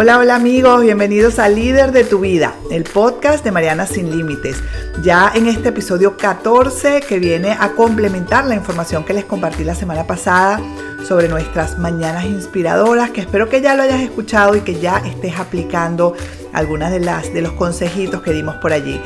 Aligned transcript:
Hola, 0.00 0.18
hola 0.18 0.36
amigos, 0.36 0.82
bienvenidos 0.82 1.40
a 1.40 1.48
Líder 1.48 1.90
de 1.90 2.04
tu 2.04 2.20
Vida, 2.20 2.54
el 2.70 2.84
podcast 2.84 3.42
de 3.42 3.50
Mariana 3.50 3.84
Sin 3.84 4.16
Límites. 4.16 4.62
Ya 5.02 5.32
en 5.34 5.48
este 5.48 5.70
episodio 5.70 6.16
14 6.16 7.00
que 7.00 7.18
viene 7.18 7.56
a 7.58 7.72
complementar 7.72 8.46
la 8.46 8.54
información 8.54 9.04
que 9.04 9.12
les 9.12 9.24
compartí 9.24 9.64
la 9.64 9.74
semana 9.74 10.06
pasada 10.06 10.60
sobre 11.04 11.26
nuestras 11.26 11.80
mañanas 11.80 12.26
inspiradoras, 12.26 13.10
que 13.10 13.22
espero 13.22 13.48
que 13.48 13.60
ya 13.60 13.74
lo 13.74 13.82
hayas 13.82 14.00
escuchado 14.00 14.54
y 14.54 14.60
que 14.60 14.78
ya 14.78 14.98
estés 14.98 15.36
aplicando 15.36 16.14
algunas 16.52 16.92
de 16.92 17.00
las 17.00 17.34
de 17.34 17.42
los 17.42 17.54
consejitos 17.54 18.22
que 18.22 18.30
dimos 18.30 18.54
por 18.58 18.72
allí. 18.72 19.00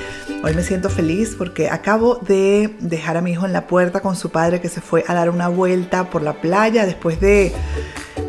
Hoy 0.45 0.55
me 0.55 0.63
siento 0.63 0.91
feliz 0.91 1.37
porque 1.39 1.71
acabo 1.71 2.17
de 2.17 2.77
dejar 2.81 3.17
a 3.17 3.23
mi 3.23 3.31
hijo 3.31 3.47
en 3.47 3.55
la 3.55 3.67
puerta 3.67 4.01
con 4.01 4.15
su 4.15 4.29
padre 4.29 4.61
que 4.61 4.69
se 4.69 4.83
fue 4.83 5.07
a 5.09 5.15
dar 5.15 5.31
una 5.31 5.49
vuelta 5.49 6.11
por 6.11 6.21
la 6.21 6.35
playa 6.35 6.85
después 6.85 7.19
de 7.19 7.55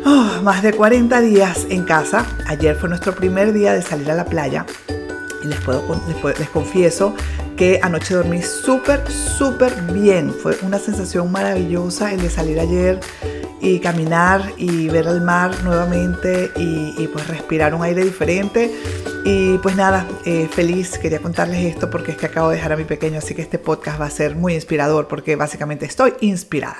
Oh, 0.04 0.40
más 0.42 0.62
de 0.62 0.72
40 0.72 1.20
días 1.20 1.66
en 1.70 1.84
casa. 1.84 2.26
Ayer 2.46 2.76
fue 2.76 2.88
nuestro 2.88 3.14
primer 3.14 3.52
día 3.52 3.72
de 3.72 3.82
salir 3.82 4.10
a 4.10 4.14
la 4.14 4.24
playa. 4.24 4.66
Y 5.42 5.46
les, 5.46 5.60
puedo, 5.60 5.84
les, 6.38 6.48
confieso 6.48 7.14
que 7.56 7.80
anoche 7.82 8.14
dormí 8.14 8.42
súper, 8.42 9.10
súper 9.10 9.72
bien. 9.92 10.32
Fue 10.32 10.56
una 10.62 10.78
sensación 10.78 11.30
maravillosa 11.30 12.12
el 12.12 12.22
de 12.22 12.30
salir 12.30 12.60
ayer 12.60 13.00
y 13.60 13.78
caminar 13.80 14.52
y 14.56 14.88
ver 14.88 15.06
el 15.06 15.20
mar 15.20 15.52
nuevamente 15.64 16.50
y, 16.56 17.08
pues 17.08 17.26
respirar 17.28 17.74
un 17.74 17.82
aire 17.82 18.04
diferente. 18.04 18.70
Y 19.24 19.56
pues 19.58 19.74
nada, 19.74 20.06
eh, 20.26 20.48
feliz, 20.50 20.98
quería 20.98 21.18
contarles 21.20 21.64
esto 21.64 21.88
porque 21.88 22.12
es 22.12 22.18
que 22.18 22.26
acabo 22.26 22.50
de 22.50 22.56
dejar 22.56 22.72
a 22.72 22.76
mi 22.76 22.84
pequeño, 22.84 23.18
así 23.18 23.34
que 23.34 23.40
este 23.40 23.58
podcast 23.58 23.98
va 23.98 24.06
a 24.06 24.10
ser 24.10 24.36
muy 24.36 24.54
inspirador 24.54 25.08
porque 25.08 25.34
básicamente 25.34 25.86
estoy 25.86 26.12
inspirada. 26.20 26.76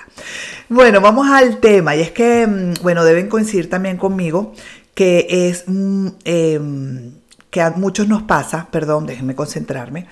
Bueno, 0.69 1.01
vamos 1.01 1.27
al 1.29 1.59
tema. 1.59 1.97
Y 1.97 2.01
es 2.01 2.11
que, 2.11 2.47
mm, 2.47 2.83
bueno, 2.83 3.05
deben 3.05 3.29
coincidir 3.29 3.71
también 3.71 3.97
conmigo 3.97 4.53
que 4.95 5.49
es 5.49 5.65
mm, 5.67 6.09
em, 6.25 7.13
que 7.51 7.61
a 7.61 7.71
muchos 7.71 8.09
nos 8.09 8.23
pasa, 8.23 8.69
perdón, 8.71 9.07
déjenme 9.07 9.35
concentrarme, 9.35 10.07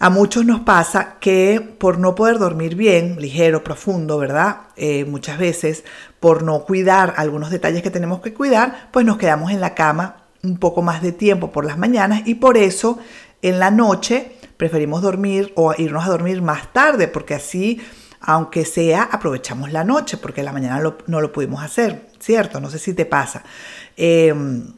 a 0.00 0.10
muchos 0.10 0.44
nos 0.44 0.60
pasa 0.60 1.16
que 1.20 1.60
por 1.60 1.98
no 1.98 2.14
poder 2.14 2.38
dormir 2.38 2.76
bien, 2.76 3.16
ligero, 3.20 3.64
profundo, 3.64 4.18
¿verdad? 4.18 4.58
Eh, 4.76 5.04
muchas 5.04 5.38
veces 5.38 5.84
por 6.20 6.42
no 6.42 6.64
cuidar 6.64 7.14
algunos 7.16 7.50
detalles 7.50 7.82
que 7.82 7.90
tenemos 7.90 8.20
que 8.20 8.34
cuidar, 8.34 8.88
pues 8.92 9.04
nos 9.04 9.18
quedamos 9.18 9.50
en 9.50 9.60
la 9.60 9.74
cama 9.74 10.24
un 10.42 10.58
poco 10.58 10.82
más 10.82 11.02
de 11.02 11.12
tiempo 11.12 11.50
por 11.50 11.64
las 11.64 11.78
mañanas 11.78 12.22
y 12.26 12.36
por 12.36 12.56
eso 12.56 12.98
en 13.42 13.58
la 13.58 13.70
noche 13.70 14.36
preferimos 14.56 15.02
dormir 15.02 15.52
o 15.56 15.74
irnos 15.76 16.04
a 16.04 16.10
dormir 16.10 16.42
más 16.42 16.72
tarde 16.72 17.08
porque 17.08 17.34
así, 17.34 17.80
aunque 18.20 18.64
sea, 18.64 19.02
aprovechamos 19.02 19.72
la 19.72 19.84
noche 19.84 20.16
porque 20.16 20.42
la 20.42 20.52
mañana 20.52 20.80
no 21.06 21.20
lo 21.20 21.32
pudimos 21.32 21.62
hacer, 21.62 22.06
¿cierto? 22.20 22.60
No 22.60 22.70
sé 22.70 22.78
si 22.78 22.94
te 22.94 23.04
pasa. 23.04 23.42
Em, 23.96 24.72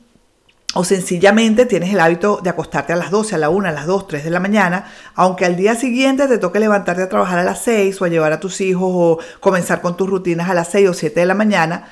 o 0.74 0.84
sencillamente 0.84 1.66
tienes 1.66 1.92
el 1.92 2.00
hábito 2.00 2.40
de 2.42 2.50
acostarte 2.50 2.92
a 2.92 2.96
las 2.96 3.10
12, 3.10 3.34
a 3.34 3.38
la 3.38 3.50
1, 3.50 3.68
a 3.68 3.72
las 3.72 3.86
2, 3.86 4.06
3 4.06 4.24
de 4.24 4.30
la 4.30 4.40
mañana, 4.40 4.86
aunque 5.14 5.44
al 5.44 5.56
día 5.56 5.74
siguiente 5.74 6.28
te 6.28 6.38
toque 6.38 6.60
levantarte 6.60 7.02
a 7.02 7.08
trabajar 7.08 7.40
a 7.40 7.44
las 7.44 7.62
6 7.62 8.00
o 8.00 8.04
a 8.04 8.08
llevar 8.08 8.32
a 8.32 8.40
tus 8.40 8.60
hijos 8.60 8.88
o 8.92 9.18
comenzar 9.41 9.80
con 9.80 9.96
tus 9.96 10.08
rutinas 10.08 10.48
a 10.48 10.54
las 10.54 10.68
6 10.68 10.88
o 10.91 10.94
7 10.94 11.18
de 11.18 11.26
la 11.26 11.34
mañana, 11.34 11.88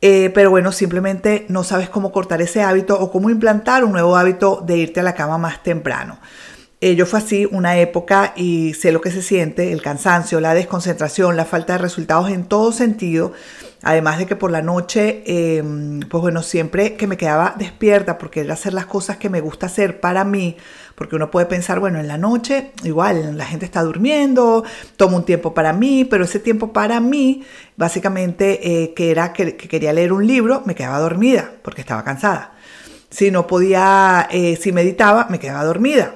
eh, 0.00 0.30
pero 0.34 0.50
bueno, 0.50 0.70
simplemente 0.72 1.46
no 1.48 1.64
sabes 1.64 1.88
cómo 1.88 2.12
cortar 2.12 2.40
ese 2.42 2.62
hábito 2.62 2.98
o 3.00 3.10
cómo 3.10 3.28
implantar 3.30 3.82
un 3.84 3.92
nuevo 3.92 4.16
hábito 4.16 4.62
de 4.64 4.76
irte 4.76 5.00
a 5.00 5.02
la 5.02 5.14
cama 5.14 5.38
más 5.38 5.62
temprano. 5.62 6.18
Eh, 6.82 6.94
yo 6.94 7.06
fue 7.06 7.20
así 7.20 7.48
una 7.50 7.78
época 7.78 8.34
y 8.36 8.74
sé 8.74 8.92
lo 8.92 9.00
que 9.00 9.10
se 9.10 9.22
siente, 9.22 9.72
el 9.72 9.80
cansancio, 9.80 10.40
la 10.40 10.52
desconcentración, 10.52 11.34
la 11.34 11.46
falta 11.46 11.72
de 11.72 11.78
resultados 11.78 12.30
en 12.30 12.44
todo 12.44 12.70
sentido. 12.70 13.32
Además 13.88 14.18
de 14.18 14.26
que 14.26 14.34
por 14.34 14.50
la 14.50 14.62
noche, 14.62 15.22
em, 15.26 16.00
pues 16.00 16.20
bueno, 16.20 16.42
siempre 16.42 16.96
que 16.96 17.06
me 17.06 17.16
quedaba 17.16 17.54
despierta 17.56 18.18
porque 18.18 18.40
era 18.40 18.54
hacer 18.54 18.74
las 18.74 18.86
cosas 18.86 19.16
que 19.16 19.30
me 19.30 19.40
gusta 19.40 19.66
hacer 19.66 20.00
para 20.00 20.24
mí, 20.24 20.56
porque 20.96 21.14
uno 21.14 21.30
puede 21.30 21.46
pensar, 21.46 21.78
bueno, 21.78 22.00
en 22.00 22.08
la 22.08 22.18
noche 22.18 22.72
igual 22.82 23.38
la 23.38 23.46
gente 23.46 23.64
está 23.64 23.84
durmiendo, 23.84 24.64
tomo 24.96 25.18
un 25.18 25.24
tiempo 25.24 25.54
para 25.54 25.72
mí, 25.72 26.04
pero 26.04 26.24
ese 26.24 26.40
tiempo 26.40 26.72
para 26.72 26.98
mí, 26.98 27.44
básicamente 27.76 28.82
eh, 28.82 28.92
que 28.92 29.12
era 29.12 29.32
que, 29.32 29.56
quería 29.56 29.92
leer 29.92 30.12
un 30.12 30.26
libro, 30.26 30.64
me 30.66 30.74
quedaba 30.74 30.98
dormida 30.98 31.52
porque 31.62 31.82
estaba 31.82 32.02
cansada. 32.02 32.54
Si 33.08 33.30
no 33.30 33.46
podía, 33.46 34.26
eh, 34.32 34.56
si 34.60 34.72
meditaba, 34.72 35.28
me 35.30 35.38
quedaba 35.38 35.62
dormida 35.62 36.12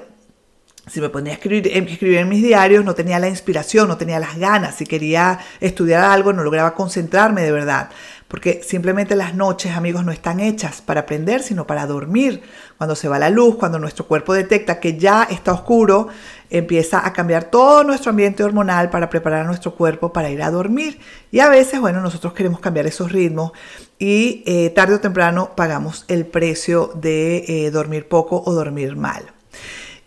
si 0.90 1.00
me 1.00 1.08
ponía 1.08 1.32
a 1.32 1.36
escribir, 1.36 1.68
escribir, 1.68 2.18
en 2.18 2.28
mis 2.28 2.42
diarios, 2.42 2.84
no 2.84 2.94
tenía 2.94 3.18
la 3.20 3.28
inspiración, 3.28 3.86
no 3.86 3.96
tenía 3.96 4.18
las 4.18 4.36
ganas. 4.36 4.74
Si 4.74 4.86
quería 4.86 5.38
estudiar 5.60 6.02
algo, 6.02 6.32
no 6.32 6.42
lograba 6.42 6.74
concentrarme 6.74 7.42
de 7.42 7.52
verdad. 7.52 7.90
Porque 8.26 8.62
simplemente 8.64 9.14
las 9.16 9.34
noches, 9.34 9.76
amigos, 9.76 10.04
no 10.04 10.12
están 10.12 10.40
hechas 10.40 10.82
para 10.82 11.02
aprender, 11.02 11.42
sino 11.42 11.66
para 11.66 11.86
dormir. 11.86 12.42
Cuando 12.76 12.96
se 12.96 13.08
va 13.08 13.18
la 13.18 13.30
luz, 13.30 13.56
cuando 13.56 13.78
nuestro 13.78 14.06
cuerpo 14.06 14.34
detecta 14.34 14.80
que 14.80 14.98
ya 14.98 15.24
está 15.24 15.52
oscuro, 15.52 16.08
empieza 16.48 17.06
a 17.06 17.12
cambiar 17.12 17.44
todo 17.44 17.84
nuestro 17.84 18.10
ambiente 18.10 18.42
hormonal 18.42 18.90
para 18.90 19.10
preparar 19.10 19.42
a 19.42 19.46
nuestro 19.46 19.74
cuerpo 19.74 20.12
para 20.12 20.30
ir 20.30 20.42
a 20.42 20.50
dormir. 20.50 20.98
Y 21.30 21.40
a 21.40 21.48
veces, 21.48 21.80
bueno, 21.80 22.00
nosotros 22.00 22.32
queremos 22.32 22.60
cambiar 22.60 22.86
esos 22.86 23.12
ritmos 23.12 23.52
y 23.98 24.42
eh, 24.46 24.70
tarde 24.70 24.94
o 24.94 25.00
temprano 25.00 25.52
pagamos 25.56 26.04
el 26.08 26.26
precio 26.26 26.92
de 26.94 27.44
eh, 27.46 27.70
dormir 27.70 28.08
poco 28.08 28.42
o 28.44 28.52
dormir 28.52 28.96
mal. 28.96 29.39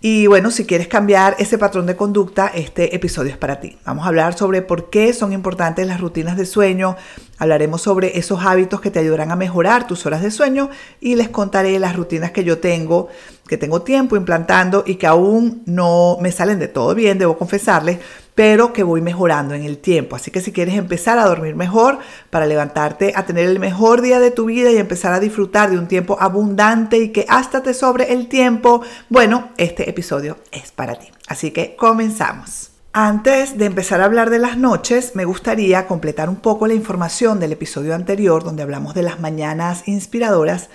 Y 0.05 0.27
bueno, 0.27 0.51
si 0.51 0.65
quieres 0.65 0.89
cambiar 0.89 1.37
ese 1.39 1.57
patrón 1.57 1.85
de 1.85 1.95
conducta, 1.95 2.47
este 2.53 2.93
episodio 2.93 3.31
es 3.31 3.37
para 3.37 3.61
ti. 3.61 3.77
Vamos 3.85 4.03
a 4.03 4.09
hablar 4.09 4.37
sobre 4.37 4.61
por 4.61 4.89
qué 4.89 5.13
son 5.13 5.31
importantes 5.31 5.87
las 5.87 6.01
rutinas 6.01 6.35
de 6.35 6.45
sueño, 6.45 6.97
hablaremos 7.37 7.83
sobre 7.83 8.17
esos 8.17 8.43
hábitos 8.45 8.81
que 8.81 8.91
te 8.91 8.99
ayudarán 8.99 9.31
a 9.31 9.37
mejorar 9.37 9.87
tus 9.87 10.05
horas 10.05 10.21
de 10.21 10.29
sueño 10.29 10.69
y 10.99 11.15
les 11.15 11.29
contaré 11.29 11.79
las 11.79 11.95
rutinas 11.95 12.31
que 12.31 12.43
yo 12.43 12.57
tengo, 12.57 13.07
que 13.47 13.57
tengo 13.57 13.81
tiempo 13.81 14.15
implantando 14.15 14.83
y 14.85 14.95
que 14.95 15.07
aún 15.07 15.63
no 15.65 16.17
me 16.21 16.31
salen 16.31 16.59
de 16.59 16.67
todo 16.67 16.95
bien, 16.95 17.17
debo 17.17 17.37
confesarles, 17.37 17.99
pero 18.35 18.73
que 18.73 18.83
voy 18.83 19.01
mejorando 19.01 19.53
en 19.53 19.63
el 19.63 19.77
tiempo. 19.77 20.15
Así 20.15 20.31
que 20.31 20.41
si 20.41 20.51
quieres 20.51 20.75
empezar 20.75 21.19
a 21.19 21.25
dormir 21.25 21.55
mejor, 21.55 21.99
para 22.29 22.45
levantarte 22.45 23.13
a 23.15 23.25
tener 23.25 23.45
el 23.45 23.59
mejor 23.59 24.01
día 24.01 24.19
de 24.19 24.31
tu 24.31 24.45
vida 24.45 24.71
y 24.71 24.77
empezar 24.77 25.13
a 25.13 25.19
disfrutar 25.19 25.69
de 25.69 25.77
un 25.77 25.87
tiempo 25.87 26.17
abundante 26.19 26.97
y 26.97 27.09
que 27.09 27.25
hasta 27.29 27.61
te 27.61 27.73
sobre 27.73 28.13
el 28.13 28.27
tiempo, 28.27 28.81
bueno, 29.09 29.49
este 29.57 29.89
episodio 29.89 30.37
es 30.51 30.71
para 30.71 30.95
ti. 30.95 31.07
Así 31.27 31.51
que 31.51 31.75
comenzamos. 31.75 32.69
Antes 32.95 33.57
de 33.57 33.65
empezar 33.65 34.01
a 34.01 34.05
hablar 34.05 34.29
de 34.29 34.37
las 34.37 34.55
noches, 34.55 35.15
me 35.15 35.25
gustaría 35.25 35.87
completar 35.87 36.29
un 36.29 36.35
poco 36.35 36.67
la 36.67 36.75
información 36.75 37.39
del 37.39 37.51
episodio 37.51 37.95
anterior 37.95 38.43
donde 38.43 38.61
hablamos 38.61 38.93
de 38.93 39.01
las 39.01 39.19
mañanas 39.19 39.87
inspiradoras 39.87 40.69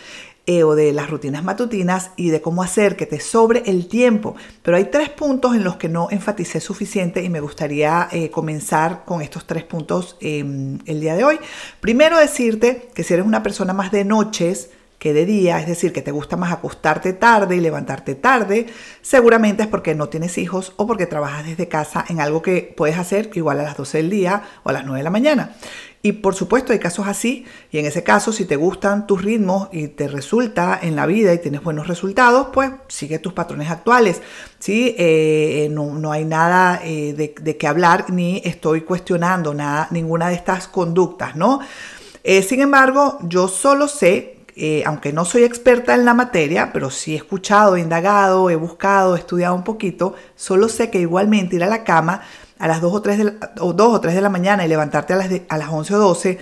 eh, 0.51 0.65
o 0.65 0.75
de 0.75 0.95
las 0.95 1.11
rutinas 1.11 1.45
matutinas 1.45 2.11
y 2.17 2.31
de 2.31 2.41
cómo 2.41 2.63
hacer 2.63 2.97
que 2.97 3.05
te 3.05 3.21
sobre 3.21 3.65
el 3.67 3.87
tiempo. 3.87 4.35
Pero 4.63 4.79
hay 4.79 4.87
tres 4.87 5.11
puntos 5.11 5.55
en 5.55 5.63
los 5.63 5.77
que 5.77 5.91
no 5.91 6.09
enfaticé 6.11 6.59
suficiente 6.59 7.23
y 7.23 7.29
me 7.29 7.41
gustaría 7.41 8.09
eh, 8.11 8.31
comenzar 8.31 9.05
con 9.05 9.21
estos 9.21 9.47
tres 9.47 9.65
puntos 9.65 10.17
em, 10.21 10.79
el 10.87 11.03
día 11.03 11.17
de 11.17 11.25
hoy. 11.25 11.39
Primero 11.81 12.17
decirte 12.17 12.89
que 12.95 13.05
si 13.05 13.13
eres 13.13 13.27
una 13.27 13.43
persona 13.43 13.75
más 13.75 13.91
de 13.91 14.07
noches, 14.07 14.71
que 14.99 15.13
de 15.13 15.25
día, 15.27 15.61
es 15.61 15.67
decir, 15.67 15.93
que 15.93 16.03
te 16.03 16.11
gusta 16.11 16.37
más 16.37 16.53
acostarte 16.53 17.13
tarde 17.13 17.57
y 17.57 17.61
levantarte 17.61 18.15
tarde, 18.17 18.67
seguramente 19.01 19.63
es 19.63 19.69
porque 19.69 19.95
no 19.95 20.09
tienes 20.09 20.39
hijos 20.39 20.73
o 20.77 20.87
porque 20.87 21.07
trabajas 21.07 21.47
desde 21.47 21.69
casa 21.69 22.05
en 22.09 22.21
algo 22.21 22.43
que 22.43 22.75
puedes 22.77 22.99
hacer 22.99 23.31
igual 23.35 23.61
a 23.61 23.63
las 23.63 23.77
12 23.77 23.99
del 23.99 24.11
día 24.11 24.43
o 24.65 24.71
a 24.71 24.73
las 24.73 24.85
9 24.85 24.99
de 24.99 25.05
la 25.05 25.11
mañana. 25.11 25.57
Y 26.01 26.13
por 26.13 26.35
supuesto 26.35 26.73
hay 26.73 26.79
casos 26.79 27.09
así, 27.09 27.45
y 27.73 27.79
en 27.79 27.87
ese 27.87 28.05
caso 28.05 28.33
si 28.33 28.45
te 28.45 28.55
gustan 28.55 29.07
tus 29.07 29.23
ritmos 29.23 29.69
y 29.73 29.89
te 29.89 30.07
resulta 30.07 30.79
en 30.81 30.95
la 30.95 31.07
vida 31.07 31.35
y 31.35 31.39
tienes 31.39 31.63
buenos 31.63 31.89
resultados, 31.89 32.49
pues 32.53 32.71
sigue 32.87 33.19
tus 33.19 33.33
patrones 33.33 33.71
actuales. 33.71 34.23
¿sí? 34.59 34.95
Eh, 34.97 35.69
no, 35.73 36.13
hay 36.13 36.25
nada 36.25 36.81
eh, 36.85 37.15
de, 37.15 37.35
de 37.41 37.57
qué 37.57 37.67
hablar 37.67 38.11
ni 38.11 38.41
estoy 38.45 38.83
cuestionando 38.83 39.55
nada, 39.55 39.89
ninguna 39.91 40.29
de 40.29 40.35
estas 40.35 40.69
conductas, 40.69 41.35
¿no? 41.35 41.61
Eh, 42.23 42.43
sin 42.43 42.61
embargo, 42.61 43.19
yo 43.23 43.49
solo 43.49 43.89
sé 43.89 44.38
eh, 44.61 44.83
aunque 44.85 45.13
no 45.13 45.25
soy 45.25 45.45
experta 45.45 45.95
en 45.95 46.05
la 46.05 46.15
materia, 46.15 46.73
pero 46.73 46.91
sí 46.91 47.15
he 47.15 47.17
escuchado, 47.17 47.77
he 47.77 47.81
indagado, 47.81 48.51
he 48.51 48.57
buscado, 48.57 49.15
he 49.15 49.21
estudiado 49.21 49.55
un 49.55 49.63
poquito, 49.63 50.15
solo 50.35 50.69
sé 50.69 50.91
que 50.91 50.99
igualmente 50.99 51.55
ir 51.57 51.63
a 51.63 51.69
la 51.69 51.85
cama 51.85 52.23
a 52.59 52.67
las 52.67 52.81
2 52.81 52.93
o 52.93 53.01
3 53.01 53.19
de 53.19 53.25
la, 53.25 53.33
o 53.61 53.73
2 53.73 53.95
o 53.95 54.01
3 54.01 54.17
de 54.17 54.21
la 54.21 54.29
mañana 54.31 54.65
y 54.65 54.69
levantarte 54.69 55.13
a 55.13 55.17
las, 55.17 55.31
a 55.49 55.59
las 55.59 55.69
11 55.69 55.95
o 55.95 55.99
12 55.99 56.39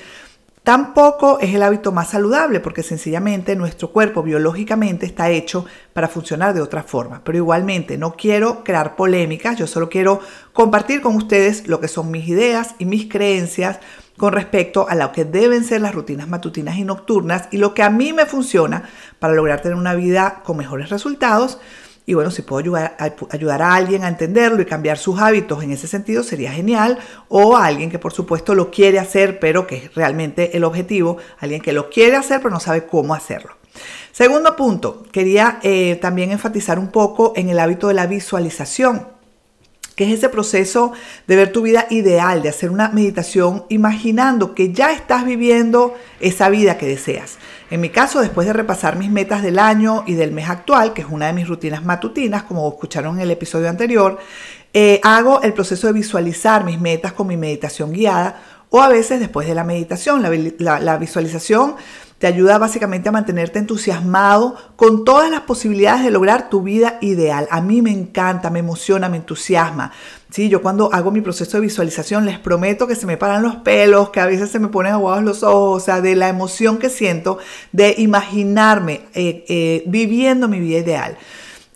tampoco 0.67 1.39
es 1.39 1.55
el 1.55 1.63
hábito 1.63 1.93
más 1.93 2.11
saludable 2.11 2.59
porque 2.59 2.83
sencillamente 2.83 3.55
nuestro 3.55 3.93
cuerpo 3.93 4.25
biológicamente 4.25 5.07
está 5.07 5.31
hecho 5.31 5.65
para 5.93 6.09
funcionar 6.09 6.55
de 6.55 6.61
otra 6.61 6.83
forma. 6.83 7.23
Pero 7.23 7.39
igualmente 7.39 7.97
no 7.97 8.17
quiero 8.17 8.65
crear 8.65 8.97
polémicas, 8.97 9.57
yo 9.57 9.69
solo 9.69 9.89
quiero 9.89 10.19
compartir 10.53 11.03
con 11.03 11.15
ustedes 11.15 11.69
lo 11.69 11.79
que 11.79 11.87
son 11.87 12.11
mis 12.11 12.27
ideas 12.27 12.75
y 12.81 12.85
mis 12.85 13.09
creencias 13.09 13.79
con 14.17 14.33
respecto 14.33 14.89
a 14.89 14.97
lo 14.97 15.13
que 15.13 15.25
deben 15.25 15.63
ser 15.63 15.83
las 15.83 15.95
rutinas 15.95 16.27
matutinas 16.27 16.79
y 16.79 16.83
nocturnas 16.83 17.47
y 17.53 17.59
lo 17.59 17.73
que 17.73 17.85
a 17.85 17.91
mí 17.91 18.13
me 18.13 18.27
funciona 18.27 18.89
para 19.21 19.35
lograr 19.35 19.63
tener 19.63 19.79
una 19.79 19.95
vida 19.95 20.43
con 20.45 20.57
mejores 20.57 20.91
resultados. 20.91 21.61
Y 22.09 22.15
bueno, 22.15 22.31
si 22.31 22.43
puedo 22.43 22.61
ayudar 22.61 22.97
a, 23.01 23.13
ayudar 23.31 23.63
a 23.63 23.75
alguien 23.75 24.05
a 24.05 24.09
entenderlo 24.09 24.63
y 24.63 24.67
cambiar 24.67 24.97
sus 24.97 25.19
hábitos 25.19 25.63
en 25.65 25.73
ese 25.73 25.89
sentido, 25.89 26.23
sería 26.23 26.53
genial. 26.53 26.99
O 27.29 27.57
a 27.57 27.67
alguien 27.67 27.91
que 27.91 27.99
por 27.99 28.13
supuesto 28.13 28.55
lo 28.55 28.71
quiere 28.71 29.01
hacer, 29.01 29.41
pero 29.41 29.67
que 29.67 29.77
es 29.77 29.95
realmente 29.95 30.57
el 30.57 30.63
objetivo. 30.63 31.19
Alguien 31.41 31.61
que 31.61 31.73
lo 31.73 31.91
quiere 31.91 32.17
hacer, 32.17 32.39
pero 32.39 32.51
no 32.51 32.61
sabe 32.61 32.87
cómo 32.87 33.13
hacerlo. 33.13 33.57
Segundo 34.13 34.55
punto, 34.55 35.03
quería 35.11 35.59
eh, 35.63 35.99
también 36.01 36.31
enfatizar 36.31 36.79
un 36.79 36.89
poco 36.89 37.33
en 37.35 37.49
el 37.49 37.59
hábito 37.59 37.89
de 37.89 37.95
la 37.95 38.07
visualización 38.07 39.17
que 39.97 40.05
es 40.05 40.19
ese 40.19 40.29
proceso 40.29 40.93
de 41.27 41.37
ver 41.37 41.53
tu 41.53 41.63
vida 41.63 41.87
ideal, 41.89 42.43
de 42.43 42.51
hacer 42.51 42.71
una 42.71 42.91
meditación 42.91 43.65
imaginando 43.71 44.55
que 44.55 44.73
ya 44.73 44.93
estás 44.93 45.25
viviendo 45.25 45.95
esa 46.21 46.51
vida 46.51 46.77
que 46.77 46.87
deseas. 46.87 47.39
En 47.69 47.81
mi 47.81 47.91
caso, 47.91 48.21
después 48.21 48.47
de 48.47 48.53
repasar 48.53 48.97
mis 48.97 49.11
metas 49.11 49.43
del 49.43 49.59
año 49.59 50.05
y 50.07 50.15
del 50.15 50.31
mes 50.31 50.49
actual, 50.49 50.93
que 50.93 51.03
es 51.03 51.09
una 51.11 51.27
de 51.27 51.33
mis 51.33 51.49
rutinas 51.49 51.85
matutinas, 51.85 52.45
como 52.45 52.69
escucharon 52.69 53.17
en 53.17 53.23
el 53.23 53.31
episodio 53.33 53.69
anterior, 53.69 54.19
eh, 54.73 55.01
hago 55.03 55.43
el 55.43 55.53
proceso 55.53 55.89
de 55.89 55.93
visualizar 55.93 56.63
mis 56.63 56.81
metas 56.81 57.13
con 57.13 57.27
mi 57.27 57.37
meditación 57.37 57.93
guiada 57.93 58.41
o 58.71 58.81
a 58.81 58.89
veces 58.89 59.19
después 59.19 59.49
de 59.49 59.55
la 59.55 59.65
meditación. 59.65 60.23
la 60.23 60.99
visualización 60.99 61.75
te 62.19 62.27
ayuda 62.27 62.57
básicamente 62.59 63.09
a 63.09 63.13
mantenerte 63.13 63.59
entusiasmado 63.59 64.57
con 64.77 65.05
todas 65.05 65.31
las 65.31 65.43
posibilidades 65.43 66.05
de 66.05 66.11
lograr 66.11 66.49
tu 66.49 66.63
vida 66.63 66.99
ideal. 67.03 67.47
A 67.51 67.61
mí 67.61 67.83
me 67.83 67.91
encanta, 67.91 68.49
me 68.49 68.61
emociona, 68.61 69.09
me 69.09 69.19
entusiasma. 69.19 69.93
Sí, 70.31 70.49
yo 70.49 70.63
cuando 70.63 70.93
hago 70.93 71.11
mi 71.11 71.21
proceso 71.21 71.59
de 71.59 71.63
visualización 71.63 72.25
les 72.25 72.39
prometo 72.39 72.87
que 72.87 72.97
se 72.97 73.07
me 73.07 73.17
paran 73.17 73.43
los 73.43 73.57
pelos, 73.57 74.11
que 74.11 74.21
a 74.21 74.27
veces 74.27 74.51
se 74.51 74.59
me 74.59 74.69
ponen 74.69 74.95
aguados 74.95 75.23
los 75.25 75.43
ojos, 75.43 75.83
o 75.83 75.85
sea, 75.85 76.01
de 76.01 76.17
la 76.17 76.29
emoción 76.29 76.79
que 76.79 76.89
siento 76.89 77.39
de 77.73 77.95
imaginarme 77.99 79.03
eh, 79.15 79.45
eh, 79.49 79.85
viviendo 79.87 80.49
mi 80.49 80.59
vida 80.59 80.79
ideal. 80.79 81.19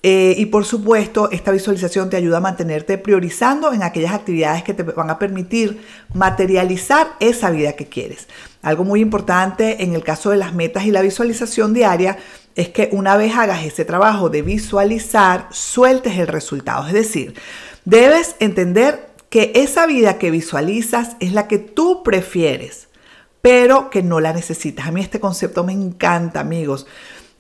Eh, 0.03 0.35
y 0.39 0.47
por 0.47 0.65
supuesto, 0.65 1.31
esta 1.31 1.51
visualización 1.51 2.09
te 2.09 2.17
ayuda 2.17 2.39
a 2.39 2.41
mantenerte 2.41 2.97
priorizando 2.97 3.73
en 3.75 3.83
aquellas 3.83 4.15
actividades 4.15 4.63
que 4.63 4.73
te 4.73 4.83
van 4.83 5.11
a 5.11 5.19
permitir 5.19 5.83
materializar 6.15 7.09
esa 7.21 7.51
vida 7.51 7.75
que 7.75 7.87
quieres. 7.87 8.27
Algo 8.63 8.85
muy 8.85 9.01
importante 9.01 9.83
en 9.83 9.95
el 9.95 10.05
caso 10.05 10.31
de 10.31 10.37
las 10.37 10.55
metas 10.55 10.85
y 10.85 10.91
la 10.91 11.01
visualización 11.01 11.73
diaria 11.73 12.19
es 12.55 12.69
que 12.69 12.91
una 12.93 13.17
vez 13.17 13.35
hagas 13.35 13.65
ese 13.65 13.85
trabajo 13.85 14.29
de 14.29 14.43
visualizar, 14.43 15.49
sueltes 15.51 16.19
el 16.19 16.27
resultado. 16.27 16.87
Es 16.87 16.93
decir, 16.93 17.35
debes 17.85 18.37
entender 18.39 19.09
que 19.31 19.53
esa 19.55 19.87
vida 19.87 20.19
que 20.19 20.31
visualizas 20.31 21.17
es 21.21 21.33
la 21.33 21.49
que 21.49 21.59
tú 21.59 22.03
prefieres, 22.03 22.89
pero 23.41 23.89
que 23.89 24.03
no 24.03 24.21
la 24.21 24.33
necesitas. 24.33 24.87
A 24.87 24.93
mí 24.93 25.01
este 25.01 25.21
concepto 25.21 25.65
me 25.65 25.73
encanta, 25.73 26.41
amigos. 26.41 26.87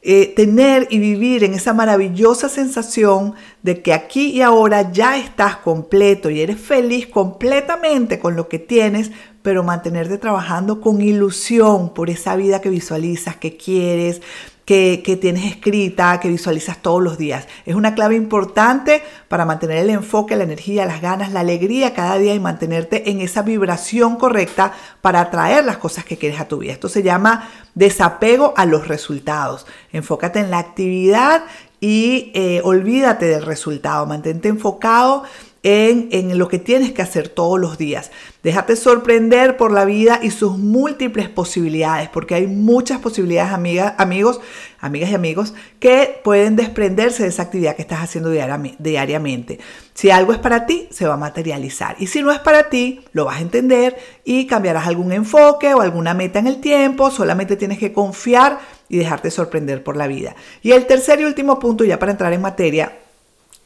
Eh, 0.02 0.32
tener 0.35 0.88
y 0.88 0.99
vivir 0.99 1.44
en 1.44 1.52
esa 1.52 1.75
maravillosa 1.75 2.49
sensación 2.49 3.35
de 3.62 3.82
que 3.82 3.93
aquí 3.93 4.31
y 4.31 4.41
ahora 4.41 4.93
ya 4.93 5.19
estás 5.19 5.56
completo 5.56 6.31
y 6.31 6.41
eres 6.41 6.58
feliz 6.58 7.06
completamente 7.06 8.19
con 8.19 8.35
lo 8.35 8.49
que 8.49 8.58
tienes, 8.58 9.11
pero 9.43 9.62
mantenerte 9.62 10.17
trabajando 10.17 10.81
con 10.81 11.02
ilusión 11.02 11.93
por 11.93 12.08
esa 12.08 12.35
vida 12.37 12.62
que 12.62 12.70
visualizas, 12.70 13.37
que 13.37 13.58
quieres, 13.58 14.23
que, 14.70 15.19
tienes 15.20 15.46
escrita, 15.46 16.20
que 16.20 16.28
visualizas 16.28 16.78
todos 16.78 17.02
los 17.02 17.19
días. 17.19 17.49
Es 17.67 17.75
una 17.75 17.96
clave 17.96 18.14
importante 18.14 19.02
para 19.26 19.44
mantener 19.44 19.78
el 19.78 19.90
enfoque, 19.90 20.37
la 20.37 20.44
energía, 20.44 20.87
las 20.87 21.00
ganas, 21.00 21.32
la 21.32 21.40
alegría 21.40 21.93
cada 21.93 22.19
día 22.19 22.34
y 22.34 22.38
mantenerte 22.38 23.11
en 23.11 23.20
esa 23.20 23.43
vibración 23.43 24.14
correcta 24.14 24.72
para 25.00 25.22
atraer 25.22 25.64
las 25.64 25.78
cosas 25.78 26.05
que 26.05 26.19
quieres 26.19 26.38
a 26.38 26.46
tu 26.46 26.58
vida. 26.58 26.72
Esto 26.72 26.88
se 26.88 27.02
llama 27.02 27.49
desapego 27.75 28.55
a 28.56 28.64
los 28.64 28.87
resultados. 28.87 29.67
Enfócate 29.93 30.38
en 30.38 30.52
la 30.52 30.58
actividad 30.58 31.43
y 31.81 32.31
eh, 32.34 32.61
olvídate 32.62 33.26
del 33.26 33.44
resultado. 33.44 34.06
Mantente 34.06 34.46
enfocado 34.46 35.25
en, 35.62 36.39
lo 36.39 36.49
que 36.49 36.59
tienes 36.59 36.93
que 36.93 37.03
hacer 37.03 37.29
todos 37.29 37.61
los 37.61 37.77
días. 37.77 38.11
Déjate 38.43 38.77
sorprender 38.77 39.59
por 39.59 39.73
la 39.73 39.85
vida 39.85 40.21
y 40.23 40.31
sus 40.31 40.57
múltiples 40.57 41.29
posibilidades, 41.29 42.09
porque 42.09 42.35
hay 42.35 42.47
muchas 42.47 43.01
posibilidades, 43.01 43.53
amigas, 43.53 43.95
amigos, 43.99 44.41
amigas 44.81 45.11
y 45.11 45.15
amigos, 45.15 45.55
que 45.79 46.19
pueden 46.25 46.57
desprenderse 46.57 47.25
de 47.25 47.29
esa 47.29 47.43
actividad 47.43 47.77
que 47.77 47.83
estás 47.83 48.01
haciendo 48.01 48.31
diariamente. 48.31 49.59
Si 49.93 50.11
algo 50.11 50.33
es 50.33 50.39
para 50.39 50.65
ti, 50.65 50.89
se 50.91 51.07
va 51.07 51.15
a 51.15 51.19
materializar. 51.19 51.97
Y 51.99 52.07
si 52.07 52.23
no 52.23 52.33
es 52.33 52.39
para 52.39 52.71
ti, 52.71 53.03
lo 53.12 53.27
vas 53.27 53.37
a 53.37 53.43
entender 53.43 53.99
y 54.25 54.47
cambiarás 54.47 54.87
algún 54.87 55.12
enfoque 55.12 55.75
o 55.75 55.83
alguna 55.83 56.15
meta 56.15 56.39
en 56.39 56.47
el 56.47 56.62
tiempo. 56.62 57.11
Solamente 57.11 57.57
tienes 57.57 57.79
que 57.79 57.93
confiar 57.93 58.61
y 58.89 58.97
dejarte 58.97 59.31
sorprender 59.31 59.85
por 59.85 59.99
la 59.99 60.07
vida. 60.07 60.35
Y 60.62 60.73
el 60.73 60.87
tercer 60.87 61.21
y 61.21 61.25
último 61.25 61.59
punto, 61.59 61.85
ya 61.85 61.99
para 61.99 62.12
entrar 62.12 62.33
en 62.33 62.41
materia, 62.41 62.93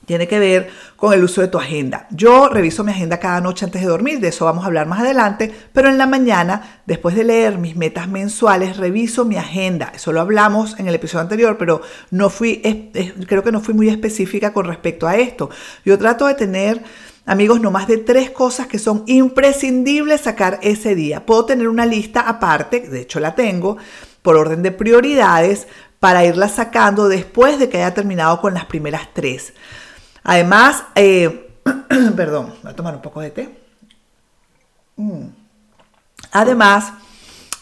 tiene 0.07 0.29
que 0.29 0.39
ver 0.39 0.71
con 0.97 1.13
el 1.13 1.25
uso 1.25 1.41
de 1.41 1.49
tu 1.49 1.59
agenda. 1.59 2.07
Yo 2.11 2.49
reviso 2.49 2.85
mi 2.85 2.93
agenda 2.93 3.19
cada 3.19 3.41
noche 3.41 3.65
antes 3.65 3.83
de 3.83 3.89
dormir, 3.89 4.21
de 4.21 4.29
eso 4.29 4.45
vamos 4.45 4.65
a 4.65 4.67
hablar 4.67 4.87
más 4.87 5.01
adelante, 5.01 5.55
pero 5.73 5.89
en 5.89 5.99
la 5.99 6.07
mañana, 6.07 6.81
después 6.87 7.15
de 7.15 7.25
leer 7.25 7.59
mis 7.59 7.77
metas 7.77 8.09
mensuales, 8.09 8.77
reviso 8.77 9.25
mi 9.25 9.37
agenda. 9.37 9.93
Eso 9.95 10.13
lo 10.13 10.21
hablamos 10.21 10.79
en 10.79 10.89
el 10.89 10.95
episodio 10.95 11.23
anterior, 11.23 11.57
pero 11.59 11.83
no 12.11 12.31
fui, 12.31 12.91
creo 13.27 13.43
que 13.43 13.53
no 13.53 13.61
fui 13.61 13.75
muy 13.75 13.89
específica 13.89 14.53
con 14.53 14.67
respecto 14.67 15.07
a 15.07 15.17
esto. 15.17 15.51
Yo 15.85 15.99
trato 15.99 16.27
de 16.27 16.35
tener 16.35 16.83
Amigos, 17.27 17.63
no 17.63 17.71
más 17.71 17.87
de 17.87 17.97
tres 17.97 18.31
cosas 18.31 18.67
que 18.67 18.79
son 18.79 19.03
imprescindibles 19.07 20.21
sacar 20.21 20.59
ese 20.63 20.95
día. 20.95 21.25
Puedo 21.25 21.47
tener 21.47 21.69
una 21.69 21.87
lista 21.87 22.21
aparte, 22.21 22.81
de 22.81 23.01
hecho 23.01 23.19
la 23.19 23.35
tengo, 23.35 23.79
por 24.21 24.37
orden 24.37 24.63
de 24.63 24.73
prioridades, 24.73 25.67
para 26.01 26.27
irla 26.27 26.49
sacando 26.49 27.09
después 27.09 27.59
de 27.59 27.71
que 27.71 27.79
haya 27.79 27.95
terminado 27.95 28.43
con 28.43 28.53
las 28.53 28.67
primeras 28.67 29.09
tres. 29.15 29.55
Además, 30.25 30.85
eh, 30.95 31.51
perdón, 32.17 32.53
voy 32.63 32.73
a 32.73 32.77
tomar 32.77 32.95
un 32.97 33.03
poco 33.03 33.21
de 33.21 33.31
té. 33.31 33.59
Mm. 34.97 35.27
Además, 36.33 36.93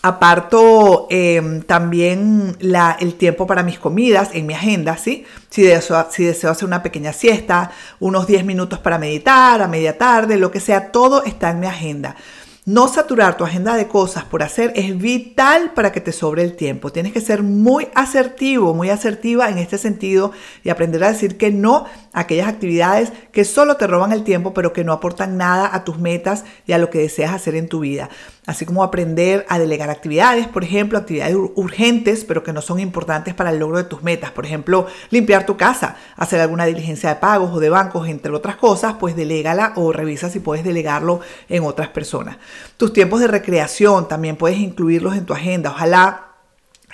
aparto 0.02 1.06
em, 1.10 1.62
también 1.62 2.56
el 2.60 3.14
tiempo 3.14 3.46
para 3.46 3.62
mis 3.62 3.78
comidas 3.78 4.30
en 4.32 4.46
mi 4.46 4.54
agenda, 4.54 4.96
¿sí? 4.96 5.24
Si 5.50 5.62
deseo, 5.62 6.08
si 6.10 6.24
deseo 6.24 6.50
hacer 6.50 6.66
una 6.66 6.82
pequeña 6.82 7.12
siesta, 7.12 7.70
unos 8.00 8.26
10 8.26 8.44
minutos 8.44 8.80
para 8.80 8.98
meditar, 8.98 9.62
a 9.62 9.68
media 9.68 9.98
tarde, 9.98 10.36
lo 10.36 10.50
que 10.50 10.60
sea, 10.60 10.90
todo 10.90 11.24
está 11.24 11.50
en 11.50 11.60
mi 11.60 11.66
agenda. 11.66 12.16
No 12.64 12.86
saturar 12.86 13.36
tu 13.36 13.42
agenda 13.42 13.74
de 13.74 13.88
cosas 13.88 14.22
por 14.22 14.44
hacer 14.44 14.72
es 14.76 14.96
vital 14.96 15.72
para 15.74 15.90
que 15.90 16.00
te 16.00 16.12
sobre 16.12 16.44
el 16.44 16.54
tiempo. 16.54 16.92
Tienes 16.92 17.12
que 17.12 17.20
ser 17.20 17.42
muy 17.42 17.88
asertivo, 17.96 18.72
muy 18.72 18.88
asertiva 18.88 19.50
en 19.50 19.58
este 19.58 19.78
sentido 19.78 20.30
y 20.62 20.68
aprender 20.68 21.02
a 21.02 21.10
decir 21.10 21.36
que 21.36 21.50
no 21.50 21.86
a 22.12 22.20
aquellas 22.20 22.46
actividades 22.46 23.12
que 23.32 23.44
solo 23.44 23.78
te 23.78 23.88
roban 23.88 24.12
el 24.12 24.22
tiempo 24.22 24.54
pero 24.54 24.72
que 24.72 24.84
no 24.84 24.92
aportan 24.92 25.36
nada 25.36 25.74
a 25.74 25.82
tus 25.82 25.98
metas 25.98 26.44
y 26.64 26.70
a 26.70 26.78
lo 26.78 26.88
que 26.88 27.00
deseas 27.00 27.34
hacer 27.34 27.56
en 27.56 27.66
tu 27.66 27.80
vida 27.80 28.10
así 28.46 28.66
como 28.66 28.82
aprender 28.82 29.46
a 29.48 29.58
delegar 29.58 29.88
actividades, 29.88 30.48
por 30.48 30.64
ejemplo, 30.64 30.98
actividades 30.98 31.36
urgentes, 31.54 32.24
pero 32.24 32.42
que 32.42 32.52
no 32.52 32.60
son 32.60 32.80
importantes 32.80 33.34
para 33.34 33.50
el 33.50 33.58
logro 33.58 33.78
de 33.78 33.84
tus 33.84 34.02
metas. 34.02 34.32
Por 34.32 34.44
ejemplo, 34.44 34.86
limpiar 35.10 35.46
tu 35.46 35.56
casa, 35.56 35.96
hacer 36.16 36.40
alguna 36.40 36.64
diligencia 36.64 37.10
de 37.10 37.16
pagos 37.16 37.52
o 37.54 37.60
de 37.60 37.70
bancos, 37.70 38.08
entre 38.08 38.32
otras 38.32 38.56
cosas, 38.56 38.94
pues 38.98 39.14
delégala 39.14 39.72
o 39.76 39.92
revisa 39.92 40.28
si 40.28 40.40
puedes 40.40 40.64
delegarlo 40.64 41.20
en 41.48 41.64
otras 41.64 41.88
personas. 41.88 42.38
Tus 42.76 42.92
tiempos 42.92 43.20
de 43.20 43.28
recreación 43.28 44.08
también 44.08 44.36
puedes 44.36 44.58
incluirlos 44.58 45.16
en 45.16 45.24
tu 45.24 45.34
agenda. 45.34 45.70
Ojalá 45.70 46.31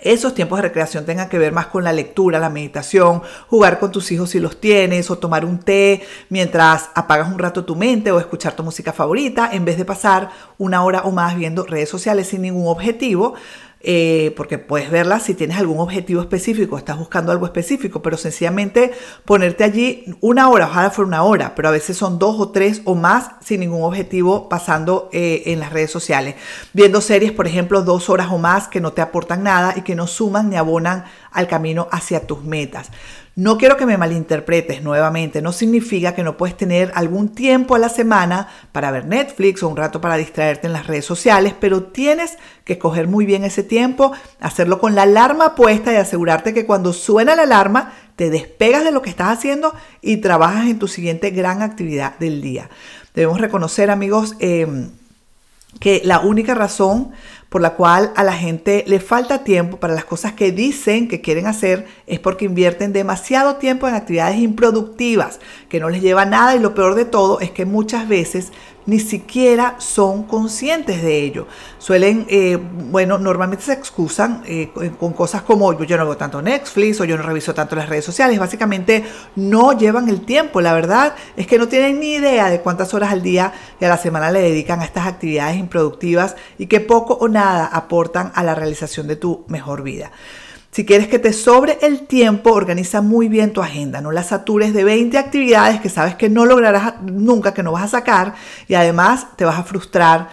esos 0.00 0.34
tiempos 0.34 0.58
de 0.58 0.62
recreación 0.62 1.04
tengan 1.04 1.28
que 1.28 1.38
ver 1.38 1.52
más 1.52 1.66
con 1.66 1.84
la 1.84 1.92
lectura, 1.92 2.38
la 2.38 2.50
meditación, 2.50 3.22
jugar 3.48 3.78
con 3.78 3.90
tus 3.90 4.10
hijos 4.12 4.30
si 4.30 4.40
los 4.40 4.60
tienes, 4.60 5.10
o 5.10 5.18
tomar 5.18 5.44
un 5.44 5.58
té 5.58 6.02
mientras 6.28 6.90
apagas 6.94 7.28
un 7.28 7.38
rato 7.38 7.64
tu 7.64 7.76
mente 7.76 8.12
o 8.12 8.18
escuchar 8.20 8.54
tu 8.54 8.62
música 8.62 8.92
favorita, 8.92 9.50
en 9.52 9.64
vez 9.64 9.76
de 9.76 9.84
pasar 9.84 10.30
una 10.58 10.84
hora 10.84 11.02
o 11.02 11.10
más 11.10 11.36
viendo 11.36 11.64
redes 11.64 11.88
sociales 11.88 12.28
sin 12.28 12.42
ningún 12.42 12.68
objetivo, 12.68 13.34
eh, 13.80 14.34
porque 14.36 14.58
puedes 14.58 14.90
verla 14.90 15.20
si 15.20 15.34
tienes 15.34 15.56
algún 15.56 15.78
objetivo 15.78 16.20
específico, 16.20 16.76
estás 16.76 16.98
buscando 16.98 17.30
algo 17.30 17.46
específico, 17.46 18.02
pero 18.02 18.16
sencillamente 18.16 18.90
ponerte 19.24 19.62
allí 19.62 20.04
una 20.20 20.48
hora, 20.48 20.66
ojalá 20.66 20.90
fuera 20.90 21.06
una 21.06 21.22
hora, 21.22 21.54
pero 21.54 21.68
a 21.68 21.72
veces 21.72 21.96
son 21.96 22.18
dos 22.18 22.40
o 22.40 22.50
tres 22.50 22.82
o 22.84 22.96
más 22.96 23.30
sin 23.40 23.60
ningún 23.60 23.82
objetivo 23.82 24.48
pasando 24.48 25.08
eh, 25.12 25.44
en 25.46 25.60
las 25.60 25.72
redes 25.72 25.92
sociales. 25.92 26.34
Viendo 26.72 27.00
series, 27.00 27.30
por 27.30 27.46
ejemplo, 27.46 27.82
dos 27.82 28.10
horas 28.10 28.28
o 28.32 28.38
más 28.38 28.66
que 28.66 28.80
no 28.80 28.92
te 28.92 29.00
aportan 29.00 29.44
nada 29.44 29.74
y 29.76 29.82
que 29.82 29.94
no 29.94 30.08
suman 30.08 30.50
ni 30.50 30.56
abonan 30.56 31.04
al 31.30 31.46
camino 31.46 31.86
hacia 31.92 32.26
tus 32.26 32.42
metas. 32.42 32.90
No 33.38 33.56
quiero 33.56 33.76
que 33.76 33.86
me 33.86 33.96
malinterpretes 33.96 34.82
nuevamente, 34.82 35.40
no 35.42 35.52
significa 35.52 36.12
que 36.12 36.24
no 36.24 36.36
puedes 36.36 36.56
tener 36.56 36.90
algún 36.96 37.28
tiempo 37.28 37.76
a 37.76 37.78
la 37.78 37.88
semana 37.88 38.48
para 38.72 38.90
ver 38.90 39.06
Netflix 39.06 39.62
o 39.62 39.68
un 39.68 39.76
rato 39.76 40.00
para 40.00 40.16
distraerte 40.16 40.66
en 40.66 40.72
las 40.72 40.88
redes 40.88 41.04
sociales, 41.04 41.54
pero 41.60 41.84
tienes 41.84 42.36
que 42.64 42.72
escoger 42.72 43.06
muy 43.06 43.26
bien 43.26 43.44
ese 43.44 43.62
tiempo, 43.62 44.10
hacerlo 44.40 44.80
con 44.80 44.96
la 44.96 45.02
alarma 45.02 45.54
puesta 45.54 45.92
y 45.92 45.96
asegurarte 45.98 46.52
que 46.52 46.66
cuando 46.66 46.92
suena 46.92 47.36
la 47.36 47.44
alarma 47.44 47.92
te 48.16 48.28
despegas 48.28 48.82
de 48.82 48.90
lo 48.90 49.02
que 49.02 49.10
estás 49.10 49.38
haciendo 49.38 49.72
y 50.02 50.16
trabajas 50.16 50.66
en 50.66 50.80
tu 50.80 50.88
siguiente 50.88 51.30
gran 51.30 51.62
actividad 51.62 52.18
del 52.18 52.42
día. 52.42 52.68
Debemos 53.14 53.40
reconocer, 53.40 53.92
amigos, 53.92 54.34
em, 54.40 54.90
que 55.78 56.02
la 56.04 56.18
única 56.18 56.54
razón 56.54 57.12
por 57.48 57.62
la 57.62 57.74
cual 57.74 58.12
a 58.14 58.24
la 58.24 58.34
gente 58.34 58.84
le 58.86 59.00
falta 59.00 59.42
tiempo 59.42 59.78
para 59.78 59.94
las 59.94 60.04
cosas 60.04 60.32
que 60.32 60.52
dicen 60.52 61.08
que 61.08 61.20
quieren 61.20 61.46
hacer 61.46 61.86
es 62.06 62.20
porque 62.20 62.44
invierten 62.44 62.92
demasiado 62.92 63.56
tiempo 63.56 63.88
en 63.88 63.94
actividades 63.94 64.38
improductivas 64.38 65.40
que 65.68 65.80
no 65.80 65.88
les 65.88 66.02
lleva 66.02 66.26
nada 66.26 66.54
y 66.54 66.58
lo 66.58 66.74
peor 66.74 66.94
de 66.94 67.04
todo 67.04 67.40
es 67.40 67.50
que 67.50 67.64
muchas 67.64 68.08
veces 68.08 68.52
ni 68.88 68.98
siquiera 68.98 69.74
son 69.76 70.22
conscientes 70.22 71.02
de 71.02 71.22
ello. 71.22 71.46
Suelen, 71.78 72.26
eh, 72.30 72.56
bueno, 72.56 73.18
normalmente 73.18 73.62
se 73.66 73.74
excusan 73.74 74.42
eh, 74.46 74.70
con 74.98 75.12
cosas 75.12 75.42
como 75.42 75.84
yo 75.84 75.98
no 75.98 76.06
veo 76.06 76.16
tanto 76.16 76.40
Netflix 76.40 76.98
o 77.02 77.04
yo 77.04 77.18
no 77.18 77.22
reviso 77.22 77.52
tanto 77.52 77.76
las 77.76 77.90
redes 77.90 78.06
sociales. 78.06 78.38
Básicamente 78.38 79.04
no 79.36 79.76
llevan 79.76 80.08
el 80.08 80.22
tiempo. 80.22 80.62
La 80.62 80.72
verdad 80.72 81.14
es 81.36 81.46
que 81.46 81.58
no 81.58 81.68
tienen 81.68 82.00
ni 82.00 82.14
idea 82.14 82.48
de 82.48 82.62
cuántas 82.62 82.94
horas 82.94 83.12
al 83.12 83.22
día 83.22 83.52
y 83.78 83.84
a 83.84 83.88
la 83.88 83.98
semana 83.98 84.30
le 84.30 84.40
dedican 84.40 84.80
a 84.80 84.86
estas 84.86 85.06
actividades 85.06 85.58
improductivas 85.58 86.34
y 86.56 86.66
que 86.66 86.80
poco 86.80 87.12
o 87.12 87.28
nada 87.28 87.66
aportan 87.66 88.32
a 88.34 88.42
la 88.42 88.54
realización 88.54 89.06
de 89.06 89.16
tu 89.16 89.44
mejor 89.48 89.82
vida. 89.82 90.12
Si 90.78 90.86
quieres 90.86 91.08
que 91.08 91.18
te 91.18 91.32
sobre 91.32 91.76
el 91.82 92.06
tiempo, 92.06 92.52
organiza 92.52 93.02
muy 93.02 93.26
bien 93.26 93.52
tu 93.52 93.62
agenda. 93.62 94.00
No 94.00 94.12
la 94.12 94.22
satures 94.22 94.72
de 94.72 94.84
20 94.84 95.18
actividades 95.18 95.80
que 95.80 95.88
sabes 95.88 96.14
que 96.14 96.28
no 96.28 96.46
lograrás 96.46 97.02
nunca, 97.02 97.52
que 97.52 97.64
no 97.64 97.72
vas 97.72 97.82
a 97.82 97.88
sacar 97.88 98.36
y 98.68 98.74
además 98.74 99.26
te 99.34 99.44
vas 99.44 99.58
a 99.58 99.64
frustrar. 99.64 100.28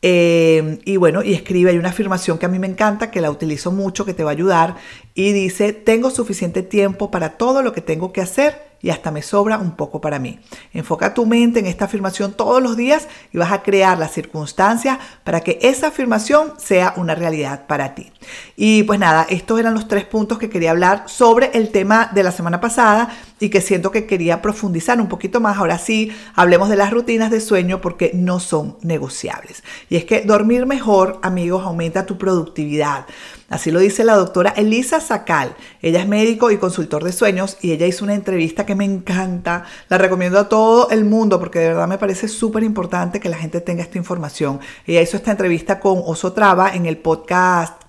Eh, 0.00 0.78
y 0.84 0.98
bueno, 0.98 1.24
y 1.24 1.34
escribe, 1.34 1.72
hay 1.72 1.78
una 1.78 1.88
afirmación 1.88 2.38
que 2.38 2.46
a 2.46 2.48
mí 2.48 2.60
me 2.60 2.68
encanta, 2.68 3.10
que 3.10 3.20
la 3.20 3.28
utilizo 3.28 3.72
mucho, 3.72 4.04
que 4.04 4.14
te 4.14 4.22
va 4.22 4.30
a 4.30 4.34
ayudar, 4.34 4.76
y 5.14 5.32
dice, 5.32 5.72
tengo 5.72 6.10
suficiente 6.10 6.62
tiempo 6.62 7.10
para 7.10 7.30
todo 7.30 7.62
lo 7.62 7.72
que 7.72 7.80
tengo 7.80 8.12
que 8.12 8.20
hacer 8.20 8.67
y 8.80 8.90
hasta 8.90 9.10
me 9.10 9.22
sobra 9.22 9.58
un 9.58 9.72
poco 9.72 10.00
para 10.00 10.18
mí. 10.18 10.40
Enfoca 10.72 11.14
tu 11.14 11.26
mente 11.26 11.60
en 11.60 11.66
esta 11.66 11.86
afirmación 11.86 12.32
todos 12.32 12.62
los 12.62 12.76
días 12.76 13.08
y 13.32 13.38
vas 13.38 13.52
a 13.52 13.62
crear 13.62 13.98
las 13.98 14.12
circunstancias 14.12 14.98
para 15.24 15.40
que 15.40 15.58
esa 15.62 15.88
afirmación 15.88 16.54
sea 16.58 16.94
una 16.96 17.14
realidad 17.14 17.66
para 17.66 17.94
ti. 17.94 18.12
Y 18.56 18.82
pues 18.84 18.98
nada, 18.98 19.26
estos 19.28 19.58
eran 19.58 19.74
los 19.74 19.88
tres 19.88 20.04
puntos 20.04 20.38
que 20.38 20.50
quería 20.50 20.70
hablar 20.70 21.04
sobre 21.06 21.50
el 21.54 21.70
tema 21.70 22.10
de 22.14 22.22
la 22.22 22.32
semana 22.32 22.60
pasada 22.60 23.10
y 23.40 23.50
que 23.50 23.60
siento 23.60 23.90
que 23.90 24.06
quería 24.06 24.42
profundizar 24.42 25.00
un 25.00 25.08
poquito 25.08 25.40
más. 25.40 25.58
Ahora 25.58 25.78
sí, 25.78 26.12
hablemos 26.34 26.68
de 26.68 26.76
las 26.76 26.90
rutinas 26.90 27.30
de 27.30 27.40
sueño 27.40 27.80
porque 27.80 28.10
no 28.14 28.40
son 28.40 28.76
negociables. 28.82 29.62
Y 29.88 29.96
es 29.96 30.04
que 30.04 30.22
dormir 30.22 30.66
mejor, 30.66 31.18
amigos, 31.22 31.64
aumenta 31.64 32.06
tu 32.06 32.18
productividad. 32.18 33.06
Así 33.48 33.70
lo 33.70 33.80
dice 33.80 34.04
la 34.04 34.14
doctora 34.14 34.50
Elisa 34.50 35.00
Sacal. 35.00 35.56
Ella 35.80 36.00
es 36.00 36.08
médico 36.08 36.50
y 36.50 36.58
consultor 36.58 37.02
de 37.02 37.12
sueños 37.12 37.56
y 37.62 37.72
ella 37.72 37.86
hizo 37.86 38.04
una 38.04 38.14
entrevista 38.14 38.66
que 38.66 38.74
me 38.74 38.84
encanta. 38.84 39.64
La 39.88 39.96
recomiendo 39.96 40.38
a 40.38 40.50
todo 40.50 40.90
el 40.90 41.06
mundo 41.06 41.38
porque 41.38 41.60
de 41.60 41.68
verdad 41.68 41.88
me 41.88 41.96
parece 41.96 42.28
súper 42.28 42.62
importante 42.62 43.20
que 43.20 43.30
la 43.30 43.38
gente 43.38 43.62
tenga 43.62 43.82
esta 43.82 43.96
información. 43.96 44.60
Ella 44.86 45.00
hizo 45.00 45.16
esta 45.16 45.30
entrevista 45.30 45.80
con 45.80 46.02
Oso 46.04 46.34
Traba 46.34 46.74
en 46.74 46.84
el 46.84 46.98
podcast 46.98 47.82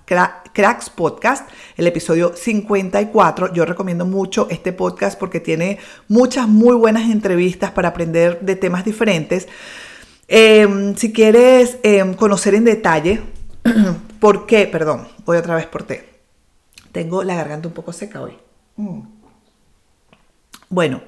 Cracks 0.52 0.90
Podcast, 0.90 1.48
el 1.76 1.86
episodio 1.86 2.34
54. 2.34 3.52
Yo 3.52 3.64
recomiendo 3.66 4.06
mucho 4.06 4.48
este 4.50 4.72
podcast 4.72 5.18
porque 5.18 5.40
tiene 5.40 5.78
muchas 6.08 6.48
muy 6.48 6.74
buenas 6.74 7.10
entrevistas 7.10 7.70
para 7.70 7.90
aprender 7.90 8.40
de 8.40 8.56
temas 8.56 8.84
diferentes. 8.84 9.46
Em, 10.26 10.96
si 10.96 11.12
quieres 11.12 11.78
em, 11.82 12.14
conocer 12.14 12.54
en 12.54 12.64
detalle 12.64 13.20
¿Por 14.20 14.46
qué? 14.46 14.66
Perdón, 14.66 15.08
voy 15.24 15.36
otra 15.36 15.54
vez 15.54 15.66
por 15.66 15.82
té. 15.84 16.08
Tengo 16.92 17.22
la 17.22 17.34
garganta 17.34 17.68
un 17.68 17.74
poco 17.74 17.92
seca 17.92 18.20
hoy. 18.20 18.36
Mm. 18.76 19.00
Bueno, 20.68 21.02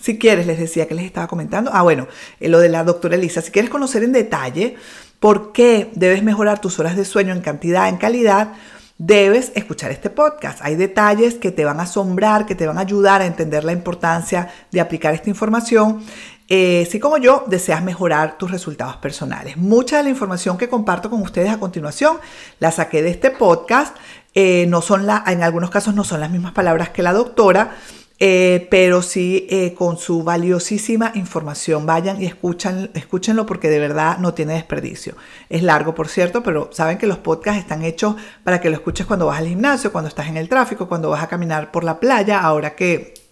si 0.00 0.18
quieres, 0.18 0.46
les 0.46 0.58
decía 0.58 0.88
que 0.88 0.94
les 0.94 1.04
estaba 1.04 1.28
comentando. 1.28 1.70
Ah, 1.72 1.82
bueno, 1.82 2.08
eh, 2.40 2.48
lo 2.48 2.58
de 2.58 2.68
la 2.68 2.84
doctora 2.84 3.14
Elisa. 3.14 3.42
Si 3.42 3.50
quieres 3.50 3.70
conocer 3.70 4.02
en 4.02 4.12
detalle 4.12 4.76
por 5.20 5.52
qué 5.52 5.90
debes 5.94 6.22
mejorar 6.22 6.60
tus 6.60 6.78
horas 6.78 6.96
de 6.96 7.04
sueño 7.04 7.32
en 7.32 7.40
cantidad, 7.40 7.88
en 7.88 7.96
calidad, 7.96 8.54
debes 8.98 9.52
escuchar 9.54 9.90
este 9.90 10.10
podcast. 10.10 10.60
Hay 10.62 10.76
detalles 10.76 11.34
que 11.34 11.50
te 11.50 11.64
van 11.64 11.80
a 11.80 11.84
asombrar, 11.84 12.46
que 12.46 12.54
te 12.54 12.66
van 12.66 12.78
a 12.78 12.82
ayudar 12.82 13.22
a 13.22 13.26
entender 13.26 13.64
la 13.64 13.72
importancia 13.72 14.50
de 14.70 14.80
aplicar 14.80 15.14
esta 15.14 15.30
información 15.30 16.02
eh, 16.48 16.86
si 16.90 17.00
como 17.00 17.16
yo 17.16 17.44
deseas 17.46 17.82
mejorar 17.82 18.36
tus 18.36 18.50
resultados 18.50 18.96
personales. 18.96 19.56
Mucha 19.56 19.96
de 19.96 20.04
la 20.04 20.10
información 20.10 20.58
que 20.58 20.68
comparto 20.68 21.08
con 21.08 21.22
ustedes 21.22 21.50
a 21.50 21.58
continuación 21.58 22.18
la 22.58 22.70
saqué 22.70 23.02
de 23.02 23.10
este 23.10 23.30
podcast. 23.30 23.96
Eh, 24.34 24.66
no 24.68 24.82
son 24.82 25.06
la, 25.06 25.24
en 25.26 25.42
algunos 25.42 25.70
casos 25.70 25.94
no 25.94 26.04
son 26.04 26.20
las 26.20 26.30
mismas 26.30 26.52
palabras 26.52 26.90
que 26.90 27.02
la 27.02 27.12
doctora, 27.12 27.76
eh, 28.18 28.66
pero 28.70 29.00
sí 29.00 29.48
con 29.78 29.96
su 29.96 30.22
valiosísima 30.22 31.12
información. 31.14 31.86
Vayan 31.86 32.20
y 32.20 32.26
escuchan, 32.26 32.90
escúchenlo 32.94 33.46
porque 33.46 33.70
de 33.70 33.78
verdad 33.78 34.18
no 34.18 34.34
tiene 34.34 34.54
desperdicio. 34.54 35.16
Es 35.48 35.62
largo, 35.62 35.94
por 35.94 36.08
cierto, 36.08 36.42
pero 36.42 36.68
saben 36.72 36.98
que 36.98 37.06
los 37.06 37.18
podcasts 37.18 37.60
están 37.60 37.82
hechos 37.82 38.16
para 38.42 38.60
que 38.60 38.68
lo 38.68 38.76
escuches 38.76 39.06
cuando 39.06 39.26
vas 39.26 39.38
al 39.38 39.48
gimnasio, 39.48 39.92
cuando 39.92 40.08
estás 40.08 40.26
en 40.26 40.36
el 40.36 40.50
tráfico, 40.50 40.88
cuando 40.88 41.08
vas 41.08 41.22
a 41.22 41.28
caminar 41.28 41.72
por 41.72 41.84
la 41.84 42.00
playa, 42.00 42.40
ahora 42.40 42.74
que 42.74 43.23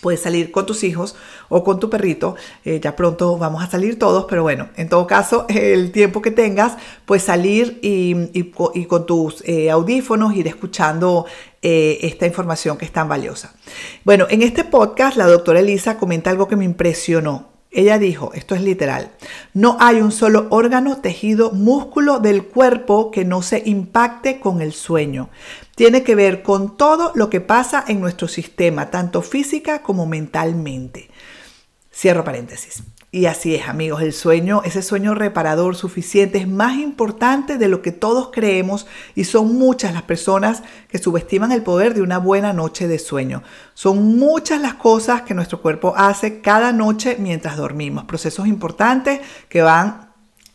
Puedes 0.00 0.20
salir 0.20 0.50
con 0.50 0.66
tus 0.66 0.84
hijos 0.84 1.16
o 1.48 1.64
con 1.64 1.80
tu 1.80 1.90
perrito. 1.90 2.36
Eh, 2.64 2.80
ya 2.82 2.96
pronto 2.96 3.38
vamos 3.38 3.62
a 3.62 3.70
salir 3.70 3.98
todos, 3.98 4.26
pero 4.28 4.42
bueno, 4.42 4.68
en 4.76 4.88
todo 4.88 5.06
caso, 5.06 5.46
el 5.48 5.92
tiempo 5.92 6.22
que 6.22 6.30
tengas, 6.30 6.76
pues 7.06 7.22
salir 7.22 7.78
y, 7.82 8.52
con 8.86 9.06
tus 9.06 9.42
eh, 9.46 9.70
audífonos 9.70 10.34
ir 10.34 10.46
escuchando 10.46 11.26
eh, 11.62 11.98
esta 12.02 12.26
información 12.26 12.76
que 12.76 12.84
es 12.84 12.92
tan 12.92 13.08
valiosa. 13.08 13.54
Bueno, 14.04 14.26
en 14.28 14.42
este 14.42 14.64
podcast 14.64 15.16
la 15.16 15.26
doctora 15.26 15.60
Elisa 15.60 15.96
comenta 15.96 16.30
algo 16.30 16.48
que 16.48 16.56
me 16.56 16.64
impresionó. 16.64 17.53
Ella 17.74 17.98
dijo, 17.98 18.32
esto 18.34 18.54
es 18.54 18.62
literal, 18.62 19.10
no 19.52 19.76
hay 19.80 20.00
un 20.00 20.12
solo 20.12 20.46
órgano, 20.50 20.98
tejido, 20.98 21.50
músculo 21.50 22.20
del 22.20 22.44
cuerpo 22.44 23.10
que 23.10 23.24
no 23.24 23.42
se 23.42 23.64
impacte 23.66 24.38
con 24.38 24.62
el 24.62 24.72
sueño. 24.72 25.28
Tiene 25.74 26.04
que 26.04 26.14
ver 26.14 26.42
con 26.44 26.76
todo 26.76 27.10
lo 27.16 27.30
que 27.30 27.40
pasa 27.40 27.84
en 27.88 28.00
nuestro 28.00 28.28
sistema, 28.28 28.90
tanto 28.90 29.22
física 29.22 29.82
como 29.82 30.06
mentalmente. 30.06 31.10
Cierro 31.92 32.22
paréntesis. 32.22 32.84
Y 33.14 33.26
así 33.26 33.54
es, 33.54 33.68
amigos, 33.68 34.02
el 34.02 34.12
sueño, 34.12 34.62
ese 34.64 34.82
sueño 34.82 35.14
reparador 35.14 35.76
suficiente 35.76 36.38
es 36.38 36.48
más 36.48 36.78
importante 36.78 37.58
de 37.58 37.68
lo 37.68 37.80
que 37.80 37.92
todos 37.92 38.30
creemos 38.32 38.88
y 39.14 39.22
son 39.22 39.54
muchas 39.56 39.92
las 39.92 40.02
personas 40.02 40.64
que 40.88 40.98
subestiman 40.98 41.52
el 41.52 41.62
poder 41.62 41.94
de 41.94 42.02
una 42.02 42.18
buena 42.18 42.52
noche 42.52 42.88
de 42.88 42.98
sueño. 42.98 43.44
Son 43.72 44.18
muchas 44.18 44.60
las 44.60 44.74
cosas 44.74 45.22
que 45.22 45.32
nuestro 45.32 45.62
cuerpo 45.62 45.94
hace 45.96 46.40
cada 46.40 46.72
noche 46.72 47.16
mientras 47.20 47.56
dormimos, 47.56 48.02
procesos 48.02 48.48
importantes 48.48 49.20
que 49.48 49.62
van 49.62 50.08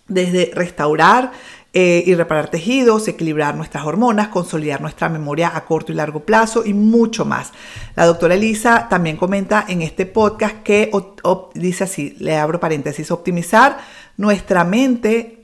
desde 0.09 0.51
restaurar 0.53 1.31
eh, 1.71 2.03
y 2.05 2.15
reparar 2.15 2.49
tejidos, 2.49 3.07
equilibrar 3.07 3.55
nuestras 3.55 3.85
hormonas, 3.85 4.29
consolidar 4.29 4.81
nuestra 4.81 5.07
memoria 5.07 5.51
a 5.55 5.65
corto 5.65 5.91
y 5.91 5.95
largo 5.95 6.21
plazo 6.21 6.65
y 6.65 6.73
mucho 6.73 7.25
más. 7.25 7.51
La 7.95 8.05
doctora 8.05 8.33
Elisa 8.33 8.87
también 8.89 9.17
comenta 9.17 9.65
en 9.67 9.83
este 9.83 10.07
podcast 10.07 10.63
que 10.63 10.91
dice 11.53 11.83
así, 11.83 12.15
le 12.19 12.37
abro 12.37 12.59
paréntesis, 12.59 13.11
optimizar 13.11 13.77
nuestra 14.17 14.63
mente 14.63 15.39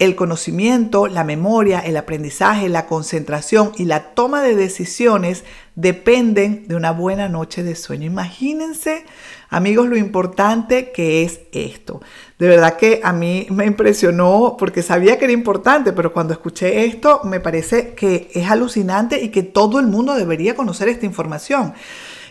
el 0.00 0.16
conocimiento, 0.16 1.08
la 1.08 1.24
memoria, 1.24 1.78
el 1.80 1.98
aprendizaje, 1.98 2.70
la 2.70 2.86
concentración 2.86 3.72
y 3.76 3.84
la 3.84 4.14
toma 4.14 4.42
de 4.42 4.56
decisiones 4.56 5.44
dependen 5.74 6.66
de 6.68 6.74
una 6.74 6.90
buena 6.90 7.28
noche 7.28 7.62
de 7.62 7.76
sueño. 7.76 8.06
Imagínense, 8.06 9.04
amigos, 9.50 9.88
lo 9.88 9.96
importante 9.96 10.92
que 10.92 11.22
es 11.24 11.40
esto. 11.52 12.00
De 12.38 12.48
verdad 12.48 12.76
que 12.76 13.00
a 13.04 13.12
mí 13.12 13.46
me 13.50 13.66
impresionó 13.66 14.56
porque 14.58 14.82
sabía 14.82 15.18
que 15.18 15.24
era 15.26 15.32
importante, 15.32 15.92
pero 15.92 16.12
cuando 16.12 16.32
escuché 16.32 16.86
esto 16.86 17.20
me 17.24 17.40
parece 17.40 17.94
que 17.94 18.30
es 18.32 18.48
alucinante 18.50 19.22
y 19.22 19.28
que 19.28 19.42
todo 19.42 19.78
el 19.78 19.86
mundo 19.88 20.14
debería 20.14 20.54
conocer 20.54 20.88
esta 20.88 21.04
información. 21.04 21.74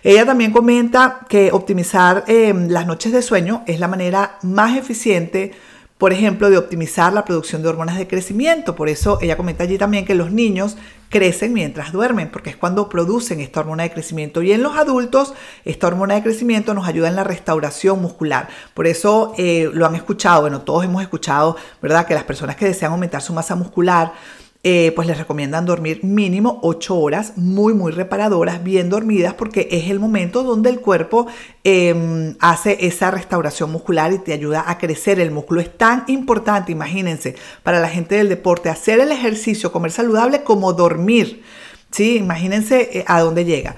Ella 0.01 0.25
también 0.25 0.51
comenta 0.51 1.25
que 1.27 1.51
optimizar 1.51 2.23
eh, 2.27 2.53
las 2.69 2.87
noches 2.87 3.11
de 3.11 3.21
sueño 3.21 3.63
es 3.67 3.79
la 3.79 3.89
manera 3.89 4.39
más 4.43 4.77
eficiente 4.77 5.51
por 5.99 6.13
ejemplo, 6.13 6.49
de 6.49 6.57
optimizar 6.57 7.11
la 7.11 7.25
producción 7.25 7.61
de 7.61 7.67
hormonas 7.67 7.97
de 7.97 8.07
crecimiento. 8.07 8.73
Por 8.73 8.87
eso 8.87 9.19
ella 9.21 9.35
comenta 9.35 9.65
allí 9.65 9.77
también 9.77 10.05
que 10.05 10.15
los 10.15 10.31
niños 10.31 10.77
crecen 11.09 11.51
mientras 11.51 11.91
duermen, 11.91 12.31
porque 12.31 12.51
es 12.51 12.55
cuando 12.55 12.87
producen 12.87 13.41
esta 13.41 13.59
hormona 13.59 13.83
de 13.83 13.91
crecimiento. 13.91 14.41
Y 14.41 14.53
en 14.53 14.63
los 14.63 14.77
adultos, 14.77 15.33
esta 15.65 15.87
hormona 15.87 16.15
de 16.15 16.23
crecimiento 16.23 16.73
nos 16.73 16.87
ayuda 16.87 17.09
en 17.09 17.17
la 17.17 17.25
restauración 17.25 18.01
muscular. 18.01 18.47
Por 18.73 18.87
eso 18.87 19.33
eh, 19.37 19.69
lo 19.73 19.85
han 19.85 19.95
escuchado, 19.95 20.39
bueno, 20.41 20.61
todos 20.61 20.85
hemos 20.85 21.01
escuchado, 21.01 21.57
¿verdad? 21.81 22.07
Que 22.07 22.13
las 22.13 22.23
personas 22.23 22.55
que 22.55 22.67
desean 22.67 22.93
aumentar 22.93 23.21
su 23.21 23.33
masa 23.33 23.55
muscular, 23.55 24.13
eh, 24.61 24.91
pues 24.93 25.07
les 25.07 25.17
recomiendan 25.17 25.65
dormir 25.65 26.03
mínimo 26.03 26.59
8 26.63 26.93
horas 26.93 27.33
muy, 27.37 27.73
muy 27.73 27.93
reparadoras, 27.93 28.61
bien 28.61 28.89
dormidas, 28.89 29.33
porque 29.33 29.69
es 29.71 29.89
el 29.89 29.99
momento 29.99 30.43
donde 30.43 30.69
el 30.69 30.81
cuerpo 30.81 31.27
em, 31.63 32.35
hace 32.41 32.85
esa 32.85 33.09
restauración 33.09 33.71
muscular 33.71 34.11
y 34.11 34.19
te 34.19 34.33
ayuda 34.33 34.65
a 34.67 34.77
crecer. 34.77 35.21
El 35.21 35.31
músculo 35.31 35.61
es 35.61 35.77
tan 35.77 36.03
importante, 36.07 36.73
imagínense, 36.73 37.35
para 37.63 37.79
la 37.79 37.87
gente 37.87 38.15
del 38.15 38.27
deporte, 38.27 38.67
hacer 38.67 38.99
el 38.99 39.13
ejercicio, 39.13 39.71
comer 39.71 39.91
saludable 39.91 40.43
como 40.43 40.73
dormir. 40.73 41.41
¿sí? 41.89 42.17
Imagínense 42.17 42.99
eh, 42.99 43.05
a 43.07 43.21
dónde 43.21 43.45
llega. 43.45 43.77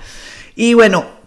Y 0.56 0.74
bueno, 0.74 1.22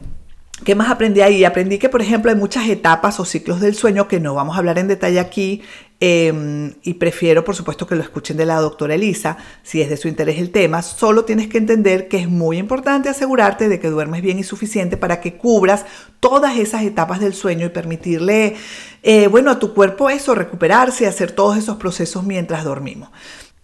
¿Qué 0.64 0.76
más 0.76 0.88
aprendí 0.88 1.20
ahí? 1.20 1.44
Aprendí 1.44 1.78
que, 1.78 1.88
por 1.88 2.00
ejemplo, 2.00 2.30
hay 2.30 2.37
muchas 2.37 2.68
etapas 2.68 3.18
o 3.18 3.25
ciclos 3.25 3.61
del 3.61 3.75
sueño 3.75 4.06
que 4.06 4.20
no 4.20 4.34
vamos 4.34 4.54
a 4.54 4.61
hablar 4.61 4.78
en 4.78 4.87
detalle 4.87 5.18
aquí, 5.18 5.62
Em, 6.06 6.75
y 6.82 6.94
prefiero, 6.94 7.46
por 7.46 7.56
supuesto, 7.56 7.87
que 7.87 7.94
lo 7.94 8.02
escuchen 8.02 8.37
de 8.37 8.44
la 8.44 8.61
doctora 8.61 8.94
Elisa, 8.94 9.38
si 9.62 9.80
es 9.80 9.88
de 9.88 9.96
su 9.96 10.06
interés 10.06 10.38
el 10.38 10.50
tema. 10.50 10.82
Solo 10.82 11.25
tienes 11.25 11.49
que 11.49 11.56
entender 11.56 12.08
que 12.08 12.18
es 12.18 12.28
muy 12.28 12.58
importante 12.58 13.08
asegurarte 13.08 13.70
de 13.70 13.80
que 13.80 13.88
duermes 13.88 14.20
bien 14.20 14.38
y 14.38 14.42
suficiente 14.42 14.99
para 14.99 15.23
que 15.23 15.38
cubras 15.38 15.87
todas 16.20 16.58
esas 16.58 16.82
etapas 16.82 17.20
del 17.20 17.32
sueño 17.32 17.64
y 17.64 17.70
permitirle, 17.70 18.54
eh, 19.02 19.28
bueno, 19.28 19.50
a 19.50 19.58
tu 19.58 19.73
cuerpo 19.73 20.11
eso, 20.11 20.34
recuperarse 20.34 21.04
y 21.04 21.06
hacer 21.06 21.32
todos 21.32 21.56
esos 21.56 21.78
procesos 21.78 22.23
mientras 22.23 22.64
dormimos. 22.64 23.08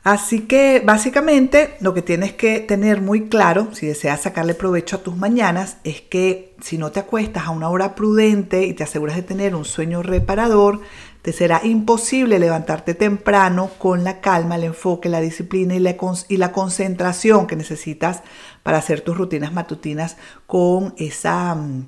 Así 0.02 0.40
que 0.40 0.80
básicamente 0.82 1.75
lo 1.80 1.92
que 1.92 2.00
tienes 2.00 2.32
que 2.32 2.61
tener 2.61 3.02
muy 3.02 3.28
claro 3.28 3.68
si 3.75 3.87
deseas 3.87 4.23
sacarle 4.23 4.54
provecho 4.54 4.97
a 4.97 5.02
tus 5.02 5.14
mañanas 5.14 5.76
es 5.85 6.00
que 6.00 6.54
si 6.62 6.78
no 6.78 6.90
te 6.90 7.00
acuestas 7.00 7.44
a 7.44 7.50
una 7.50 7.68
hora 7.68 7.94
prudente 7.94 8.64
y 8.64 8.73
te 8.73 8.82
aseguras 8.82 9.16
de 9.16 9.23
tener 9.23 9.54
un 9.54 9.66
sueño 9.66 10.02
reparador, 10.02 10.80
te 11.22 11.32
será 11.32 11.60
imposible 11.64 12.38
levantarte 12.38 12.94
temprano 12.94 13.70
con 13.78 14.04
la 14.04 14.20
calma, 14.20 14.56
el 14.56 14.64
enfoque, 14.64 15.08
la 15.08 15.20
disciplina 15.20 15.74
y 15.74 15.80
la, 15.80 15.96
y 16.28 16.36
la 16.36 16.52
concentración 16.52 17.46
que 17.46 17.56
necesitas 17.56 18.22
para 18.62 18.78
hacer 18.78 19.02
tus 19.02 19.16
rutinas 19.16 19.52
matutinas 19.52 20.16
con 20.46 20.94
esa 20.96 21.54
mm, 21.54 21.86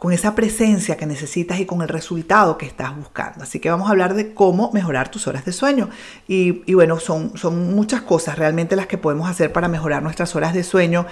con 0.00 0.14
esa 0.14 0.34
presencia 0.34 0.96
que 0.96 1.04
necesitas 1.04 1.60
y 1.60 1.66
con 1.66 1.82
el 1.82 1.88
resultado 1.88 2.56
que 2.56 2.64
estás 2.64 2.96
buscando. 2.96 3.42
Así 3.42 3.60
que 3.60 3.68
vamos 3.68 3.86
a 3.86 3.90
hablar 3.90 4.14
de 4.14 4.32
cómo 4.32 4.70
mejorar 4.72 5.10
tus 5.10 5.26
horas 5.26 5.44
de 5.44 5.52
sueño. 5.52 5.90
Y, 6.26 6.72
bueno, 6.72 6.98
son, 6.98 7.36
son 7.36 7.74
muchas 7.74 8.00
cosas 8.00 8.38
realmente 8.38 8.76
las 8.76 8.86
que 8.86 8.96
podemos 8.96 9.28
hacer 9.28 9.52
para 9.52 9.68
mejorar 9.68 10.02
nuestras 10.02 10.34
horas 10.34 10.54
de 10.54 10.64
sueño. 10.64 11.04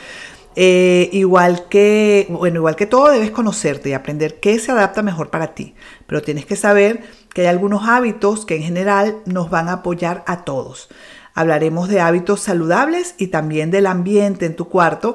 Eh, 0.56 1.10
igual 1.12 1.68
que, 1.68 2.28
bueno, 2.30 2.60
igual 2.60 2.76
que 2.76 2.86
todo, 2.86 3.10
debes 3.10 3.30
conocerte 3.30 3.90
y 3.90 3.92
aprender 3.92 4.40
qué 4.40 4.58
se 4.58 4.72
adapta 4.72 5.02
mejor 5.02 5.28
para 5.28 5.48
ti. 5.54 5.74
Pero 6.06 6.22
tienes 6.22 6.46
que 6.46 6.56
saber 6.56 7.02
que 7.38 7.42
hay 7.42 7.48
algunos 7.50 7.86
hábitos 7.86 8.44
que 8.44 8.56
en 8.56 8.64
general 8.64 9.18
nos 9.24 9.48
van 9.48 9.68
a 9.68 9.74
apoyar 9.74 10.24
a 10.26 10.42
todos. 10.42 10.88
Hablaremos 11.34 11.88
de 11.88 12.00
hábitos 12.00 12.40
saludables 12.40 13.14
y 13.16 13.28
también 13.28 13.70
del 13.70 13.86
ambiente 13.86 14.44
en 14.44 14.56
tu 14.56 14.68
cuarto 14.68 15.14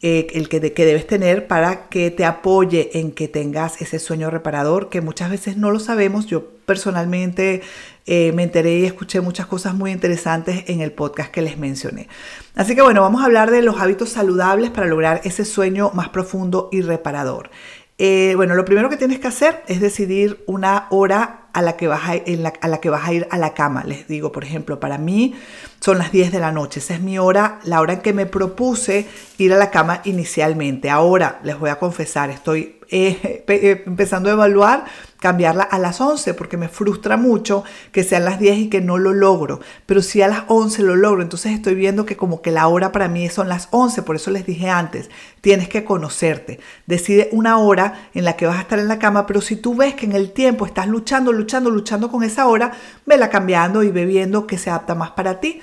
eh, 0.00 0.28
el 0.34 0.48
que, 0.48 0.60
debes 0.60 1.08
tener 1.08 1.48
para 1.48 1.88
que 1.88 2.12
te 2.12 2.24
apoye 2.24 3.00
en 3.00 3.10
que 3.10 3.26
tengas 3.26 3.82
ese 3.82 3.98
sueño 3.98 4.30
reparador, 4.30 4.88
que 4.88 5.00
muchas 5.00 5.30
veces 5.30 5.56
no 5.56 5.72
lo 5.72 5.80
sabemos. 5.80 6.26
Yo 6.26 6.44
personalmente 6.64 7.62
eh, 8.06 8.30
me 8.36 8.44
enteré 8.44 8.78
y 8.78 8.84
escuché 8.84 9.20
muchas 9.20 9.46
cosas 9.46 9.74
muy 9.74 9.90
interesantes 9.90 10.62
en 10.68 10.80
el 10.80 10.92
podcast 10.92 11.32
que 11.32 11.42
les 11.42 11.58
mencioné. 11.58 12.06
Así 12.54 12.76
que 12.76 12.82
bueno, 12.82 13.00
vamos 13.00 13.20
a 13.20 13.24
hablar 13.24 13.50
de 13.50 13.62
los 13.62 13.80
hábitos 13.80 14.10
saludables 14.10 14.70
para 14.70 14.86
lograr 14.86 15.22
ese 15.24 15.44
sueño 15.44 15.90
más 15.92 16.10
profundo 16.10 16.68
y 16.70 16.82
reparador. 16.82 17.50
Eh, 17.96 18.32
bueno, 18.34 18.56
lo 18.56 18.64
primero 18.64 18.90
que 18.90 18.96
tienes 18.96 19.20
que 19.20 19.28
hacer 19.28 19.62
es 19.68 19.80
decidir 19.80 20.42
una 20.46 20.88
hora 20.90 21.48
a 21.52 21.62
la, 21.62 21.76
que 21.76 21.86
vas 21.86 22.02
a, 22.08 22.14
a 22.60 22.68
la 22.68 22.80
que 22.80 22.90
vas 22.90 23.06
a 23.06 23.12
ir 23.12 23.28
a 23.30 23.38
la 23.38 23.54
cama. 23.54 23.84
Les 23.84 24.08
digo, 24.08 24.32
por 24.32 24.42
ejemplo, 24.42 24.80
para 24.80 24.98
mí 24.98 25.34
son 25.78 25.98
las 25.98 26.10
10 26.10 26.32
de 26.32 26.40
la 26.40 26.50
noche. 26.50 26.80
Esa 26.80 26.94
es 26.94 27.00
mi 27.00 27.18
hora, 27.18 27.60
la 27.62 27.80
hora 27.80 27.92
en 27.92 28.00
que 28.00 28.12
me 28.12 28.26
propuse 28.26 29.06
ir 29.38 29.52
a 29.52 29.56
la 29.56 29.70
cama 29.70 30.00
inicialmente. 30.04 30.90
Ahora, 30.90 31.38
les 31.44 31.56
voy 31.56 31.70
a 31.70 31.78
confesar, 31.78 32.30
estoy 32.30 32.80
eh, 32.90 33.44
eh, 33.46 33.82
empezando 33.86 34.28
a 34.28 34.32
evaluar 34.32 34.86
cambiarla 35.24 35.62
a 35.62 35.78
las 35.78 36.02
11 36.02 36.34
porque 36.34 36.58
me 36.58 36.68
frustra 36.68 37.16
mucho 37.16 37.64
que 37.92 38.04
sean 38.04 38.26
las 38.26 38.38
10 38.38 38.58
y 38.58 38.68
que 38.68 38.82
no 38.82 38.98
lo 38.98 39.14
logro. 39.14 39.58
Pero 39.86 40.02
si 40.02 40.20
a 40.20 40.28
las 40.28 40.42
11 40.48 40.82
lo 40.82 40.96
logro, 40.96 41.22
entonces 41.22 41.52
estoy 41.52 41.74
viendo 41.74 42.04
que 42.04 42.14
como 42.14 42.42
que 42.42 42.50
la 42.50 42.68
hora 42.68 42.92
para 42.92 43.08
mí 43.08 43.30
son 43.30 43.48
las 43.48 43.68
11, 43.70 44.02
por 44.02 44.16
eso 44.16 44.30
les 44.30 44.44
dije 44.44 44.68
antes, 44.68 45.08
tienes 45.40 45.70
que 45.70 45.82
conocerte. 45.82 46.60
Decide 46.84 47.30
una 47.32 47.56
hora 47.56 48.10
en 48.12 48.26
la 48.26 48.36
que 48.36 48.44
vas 48.44 48.58
a 48.58 48.60
estar 48.60 48.78
en 48.78 48.86
la 48.86 48.98
cama, 48.98 49.24
pero 49.24 49.40
si 49.40 49.56
tú 49.56 49.74
ves 49.74 49.94
que 49.94 50.04
en 50.04 50.12
el 50.12 50.30
tiempo 50.30 50.66
estás 50.66 50.88
luchando, 50.88 51.32
luchando, 51.32 51.70
luchando 51.70 52.10
con 52.10 52.22
esa 52.22 52.46
hora, 52.46 52.72
vela 53.06 53.30
cambiando 53.30 53.82
y 53.82 53.90
ve 53.90 54.04
viendo 54.04 54.46
que 54.46 54.58
se 54.58 54.68
adapta 54.68 54.94
más 54.94 55.12
para 55.12 55.40
ti. 55.40 55.58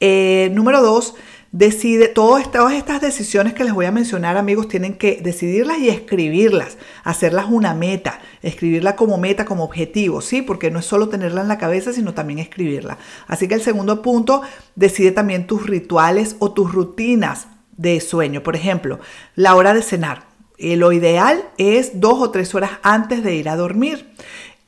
Eh, 0.00 0.48
número 0.54 0.80
dos, 0.80 1.16
Decide, 1.52 2.08
todas 2.08 2.46
estas 2.72 3.02
decisiones 3.02 3.52
que 3.52 3.62
les 3.62 3.74
voy 3.74 3.84
a 3.84 3.92
mencionar, 3.92 4.38
amigos, 4.38 4.68
tienen 4.68 4.94
que 4.94 5.20
decidirlas 5.22 5.78
y 5.80 5.90
escribirlas, 5.90 6.78
hacerlas 7.04 7.44
una 7.50 7.74
meta, 7.74 8.20
escribirla 8.40 8.96
como 8.96 9.18
meta, 9.18 9.44
como 9.44 9.62
objetivo, 9.62 10.22
¿sí? 10.22 10.40
Porque 10.40 10.70
no 10.70 10.78
es 10.78 10.86
solo 10.86 11.10
tenerla 11.10 11.42
en 11.42 11.48
la 11.48 11.58
cabeza, 11.58 11.92
sino 11.92 12.14
también 12.14 12.38
escribirla. 12.38 12.96
Así 13.26 13.48
que 13.48 13.54
el 13.54 13.60
segundo 13.60 14.00
punto, 14.00 14.40
decide 14.76 15.12
también 15.12 15.46
tus 15.46 15.66
rituales 15.66 16.36
o 16.38 16.52
tus 16.52 16.72
rutinas 16.72 17.48
de 17.76 18.00
sueño. 18.00 18.42
Por 18.42 18.56
ejemplo, 18.56 18.98
la 19.34 19.54
hora 19.54 19.74
de 19.74 19.82
cenar. 19.82 20.32
Eh, 20.56 20.76
lo 20.76 20.92
ideal 20.92 21.42
es 21.58 22.00
dos 22.00 22.20
o 22.20 22.30
tres 22.30 22.54
horas 22.54 22.70
antes 22.82 23.22
de 23.22 23.34
ir 23.34 23.50
a 23.50 23.56
dormir. 23.56 24.14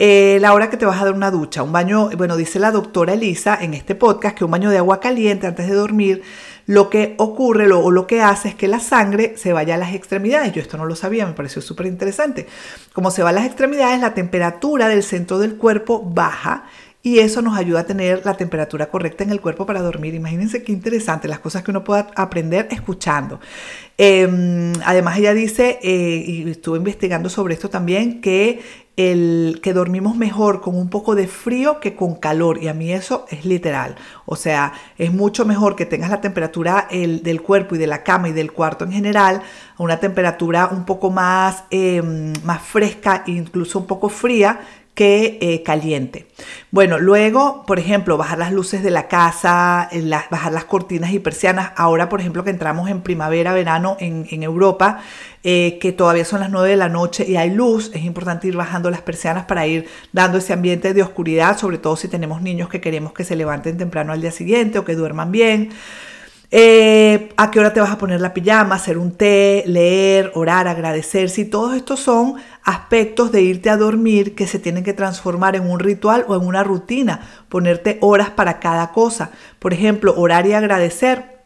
Eh, 0.00 0.38
la 0.40 0.52
hora 0.54 0.70
que 0.70 0.76
te 0.76 0.86
vas 0.86 1.00
a 1.00 1.04
dar 1.04 1.14
una 1.14 1.30
ducha, 1.30 1.62
un 1.62 1.70
baño, 1.70 2.10
bueno, 2.16 2.36
dice 2.36 2.58
la 2.58 2.72
doctora 2.72 3.12
Elisa 3.12 3.56
en 3.60 3.74
este 3.74 3.94
podcast 3.94 4.36
que 4.36 4.44
un 4.44 4.50
baño 4.50 4.70
de 4.70 4.78
agua 4.78 4.98
caliente 4.98 5.46
antes 5.46 5.68
de 5.68 5.74
dormir 5.74 6.22
lo 6.66 6.90
que 6.90 7.14
ocurre 7.18 7.70
o 7.72 7.90
lo 7.92 8.06
que 8.08 8.20
hace 8.20 8.48
es 8.48 8.54
que 8.56 8.66
la 8.66 8.80
sangre 8.80 9.34
se 9.36 9.52
vaya 9.52 9.76
a 9.76 9.78
las 9.78 9.94
extremidades. 9.94 10.52
Yo 10.52 10.62
esto 10.62 10.76
no 10.78 10.86
lo 10.86 10.96
sabía, 10.96 11.26
me 11.26 11.34
pareció 11.34 11.62
súper 11.62 11.86
interesante. 11.86 12.48
Como 12.92 13.12
se 13.12 13.22
va 13.22 13.28
a 13.30 13.32
las 13.32 13.46
extremidades, 13.46 14.00
la 14.00 14.14
temperatura 14.14 14.88
del 14.88 15.04
centro 15.04 15.38
del 15.38 15.56
cuerpo 15.56 16.02
baja 16.04 16.64
y 17.04 17.18
eso 17.18 17.42
nos 17.42 17.56
ayuda 17.56 17.80
a 17.80 17.84
tener 17.84 18.22
la 18.24 18.34
temperatura 18.34 18.86
correcta 18.86 19.24
en 19.24 19.30
el 19.30 19.42
cuerpo 19.42 19.66
para 19.66 19.82
dormir. 19.82 20.14
Imagínense 20.14 20.62
qué 20.62 20.72
interesante 20.72 21.28
las 21.28 21.38
cosas 21.38 21.62
que 21.62 21.70
uno 21.70 21.84
pueda 21.84 22.08
aprender 22.16 22.66
escuchando. 22.70 23.40
Em, 23.98 24.72
además, 24.86 25.18
ella 25.18 25.34
dice, 25.34 25.78
eh, 25.82 26.24
y 26.26 26.50
estuve 26.50 26.78
investigando 26.78 27.28
sobre 27.28 27.52
esto 27.52 27.68
también, 27.68 28.22
que 28.22 28.62
el 28.96 29.60
que 29.62 29.74
dormimos 29.74 30.16
mejor 30.16 30.62
con 30.62 30.76
un 30.76 30.88
poco 30.88 31.14
de 31.14 31.26
frío 31.26 31.80
que 31.80 31.94
con 31.94 32.14
calor 32.14 32.62
y 32.62 32.68
a 32.68 32.74
mí 32.74 32.92
eso 32.92 33.26
es 33.28 33.44
literal 33.44 33.96
o 34.24 34.36
sea 34.36 34.72
es 34.98 35.12
mucho 35.12 35.44
mejor 35.44 35.74
que 35.74 35.84
tengas 35.84 36.10
la 36.10 36.20
temperatura 36.20 36.86
del 36.92 37.42
cuerpo 37.42 37.74
y 37.74 37.78
de 37.78 37.88
la 37.88 38.04
cama 38.04 38.28
y 38.28 38.32
del 38.32 38.52
cuarto 38.52 38.84
en 38.84 38.92
general 38.92 39.42
a 39.76 39.82
una 39.82 39.98
temperatura 39.98 40.68
un 40.68 40.84
poco 40.84 41.10
más, 41.10 41.64
em, 41.70 42.32
más 42.44 42.62
fresca 42.62 43.24
e 43.26 43.32
incluso 43.32 43.80
un 43.80 43.86
poco 43.86 44.08
fría 44.08 44.60
que 44.94 45.38
eh, 45.40 45.62
caliente. 45.64 46.26
Bueno, 46.70 46.98
luego, 46.98 47.64
por 47.66 47.80
ejemplo, 47.80 48.16
bajar 48.16 48.38
las 48.38 48.52
luces 48.52 48.82
de 48.82 48.92
la 48.92 49.08
casa, 49.08 49.88
eh, 49.90 50.08
bajar 50.30 50.52
las 50.52 50.64
cortinas 50.64 51.12
y 51.12 51.18
persianas. 51.18 51.72
Ahora, 51.76 52.08
por 52.08 52.20
ejemplo, 52.20 52.44
que 52.44 52.50
entramos 52.50 52.88
en 52.88 53.02
primavera, 53.02 53.52
verano 53.52 53.96
en, 53.98 54.42
Europa, 54.42 55.00
eh, 55.42 55.78
que 55.80 55.92
todavía 55.92 56.24
son 56.24 56.40
las 56.40 56.50
9 56.50 56.70
de 56.70 56.76
la 56.76 56.88
noche 56.88 57.24
y 57.26 57.36
hay 57.36 57.50
luz, 57.50 57.90
es 57.92 58.04
importante 58.04 58.46
ir 58.46 58.56
bajando 58.56 58.90
las 58.90 59.02
persianas 59.02 59.46
para 59.46 59.66
ir 59.66 59.88
dando 60.12 60.38
ese 60.38 60.52
ambiente 60.52 60.94
de 60.94 61.02
oscuridad, 61.02 61.58
sobre 61.58 61.78
todo 61.78 61.96
si 61.96 62.08
tenemos 62.08 62.40
niños 62.40 62.68
que 62.68 62.80
queremos 62.80 63.12
que 63.12 63.24
se 63.24 63.36
levanten 63.36 63.76
temprano 63.76 64.12
al 64.12 64.20
día 64.20 64.32
siguiente 64.32 64.78
o 64.78 64.84
que 64.84 64.94
duerman 64.94 65.32
bien. 65.32 65.70
Eh, 66.56 67.30
a 67.36 67.50
qué 67.50 67.58
hora 67.58 67.72
te 67.72 67.80
vas 67.80 67.90
a 67.90 67.98
poner 67.98 68.20
la 68.20 68.32
pijama, 68.32 68.76
hacer 68.76 68.96
un 68.96 69.10
té, 69.10 69.64
leer, 69.66 70.30
orar, 70.36 70.68
agradecer. 70.68 71.28
Si 71.28 71.44
todos 71.44 71.74
estos 71.74 71.98
son 71.98 72.36
aspectos 72.62 73.32
de 73.32 73.42
irte 73.42 73.70
a 73.70 73.76
dormir 73.76 74.36
que 74.36 74.46
se 74.46 74.60
tienen 74.60 74.84
que 74.84 74.92
transformar 74.92 75.56
en 75.56 75.68
un 75.68 75.80
ritual 75.80 76.24
o 76.28 76.36
en 76.36 76.46
una 76.46 76.62
rutina, 76.62 77.28
ponerte 77.48 77.98
horas 78.02 78.30
para 78.30 78.60
cada 78.60 78.92
cosa. 78.92 79.32
Por 79.58 79.72
ejemplo, 79.72 80.14
orar 80.16 80.46
y 80.46 80.52
agradecer. 80.52 81.42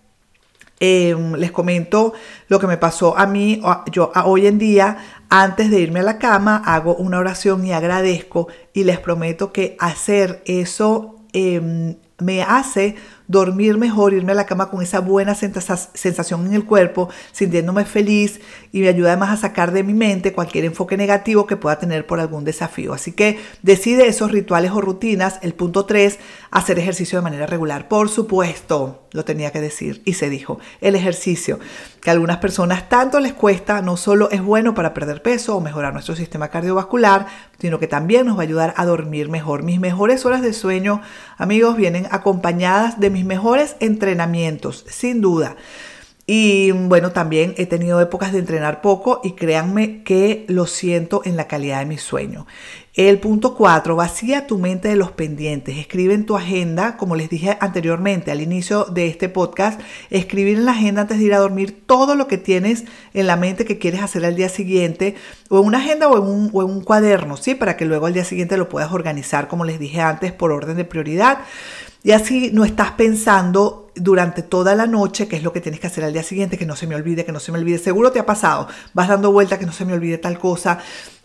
Em, 0.78 1.36
les 1.36 1.52
comento 1.52 2.12
lo 2.48 2.60
que 2.60 2.66
me 2.66 2.76
pasó 2.76 3.16
a 3.16 3.24
mí. 3.24 3.62
Yo 3.90 4.12
hoy 4.26 4.46
en 4.46 4.58
día, 4.58 4.98
antes 5.30 5.70
de 5.70 5.80
irme 5.80 6.00
a 6.00 6.02
la 6.02 6.18
cama, 6.18 6.62
hago 6.66 6.94
una 6.94 7.18
oración 7.18 7.64
y 7.64 7.72
agradezco. 7.72 8.48
Y 8.74 8.84
les 8.84 8.98
prometo 8.98 9.54
que 9.54 9.74
hacer 9.80 10.42
eso 10.44 11.16
em, 11.32 11.96
me 12.18 12.42
hace 12.42 12.96
dormir 13.28 13.76
mejor, 13.76 14.14
irme 14.14 14.32
a 14.32 14.34
la 14.34 14.46
cama 14.46 14.70
con 14.70 14.82
esa 14.82 15.00
buena 15.00 15.34
sensación 15.34 16.46
en 16.46 16.54
el 16.54 16.64
cuerpo, 16.64 17.10
sintiéndome 17.32 17.84
feliz 17.84 18.40
y 18.72 18.80
me 18.80 18.88
ayuda 18.88 19.10
además 19.10 19.30
a 19.30 19.36
sacar 19.36 19.72
de 19.72 19.84
mi 19.84 19.94
mente 19.94 20.32
cualquier 20.32 20.64
enfoque 20.64 20.96
negativo 20.96 21.46
que 21.46 21.56
pueda 21.56 21.78
tener 21.78 22.06
por 22.06 22.20
algún 22.20 22.44
desafío. 22.44 22.94
Así 22.94 23.12
que 23.12 23.38
decide 23.62 24.08
esos 24.08 24.32
rituales 24.32 24.72
o 24.72 24.80
rutinas. 24.80 25.38
El 25.42 25.54
punto 25.54 25.84
3, 25.84 26.18
hacer 26.50 26.78
ejercicio 26.78 27.18
de 27.18 27.22
manera 27.22 27.46
regular. 27.46 27.86
Por 27.86 28.08
supuesto, 28.08 29.04
lo 29.12 29.24
tenía 29.24 29.50
que 29.50 29.60
decir 29.60 30.02
y 30.04 30.14
se 30.14 30.30
dijo, 30.30 30.58
el 30.80 30.94
ejercicio, 30.94 31.58
que 32.00 32.10
a 32.10 32.12
algunas 32.14 32.38
personas 32.38 32.88
tanto 32.88 33.20
les 33.20 33.34
cuesta, 33.34 33.82
no 33.82 33.96
solo 33.96 34.30
es 34.30 34.42
bueno 34.42 34.74
para 34.74 34.94
perder 34.94 35.22
peso 35.22 35.56
o 35.56 35.60
mejorar 35.60 35.92
nuestro 35.92 36.16
sistema 36.16 36.48
cardiovascular, 36.48 37.26
sino 37.58 37.78
que 37.78 37.88
también 37.88 38.26
nos 38.26 38.36
va 38.36 38.40
a 38.40 38.44
ayudar 38.44 38.74
a 38.76 38.84
dormir 38.86 39.28
mejor. 39.28 39.62
Mis 39.62 39.80
mejores 39.80 40.24
horas 40.24 40.42
de 40.42 40.52
sueño, 40.52 41.02
amigos, 41.36 41.76
vienen 41.76 42.06
acompañadas 42.10 43.00
de 43.00 43.10
mis 43.10 43.24
mejores 43.24 43.76
entrenamientos, 43.80 44.84
sin 44.88 45.20
duda. 45.20 45.56
Y 46.30 46.72
bueno, 46.72 47.10
también 47.12 47.54
he 47.56 47.64
tenido 47.64 48.02
épocas 48.02 48.34
de 48.34 48.40
entrenar 48.40 48.82
poco 48.82 49.22
y 49.24 49.32
créanme 49.32 50.02
que 50.02 50.44
lo 50.48 50.66
siento 50.66 51.22
en 51.24 51.38
la 51.38 51.48
calidad 51.48 51.78
de 51.78 51.86
mi 51.86 51.96
sueño. 51.96 52.46
El 52.92 53.18
punto 53.18 53.54
4, 53.54 53.96
vacía 53.96 54.46
tu 54.46 54.58
mente 54.58 54.88
de 54.88 54.96
los 54.96 55.10
pendientes. 55.10 55.78
Escribe 55.78 56.12
en 56.12 56.26
tu 56.26 56.36
agenda, 56.36 56.98
como 56.98 57.16
les 57.16 57.30
dije 57.30 57.56
anteriormente 57.60 58.30
al 58.30 58.42
inicio 58.42 58.84
de 58.84 59.06
este 59.06 59.30
podcast, 59.30 59.80
escribir 60.10 60.58
en 60.58 60.66
la 60.66 60.72
agenda 60.72 61.00
antes 61.00 61.18
de 61.18 61.24
ir 61.24 61.32
a 61.32 61.38
dormir 61.38 61.84
todo 61.86 62.14
lo 62.14 62.28
que 62.28 62.36
tienes 62.36 62.84
en 63.14 63.26
la 63.26 63.36
mente 63.36 63.64
que 63.64 63.78
quieres 63.78 64.02
hacer 64.02 64.26
al 64.26 64.36
día 64.36 64.50
siguiente, 64.50 65.14
o 65.48 65.60
en 65.60 65.64
una 65.64 65.78
agenda 65.78 66.08
o 66.08 66.18
en 66.18 66.24
un, 66.24 66.50
o 66.52 66.62
en 66.62 66.68
un 66.68 66.82
cuaderno, 66.82 67.38
¿sí? 67.38 67.54
Para 67.54 67.78
que 67.78 67.86
luego 67.86 68.04
al 68.04 68.12
día 68.12 68.24
siguiente 68.26 68.58
lo 68.58 68.68
puedas 68.68 68.92
organizar, 68.92 69.48
como 69.48 69.64
les 69.64 69.78
dije 69.78 70.02
antes, 70.02 70.32
por 70.32 70.52
orden 70.52 70.76
de 70.76 70.84
prioridad. 70.84 71.38
Y 72.02 72.12
así 72.12 72.50
no 72.52 72.64
estás 72.66 72.92
pensando 72.92 73.87
durante 74.00 74.42
toda 74.42 74.74
la 74.74 74.86
noche, 74.86 75.28
que 75.28 75.36
es 75.36 75.42
lo 75.42 75.52
que 75.52 75.60
tienes 75.60 75.80
que 75.80 75.86
hacer 75.86 76.04
al 76.04 76.12
día 76.12 76.22
siguiente, 76.22 76.58
que 76.58 76.66
no 76.66 76.76
se 76.76 76.86
me 76.86 76.94
olvide, 76.94 77.24
que 77.24 77.32
no 77.32 77.40
se 77.40 77.52
me 77.52 77.58
olvide. 77.58 77.78
Seguro 77.78 78.12
te 78.12 78.18
ha 78.18 78.26
pasado, 78.26 78.68
vas 78.94 79.08
dando 79.08 79.32
vuelta, 79.32 79.58
que 79.58 79.66
no 79.66 79.72
se 79.72 79.84
me 79.84 79.92
olvide 79.92 80.18
tal 80.18 80.38
cosa. 80.38 80.78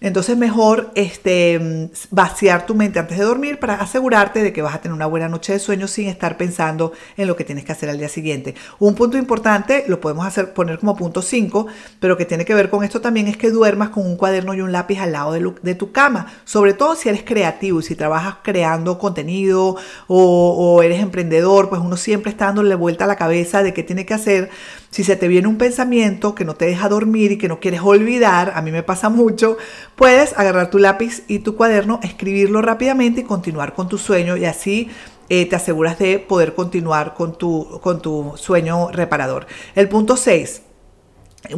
Entonces 0.04 0.36
mejor 0.36 0.92
este, 0.96 1.90
vaciar 2.12 2.66
tu 2.66 2.76
mente 2.76 3.00
antes 3.00 3.18
de 3.18 3.24
dormir 3.24 3.58
para 3.58 3.76
asegurarte 3.76 4.44
de 4.44 4.52
que 4.52 4.62
vas 4.62 4.76
a 4.76 4.82
tener 4.82 4.94
una 4.94 5.06
buena 5.06 5.30
noche 5.30 5.54
de 5.54 5.60
sueño 5.60 5.88
sin 5.88 6.10
estar 6.10 6.36
pensando 6.36 6.92
en 7.16 7.26
lo 7.26 7.38
que 7.38 7.46
tienes 7.46 7.64
que 7.64 7.72
hacer 7.72 7.90
al 7.90 7.98
día 7.98 8.10
siguiente. 8.10 8.54
Un 8.80 8.96
punto 8.96 9.18
importante, 9.18 9.86
lo 9.88 10.02
podemos 10.02 10.26
hacer, 10.26 10.54
poner 10.54 10.80
como 10.80 10.98
punto 10.98 11.22
5, 11.22 11.68
pero 12.02 12.18
que 12.18 12.26
tiene 12.26 12.44
que 12.44 12.54
ver 12.54 12.70
con 12.70 12.84
esto 12.84 13.00
también 13.00 13.30
es 13.30 13.38
que 13.38 13.50
duermas 13.50 13.92
con 13.92 14.06
un 14.06 14.18
cuaderno 14.18 14.54
y 14.54 14.60
un 14.60 14.74
lápiz 14.74 15.00
al 15.00 15.14
lado 15.14 15.32
de, 15.32 15.76
tu 15.76 15.94
cama, 15.94 16.28
sobre 16.44 16.74
todo 16.74 16.98
si 16.98 17.08
eres 17.08 17.24
creativo 17.24 17.80
y 17.80 17.84
si 17.84 17.96
trabajas 17.96 18.36
creando 18.44 19.00
contenido 19.00 19.78
o, 20.08 20.76
o 20.78 20.84
eres 20.84 21.00
emprendedor, 21.00 21.70
pues 21.70 21.82
uno 21.82 21.96
siempre 21.96 22.30
está 22.30 22.52
dándole 22.64 22.76
vuelta 22.76 23.04
a 23.04 23.08
la 23.08 23.16
cabeza 23.16 23.62
de 23.62 23.74
qué 23.74 23.84
tiene 23.84 24.06
que 24.06 24.14
hacer. 24.14 24.50
Si 24.90 25.04
se 25.04 25.16
te 25.16 25.28
viene 25.28 25.48
un 25.48 25.58
pensamiento 25.58 26.34
que 26.34 26.46
no 26.46 26.56
te 26.56 26.66
deja 26.66 26.88
dormir 26.88 27.32
y 27.34 27.38
que 27.38 27.48
no 27.48 27.60
quieres 27.60 27.82
olvidar, 27.82 28.54
a 28.56 28.62
mí 28.62 28.72
me 28.72 28.84
pasa 28.84 29.10
mucho, 29.10 29.58
puedes 29.96 30.38
agarrar 30.38 30.70
tu 30.70 30.80
lápiz 30.80 31.24
y 31.28 31.40
tu 31.40 31.56
cuaderno, 31.56 32.00
escribirlo 32.04 32.62
rápidamente 32.62 33.22
y 33.22 33.24
continuar 33.24 33.74
con 33.74 33.90
tu 33.90 33.98
sueño 33.98 34.38
y 34.38 34.46
así 34.46 34.90
eh, 35.30 35.46
te 35.46 35.56
aseguras 35.56 36.00
de 36.00 36.20
poder 36.20 36.54
continuar 36.54 37.16
con 37.16 37.38
tu, 37.38 37.80
con 37.82 38.02
tu 38.02 38.34
sueño 38.38 38.90
reparador. 38.92 39.48
El 39.76 39.90
punto 39.90 40.16
6 40.16 40.62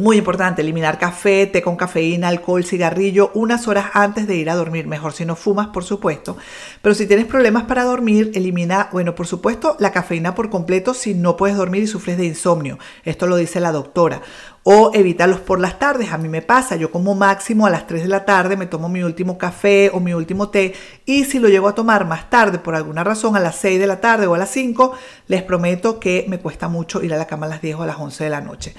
muy 0.00 0.16
importante, 0.16 0.62
eliminar 0.62 0.98
café, 0.98 1.46
té 1.46 1.62
con 1.62 1.76
cafeína, 1.76 2.26
alcohol, 2.26 2.64
cigarrillo 2.64 3.30
unas 3.34 3.68
horas 3.68 3.86
antes 3.94 4.26
de 4.26 4.34
ir 4.34 4.50
a 4.50 4.56
dormir. 4.56 4.88
Mejor 4.88 5.12
si 5.12 5.24
no 5.24 5.36
fumas, 5.36 5.68
por 5.68 5.84
supuesto. 5.84 6.36
Pero 6.82 6.94
si 6.94 7.06
tienes 7.06 7.26
problemas 7.26 7.64
para 7.64 7.84
dormir, 7.84 8.32
elimina, 8.34 8.88
bueno, 8.92 9.14
por 9.14 9.28
supuesto, 9.28 9.76
la 9.78 9.92
cafeína 9.92 10.34
por 10.34 10.50
completo 10.50 10.92
si 10.92 11.14
no 11.14 11.36
puedes 11.36 11.56
dormir 11.56 11.84
y 11.84 11.86
sufres 11.86 12.18
de 12.18 12.26
insomnio. 12.26 12.80
Esto 13.04 13.28
lo 13.28 13.36
dice 13.36 13.60
la 13.60 13.70
doctora. 13.70 14.22
O 14.64 14.90
evítalos 14.92 15.38
por 15.38 15.60
las 15.60 15.78
tardes. 15.78 16.10
A 16.10 16.18
mí 16.18 16.28
me 16.28 16.42
pasa, 16.42 16.74
yo 16.74 16.90
como 16.90 17.14
máximo 17.14 17.66
a 17.66 17.70
las 17.70 17.86
3 17.86 18.02
de 18.02 18.08
la 18.08 18.24
tarde 18.24 18.56
me 18.56 18.66
tomo 18.66 18.88
mi 18.88 19.04
último 19.04 19.38
café 19.38 19.92
o 19.94 20.00
mi 20.00 20.12
último 20.12 20.48
té. 20.48 20.74
Y 21.04 21.24
si 21.26 21.38
lo 21.38 21.48
llego 21.48 21.68
a 21.68 21.76
tomar 21.76 22.04
más 22.06 22.28
tarde, 22.28 22.58
por 22.58 22.74
alguna 22.74 23.04
razón, 23.04 23.36
a 23.36 23.40
las 23.40 23.54
6 23.56 23.78
de 23.78 23.86
la 23.86 24.00
tarde 24.00 24.26
o 24.26 24.34
a 24.34 24.38
las 24.38 24.50
5, 24.50 24.92
les 25.28 25.44
prometo 25.44 26.00
que 26.00 26.26
me 26.28 26.40
cuesta 26.40 26.66
mucho 26.66 27.04
ir 27.04 27.14
a 27.14 27.16
la 27.16 27.28
cama 27.28 27.46
a 27.46 27.50
las 27.50 27.62
10 27.62 27.76
o 27.76 27.82
a 27.84 27.86
las 27.86 27.98
11 27.98 28.24
de 28.24 28.30
la 28.30 28.40
noche. 28.40 28.74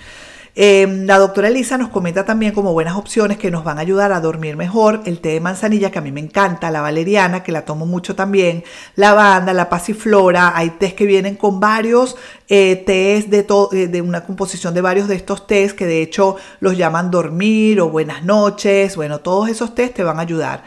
Em, 0.59 1.05
la 1.05 1.19
doctora 1.19 1.49
Elisa 1.49 1.77
nos 1.77 1.89
comenta 1.89 2.25
también 2.25 2.51
como 2.51 2.73
buenas 2.73 2.95
opciones 2.95 3.37
que 3.37 3.51
nos 3.51 3.63
van 3.63 3.77
a 3.77 3.81
ayudar 3.81 4.11
a 4.11 4.19
dormir 4.19 4.57
mejor 4.57 5.03
el 5.05 5.19
té 5.19 5.29
de 5.29 5.39
manzanilla 5.39 5.91
que 5.91 5.99
a 5.99 6.01
mí 6.01 6.11
me 6.11 6.19
encanta, 6.19 6.71
la 6.71 6.81
valeriana 6.81 7.43
que 7.43 7.51
la 7.51 7.63
tomo 7.63 7.85
mucho 7.85 8.15
también, 8.15 8.63
la 8.95 9.09
lavanda, 9.09 9.53
la 9.53 9.69
pasiflora, 9.69 10.57
hay 10.57 10.71
tés 10.71 10.95
que 10.95 11.05
vienen 11.05 11.35
con 11.35 11.59
varios 11.59 12.15
eh, 12.49 12.83
tés 12.87 13.29
de, 13.29 13.45
eh, 13.73 13.87
de 13.87 14.01
una 14.01 14.25
composición 14.25 14.73
de 14.73 14.81
varios 14.81 15.07
de 15.07 15.13
estos 15.13 15.45
tés 15.45 15.75
que 15.75 15.85
de 15.85 16.01
hecho 16.01 16.37
los 16.59 16.75
llaman 16.75 17.11
dormir 17.11 17.79
o 17.79 17.91
buenas 17.91 18.23
noches, 18.23 18.95
bueno, 18.95 19.19
todos 19.19 19.49
esos 19.49 19.75
tés 19.75 19.93
te 19.93 20.01
van 20.01 20.17
a 20.17 20.23
ayudar. 20.23 20.63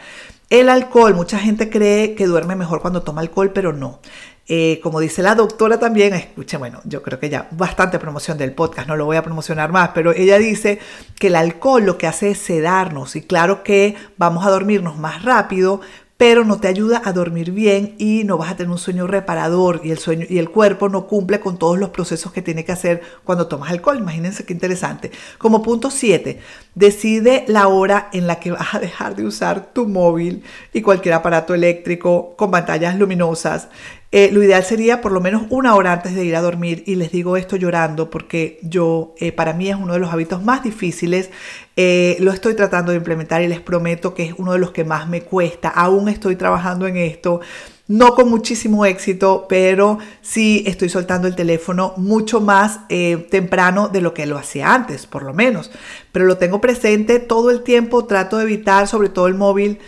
El 0.49 0.67
alcohol, 0.67 1.15
mucha 1.15 1.39
gente 1.39 1.69
cree 1.69 2.13
que 2.13 2.27
duerme 2.27 2.57
mejor 2.57 2.81
cuando 2.81 3.03
toma 3.03 3.21
alcohol, 3.21 3.51
pero 3.53 3.71
no. 3.71 3.99
Eh, 4.47 4.79
como 4.83 4.99
dice 4.99 5.21
la 5.21 5.35
doctora 5.35 5.79
también, 5.79 6.13
escuche, 6.13 6.57
bueno, 6.57 6.81
yo 6.83 7.01
creo 7.03 7.19
que 7.19 7.29
ya 7.29 7.47
bastante 7.51 7.99
promoción 7.99 8.37
del 8.37 8.53
podcast, 8.53 8.87
no 8.87 8.95
lo 8.95 9.05
voy 9.05 9.15
a 9.15 9.23
promocionar 9.23 9.71
más, 9.71 9.91
pero 9.93 10.11
ella 10.11 10.37
dice 10.37 10.79
que 11.19 11.27
el 11.27 11.35
alcohol 11.35 11.85
lo 11.85 11.97
que 11.97 12.07
hace 12.07 12.31
es 12.31 12.39
sedarnos 12.39 13.15
y 13.15 13.21
claro 13.21 13.63
que 13.63 13.95
vamos 14.17 14.45
a 14.45 14.49
dormirnos 14.49 14.97
más 14.97 15.23
rápido, 15.23 15.79
pero 16.21 16.45
no 16.45 16.59
te 16.59 16.67
ayuda 16.67 17.01
a 17.03 17.13
dormir 17.13 17.49
bien 17.49 17.95
y 17.97 18.23
no 18.25 18.37
vas 18.37 18.51
a 18.51 18.55
tener 18.55 18.69
un 18.69 18.77
sueño 18.77 19.07
reparador 19.07 19.81
y 19.83 19.89
el 19.89 19.97
sueño 19.97 20.27
y 20.29 20.37
el 20.37 20.51
cuerpo 20.51 20.87
no 20.87 21.07
cumple 21.07 21.39
con 21.39 21.57
todos 21.57 21.79
los 21.79 21.89
procesos 21.89 22.31
que 22.31 22.43
tiene 22.43 22.63
que 22.63 22.71
hacer 22.71 23.01
cuando 23.23 23.47
tomas 23.47 23.71
alcohol. 23.71 23.97
Imagínense 23.97 24.45
qué 24.45 24.53
interesante. 24.53 25.09
Como 25.39 25.63
punto 25.63 25.89
7, 25.89 26.39
decide 26.75 27.43
la 27.47 27.69
hora 27.69 28.09
en 28.13 28.27
la 28.27 28.39
que 28.39 28.51
vas 28.51 28.75
a 28.75 28.79
dejar 28.79 29.15
de 29.15 29.25
usar 29.25 29.73
tu 29.73 29.87
móvil 29.87 30.43
y 30.73 30.83
cualquier 30.83 31.15
aparato 31.15 31.55
eléctrico 31.55 32.35
con 32.37 32.51
pantallas 32.51 32.99
luminosas. 32.99 33.69
Eh, 34.13 34.29
lo 34.33 34.43
ideal 34.43 34.65
sería 34.65 34.99
por 34.99 35.13
lo 35.13 35.21
menos 35.21 35.43
una 35.49 35.73
hora 35.73 35.93
antes 35.93 36.13
de 36.13 36.25
ir 36.25 36.35
a 36.35 36.41
dormir 36.41 36.83
y 36.85 36.95
les 36.95 37.13
digo 37.13 37.37
esto 37.37 37.55
llorando 37.55 38.09
porque 38.09 38.59
yo, 38.61 39.15
eh, 39.19 39.31
para 39.31 39.53
mí 39.53 39.69
es 39.69 39.77
uno 39.77 39.93
de 39.93 39.99
los 39.99 40.11
hábitos 40.11 40.43
más 40.43 40.63
difíciles. 40.63 41.29
Eh, 41.77 42.17
lo 42.19 42.33
estoy 42.33 42.53
tratando 42.53 42.91
de 42.91 42.97
implementar 42.97 43.41
y 43.41 43.47
les 43.47 43.61
prometo 43.61 44.13
que 44.13 44.23
es 44.23 44.33
uno 44.37 44.51
de 44.51 44.59
los 44.59 44.71
que 44.71 44.83
más 44.83 45.07
me 45.07 45.21
cuesta. 45.21 45.69
Aún 45.69 46.09
estoy 46.09 46.35
trabajando 46.35 46.87
en 46.87 46.97
esto. 46.97 47.39
No 47.87 48.13
con 48.13 48.29
muchísimo 48.29 48.85
éxito, 48.85 49.45
pero 49.47 49.97
sí 50.21 50.63
estoy 50.65 50.89
soltando 50.89 51.27
el 51.27 51.35
teléfono 51.35 51.93
mucho 51.97 52.39
más 52.39 52.81
temprano 52.87 53.89
de 53.89 53.99
lo 53.99 54.13
que 54.13 54.25
lo 54.25 54.37
hacía 54.37 54.73
antes, 54.73 55.07
por 55.07 55.23
lo 55.23 55.33
menos. 55.33 55.71
Pero 56.13 56.25
lo 56.25 56.37
tengo 56.37 56.61
presente 56.61 57.19
todo 57.19 57.49
el 57.49 57.63
tiempo, 57.63 58.05
trato 58.05 58.37
de 58.37 58.43
evitar 58.43 58.87
sobre 58.87 59.09
todo 59.09 59.27
el 59.27 59.35
móvil 59.35 59.79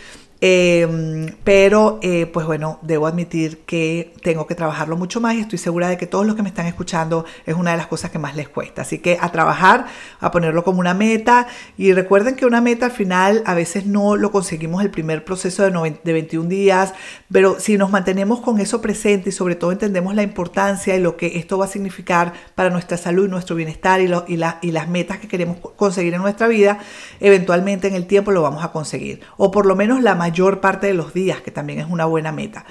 Em, 0.46 1.34
pero, 1.42 1.98
eh, 2.02 2.26
pues 2.26 2.44
bueno, 2.44 2.78
debo 2.82 3.06
admitir 3.06 3.60
que 3.60 4.12
tengo 4.22 4.46
que 4.46 4.54
trabajarlo 4.54 4.94
mucho 4.94 5.18
más 5.18 5.36
y 5.36 5.40
estoy 5.40 5.56
segura 5.56 5.88
de 5.88 5.96
que 5.96 6.06
todos 6.06 6.26
los 6.26 6.36
que 6.36 6.42
me 6.42 6.50
están 6.50 6.66
escuchando 6.66 7.24
es 7.46 7.54
una 7.54 7.70
de 7.70 7.78
las 7.78 7.86
cosas 7.86 8.10
que 8.10 8.18
más 8.18 8.36
les 8.36 8.50
cuesta. 8.50 8.82
Así 8.82 8.98
que 8.98 9.16
a 9.18 9.32
trabajar, 9.32 9.86
a 10.20 10.30
ponerlo 10.30 10.62
como 10.62 10.80
una 10.80 10.92
meta. 10.92 11.46
Y 11.78 11.94
recuerden 11.94 12.36
que 12.36 12.44
una 12.44 12.60
meta 12.60 12.84
al 12.84 12.92
final 12.92 13.42
a 13.46 13.54
veces 13.54 13.86
no 13.86 14.16
lo 14.16 14.30
conseguimos 14.30 14.82
el 14.82 14.90
primer 14.90 15.24
proceso 15.24 15.62
de, 15.62 15.98
de 16.04 16.12
21 16.12 16.46
días, 16.46 16.92
pero 17.32 17.58
si 17.58 17.78
nos 17.78 17.90
mantenemos 17.90 18.40
con 18.40 18.60
eso 18.60 18.82
presente 18.82 19.30
y 19.30 19.32
sobre 19.32 19.54
todo 19.54 19.72
entendemos 19.72 20.14
la 20.14 20.24
importancia 20.24 20.94
y 20.94 21.00
lo 21.00 21.16
que 21.16 21.38
esto 21.38 21.56
va 21.56 21.64
a 21.64 21.68
significar 21.68 22.34
para 22.54 22.68
nuestra 22.68 22.98
salud, 22.98 23.30
nuestro 23.30 23.56
bienestar 23.56 24.02
y, 24.02 24.12
y, 24.28 24.38
y 24.60 24.72
las 24.72 24.88
metas 24.90 25.20
que 25.20 25.26
queremos 25.26 25.56
conseguir 25.76 26.12
en 26.12 26.20
nuestra 26.20 26.48
vida, 26.48 26.80
eventualmente 27.20 27.88
en 27.88 27.94
el 27.94 28.06
tiempo 28.06 28.30
lo 28.30 28.42
vamos 28.42 28.62
a 28.62 28.72
conseguir. 28.72 29.22
O 29.38 29.50
por 29.50 29.64
lo 29.64 29.74
menos 29.74 30.02
la 30.02 30.14
mayoría 30.34 30.60
parte 30.60 30.88
de 30.88 30.94
los 30.94 31.14
días, 31.14 31.40
que 31.42 31.52
también 31.52 31.78
es 31.78 31.86
una 31.88 32.06
buena 32.06 32.32
meta. 32.32 32.64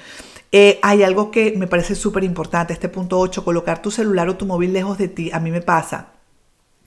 Eh, 0.51 0.79
hay 0.83 1.01
algo 1.01 1.31
que 1.31 1.53
me 1.57 1.65
parece 1.65 1.95
súper 1.95 2.23
importante, 2.23 2.73
este 2.73 2.89
punto 2.89 3.17
8, 3.19 3.43
colocar 3.43 3.81
tu 3.81 3.89
celular 3.89 4.27
o 4.29 4.35
tu 4.35 4.45
móvil 4.45 4.73
lejos 4.73 4.97
de 4.97 5.07
ti. 5.07 5.31
A 5.31 5.39
mí 5.39 5.49
me 5.49 5.61
pasa. 5.61 6.07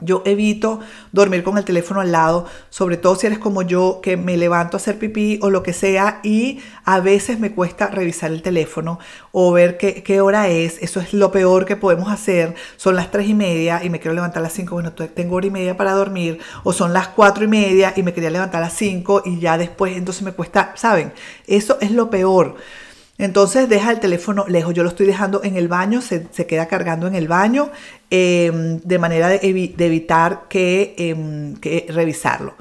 Yo 0.01 0.23
evito 0.27 0.81
dormir 1.13 1.43
con 1.43 1.57
el 1.57 1.65
teléfono 1.65 2.03
al 2.03 2.13
lado, 2.13 2.45
sobre 2.69 2.99
todo 2.99 3.17
si 3.17 3.27
eres 3.27 3.39
como 3.39 3.63
yo, 3.63 4.01
que 4.03 4.19
me 4.19 4.37
levanto 4.37 4.77
a 4.77 4.79
hacer 4.79 4.99
pipí 4.99 5.39
o 5.41 5.49
lo 5.49 5.63
que 5.63 5.73
sea 5.73 6.21
y 6.23 6.61
a 6.85 7.01
veces 7.01 7.41
me 7.41 7.53
cuesta 7.53 7.87
revisar 7.87 8.31
el 8.31 8.43
teléfono 8.43 8.99
o 9.33 9.53
ver 9.53 9.79
qué, 9.79 10.03
qué 10.03 10.21
hora 10.21 10.49
es. 10.49 10.83
Eso 10.83 11.01
es 11.01 11.15
lo 11.15 11.33
peor 11.33 11.65
que 11.65 11.77
podemos 11.77 12.11
hacer. 12.13 12.55
Son 12.77 12.95
las 12.95 13.11
tres 13.11 13.27
y 13.27 13.35
media 13.35 13.83
y 13.83 13.89
me 13.89 13.99
quiero 13.99 14.15
levantar 14.15 14.41
a 14.41 14.43
las 14.43 14.53
5, 14.53 14.75
bueno, 14.75 14.93
tengo 14.93 15.37
hora 15.37 15.47
y 15.47 15.51
media 15.51 15.79
para 15.79 15.93
dormir. 15.93 16.41
O 16.63 16.75
son 16.75 16.93
las 16.93 17.09
cuatro 17.09 17.45
y 17.45 17.49
media 17.49 17.95
y 17.97 18.03
me 18.03 18.13
quería 18.13 18.29
levantar 18.29 18.63
a 18.63 18.67
las 18.67 18.75
5 18.75 19.23
y 19.25 19.39
ya 19.41 19.57
después 19.57 19.97
entonces 19.97 20.23
me 20.23 20.33
cuesta, 20.33 20.73
¿saben? 20.77 21.15
Eso 21.47 21.79
es 21.81 21.91
lo 21.91 22.11
peor. 22.11 22.57
Entonces 23.19 23.69
deja 23.69 23.91
el 23.93 24.01
teléfono 24.01 24.47
lejos. 24.47 24.75
Yo 24.75 24.83
lo 24.83 24.91
estoy 24.91 25.07
dejando 25.07 25.43
en 25.43 25.57
el 25.57 25.69
baño, 25.69 26.03
se, 26.03 26.29
queda 26.47 26.67
cargando 26.67 27.07
en 27.07 27.15
el 27.15 27.29
baño, 27.29 27.71
em, 28.11 28.81
de 28.81 28.99
manera 28.99 29.29
de, 29.29 29.41
evitar 29.43 30.47
que, 30.49 30.95
em, 30.99 31.55
revisarlo. 31.89 32.55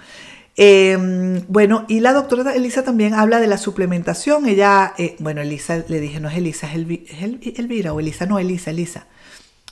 Em, 0.58 1.41
bueno, 1.50 1.86
y 1.89 2.00
la 2.00 2.13
doctora 2.13 2.56
Elisa 2.56 2.84
también 2.84 3.13
habla 3.13 3.39
de 3.39 3.48
la 3.48 3.58
suplementación. 3.58 4.46
Ella, 4.48 4.94
eh, 4.98 5.15
bueno, 5.20 5.41
Elisa, 5.41 5.84
le 5.88 6.00
dije, 6.00 6.20
no 6.22 6.30
es 6.30 6.38
Elisa, 6.38 6.68
es, 6.74 6.80
es 6.80 7.60
Elvira 7.60 7.94
o 7.94 8.00
Elisa, 8.00 8.26
no, 8.26 8.39
Elisa, 8.39 8.72
Elisa 8.72 9.08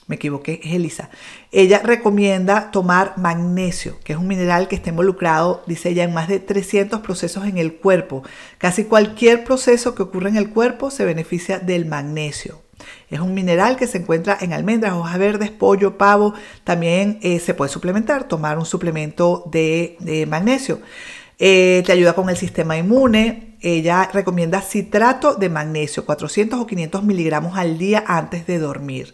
me 0.08 0.16
equivoqué, 0.16 0.60
es 0.64 0.74
Elisa. 0.74 1.10
Ella 1.52 1.82
recomienda 1.84 2.72
tomar 2.72 3.18
magnesio, 3.18 3.98
que 4.04 4.14
es 4.14 4.20
un 4.20 4.28
mineral 4.28 4.68
que 4.68 4.76
está 4.76 4.90
involucrado, 4.90 5.64
dice 5.66 5.90
ella, 5.90 6.04
en 6.04 6.14
más 6.14 6.28
de 6.28 6.40
300 6.40 7.02
procesos 7.02 7.46
en 7.46 7.58
el 7.58 7.76
cuerpo. 7.76 8.24
Casi 8.58 8.86
cualquier 8.86 9.44
proceso 9.44 9.96
que 9.96 10.04
ocurre 10.04 10.30
en 10.30 10.38
el 10.38 10.50
cuerpo 10.50 10.92
se 10.92 11.06
beneficia 11.06 11.60
del 11.60 11.86
magnesio. 11.86 12.62
Es 13.10 13.20
un 13.20 13.34
mineral 13.34 13.78
que 13.78 13.88
se 13.88 14.00
encuentra 14.00 14.38
en 14.42 14.54
almendras, 14.54 14.94
hojas 14.94 15.18
verdes, 15.18 15.52
pollo, 15.52 15.98
pavo. 15.98 16.34
También 16.64 17.20
eh, 17.22 17.40
se 17.40 17.54
puede 17.54 17.72
suplementar, 17.72 18.28
tomar 18.28 18.58
un 18.58 18.66
suplemento 18.66 19.44
de, 19.52 20.26
magnesio. 20.28 20.80
Eh, 21.40 21.84
te 21.86 21.92
ayuda 21.92 22.14
con 22.14 22.30
el 22.30 22.38
sistema 22.38 22.78
inmune. 22.78 23.56
Ella 23.62 24.10
recomienda 24.12 24.62
citrato 24.62 25.36
de 25.36 25.50
magnesio, 25.50 26.06
400 26.06 26.60
o 26.60 26.68
500 26.68 27.04
miligramos 27.04 27.58
al 27.58 27.78
día 27.78 28.04
antes 28.06 28.46
de 28.46 28.60
dormir. 28.60 29.14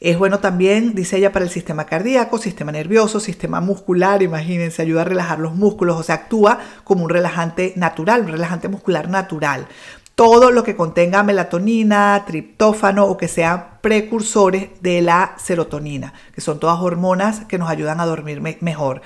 Es 0.00 0.18
bueno 0.18 0.40
también, 0.40 0.94
dice 0.94 1.16
ella, 1.16 1.32
para 1.32 1.44
el 1.44 1.50
sistema 1.50 1.86
cardíaco, 1.86 2.36
sistema 2.38 2.70
nervioso, 2.70 3.18
sistema 3.18 3.60
muscular, 3.60 4.22
imagínense, 4.22 4.82
ayuda 4.82 5.02
a 5.02 5.04
relajar 5.04 5.38
los 5.38 5.54
músculos, 5.54 5.98
o 5.98 6.02
sea, 6.02 6.16
actúa 6.16 6.58
como 6.84 7.04
un 7.04 7.10
relajante 7.10 7.72
natural, 7.76 8.22
un 8.22 8.28
relajante 8.28 8.68
muscular 8.68 9.08
natural. 9.08 9.66
Todo 10.14 10.50
lo 10.50 10.64
que 10.64 10.76
contenga 10.76 11.22
melatonina, 11.22 12.24
triptófano 12.26 13.06
o 13.06 13.16
que 13.16 13.28
sean 13.28 13.78
precursores 13.80 14.68
de 14.80 15.02
la 15.02 15.34
serotonina, 15.38 16.12
que 16.34 16.40
son 16.40 16.58
todas 16.58 16.80
hormonas 16.80 17.44
que 17.46 17.58
nos 17.58 17.70
ayudan 17.70 18.00
a 18.00 18.06
dormir 18.06 18.40
mejor. 18.60 19.02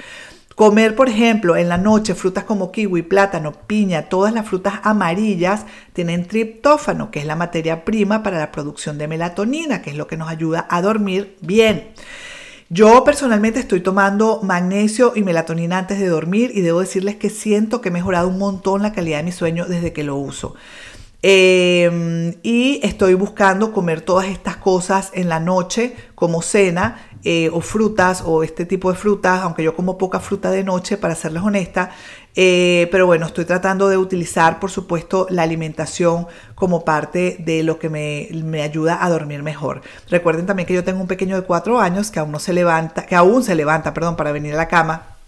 Comer, 0.60 0.94
por 0.94 1.08
ejemplo, 1.08 1.56
en 1.56 1.70
la 1.70 1.78
noche 1.78 2.14
frutas 2.14 2.44
como 2.44 2.70
kiwi, 2.70 3.00
plátano, 3.00 3.52
piña, 3.66 4.10
todas 4.10 4.34
las 4.34 4.46
frutas 4.46 4.74
amarillas 4.82 5.64
tienen 5.94 6.28
triptófano, 6.28 7.10
que 7.10 7.18
es 7.18 7.24
la 7.24 7.34
materia 7.34 7.82
prima 7.86 8.22
para 8.22 8.38
la 8.38 8.52
producción 8.52 8.98
de 8.98 9.08
melatonina, 9.08 9.80
que 9.80 9.88
es 9.88 9.96
lo 9.96 10.06
que 10.06 10.18
nos 10.18 10.28
ayuda 10.28 10.66
a 10.68 10.82
dormir 10.82 11.38
bien. 11.40 11.88
Yo 12.68 13.04
personalmente 13.04 13.58
estoy 13.58 13.80
tomando 13.80 14.40
magnesio 14.42 15.14
y 15.16 15.22
melatonina 15.22 15.78
antes 15.78 15.98
de 15.98 16.08
dormir 16.08 16.52
y 16.54 16.60
debo 16.60 16.80
decirles 16.80 17.16
que 17.16 17.30
siento 17.30 17.80
que 17.80 17.88
he 17.88 17.92
mejorado 17.92 18.28
un 18.28 18.38
montón 18.38 18.82
la 18.82 18.92
calidad 18.92 19.16
de 19.16 19.24
mi 19.24 19.32
sueño 19.32 19.64
desde 19.64 19.94
que 19.94 20.04
lo 20.04 20.16
uso. 20.16 20.56
Em, 21.22 22.34
y 22.42 22.80
estoy 22.82 23.12
buscando 23.12 23.72
comer 23.72 24.00
todas 24.00 24.26
estas 24.26 24.56
cosas 24.56 25.10
en 25.12 25.28
la 25.28 25.38
noche 25.38 25.94
como 26.14 26.40
cena 26.40 27.10
eh, 27.24 27.50
o 27.52 27.60
frutas 27.60 28.22
o 28.24 28.42
este 28.42 28.64
tipo 28.64 28.90
de 28.90 28.96
frutas, 28.96 29.42
aunque 29.42 29.62
yo 29.62 29.76
como 29.76 29.98
poca 29.98 30.18
fruta 30.18 30.50
de 30.50 30.64
noche 30.64 30.96
para 30.96 31.14
serles 31.14 31.42
honesta, 31.42 31.90
eh, 32.34 32.88
pero 32.90 33.04
bueno, 33.04 33.26
estoy 33.26 33.44
tratando 33.44 33.90
de 33.90 33.98
utilizar 33.98 34.58
por 34.58 34.70
supuesto 34.70 35.26
la 35.28 35.42
alimentación 35.42 36.26
como 36.54 36.86
parte 36.86 37.36
de 37.40 37.64
lo 37.64 37.78
que 37.78 37.90
me, 37.90 38.28
me, 38.42 38.62
ayuda 38.62 39.04
a 39.04 39.10
dormir 39.10 39.42
mejor. 39.42 39.82
Recuerden 40.08 40.46
también 40.46 40.66
que 40.66 40.72
yo 40.72 40.84
tengo 40.84 41.02
un 41.02 41.08
pequeño 41.08 41.36
de 41.36 41.42
cuatro 41.42 41.80
años 41.80 42.10
que 42.10 42.18
aún 42.18 42.32
no 42.32 42.38
se 42.38 42.54
levanta, 42.54 43.04
que 43.04 43.14
aún 43.14 43.42
se 43.42 43.54
levanta, 43.54 43.92
perdón, 43.92 44.16
para 44.16 44.32
venir 44.32 44.54
a 44.54 44.56
la 44.56 44.68
cama 44.68 45.19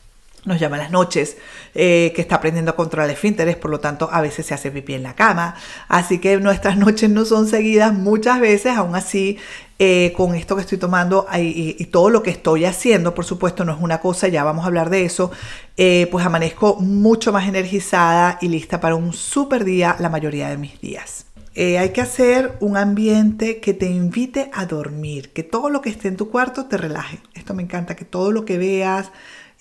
nos 0.45 0.59
llama 0.59 0.77
las 0.77 0.91
noches, 0.91 1.37
eh, 1.75 2.13
que 2.15 2.21
está 2.21 2.37
aprendiendo 2.37 2.73
a 2.73 2.77
controlar 2.77 3.09
esfínteres, 3.11 3.57
por 3.57 3.71
lo 3.71 3.81
tanto 3.81 4.09
a 4.11 4.21
veces 4.21 4.47
se 4.47 4.55
hace 4.55 4.71
pipí 4.71 4.95
en 4.95 5.03
la 5.03 5.15
cama. 5.15 5.55
Así 5.89 6.19
que 6.19 6.37
nuestras 6.39 6.77
noches 6.79 7.11
no 7.11 7.25
son 7.25 7.47
seguidas 7.47 7.95
muchas 7.95 8.41
veces, 8.41 8.77
aún 8.77 8.97
así 8.97 9.39
eh, 9.79 10.13
con 10.17 10.35
esto 10.35 10.57
que 10.57 10.63
estoy 10.63 10.79
tomando 10.79 11.27
y, 11.37 11.85
todo 11.87 12.11
lo 12.11 12.23
que 12.23 12.31
estoy 12.31 12.65
haciendo, 12.65 13.15
por 13.15 13.25
supuesto 13.25 13.65
no 13.65 13.73
es 13.73 13.81
una 13.81 14.01
cosa, 14.01 14.29
ya 14.29 14.45
vamos 14.45 14.65
a 14.65 14.69
hablar 14.69 14.91
de 14.91 15.05
eso, 15.05 15.31
eh, 15.77 16.09
pues 16.11 16.25
amanezco 16.25 16.77
mucho 16.77 17.33
más 17.33 17.49
energizada 17.49 18.39
y 18.41 18.49
lista 18.49 18.81
para 18.81 18.95
un 18.95 19.13
super 19.13 19.65
día 19.65 19.97
la 19.99 20.09
mayoría 20.09 20.49
de 20.49 20.57
mis 20.57 20.81
días. 20.81 21.27
hay 21.55 21.91
que 21.91 22.01
hacer 22.01 22.57
un 22.61 22.77
ambiente 22.77 23.61
que 23.61 23.75
te 23.75 23.87
invite 23.87 24.51
a 24.55 24.67
dormir, 24.67 25.33
que 25.33 25.43
todo 25.43 25.69
lo 25.69 25.83
que 25.83 25.91
esté 25.91 26.09
en 26.09 26.17
tu 26.17 26.31
cuarto 26.31 26.67
te 26.67 26.79
relaje. 26.79 27.21
Esto 27.35 27.53
me 27.53 27.63
encanta, 27.63 27.95
que 27.95 28.05
todo 28.05 28.33
lo 28.33 28.45
que 28.45 28.59
veas, 28.59 29.11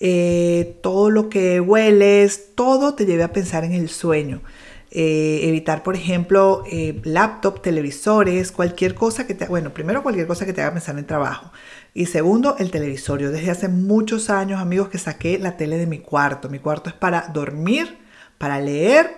eh, 0.04 0.80
todo 0.82 1.10
lo 1.10 1.28
que 1.28 1.60
hueles, 1.60 2.56
todo 2.56 2.94
te 2.94 3.06
lleve 3.06 3.22
a 3.22 3.32
pensar 3.32 3.62
en 3.62 3.72
el 3.72 3.88
sueño. 3.88 4.42
Eh, 4.90 5.42
evitar, 5.44 5.84
por 5.84 5.94
ejemplo, 5.94 6.64
eh, 6.68 7.00
laptop, 7.04 7.62
televisores, 7.62 8.50
cualquier 8.50 8.96
cosa 8.96 9.28
que 9.28 9.34
te, 9.34 9.46
bueno, 9.46 9.72
primero 9.72 10.02
cualquier 10.02 10.26
cosa 10.26 10.44
que 10.44 10.52
te 10.52 10.60
haga 10.60 10.72
pensar 10.72 10.98
en 10.98 11.06
trabajo. 11.06 11.52
Y 11.94 12.06
segundo, 12.06 12.56
el 12.58 12.72
televisorio. 12.72 13.30
Desde 13.30 13.52
hace 13.52 13.68
muchos 13.68 14.28
años, 14.28 14.60
amigos, 14.60 14.88
que 14.88 14.98
saqué 14.98 15.38
la 15.38 15.56
tele 15.56 15.78
de 15.78 15.86
mi 15.86 16.00
cuarto. 16.00 16.48
Mi 16.48 16.58
cuarto 16.58 16.90
es 16.90 16.96
para 16.96 17.28
dormir, 17.28 17.98
para 18.38 18.60
leer 18.60 19.08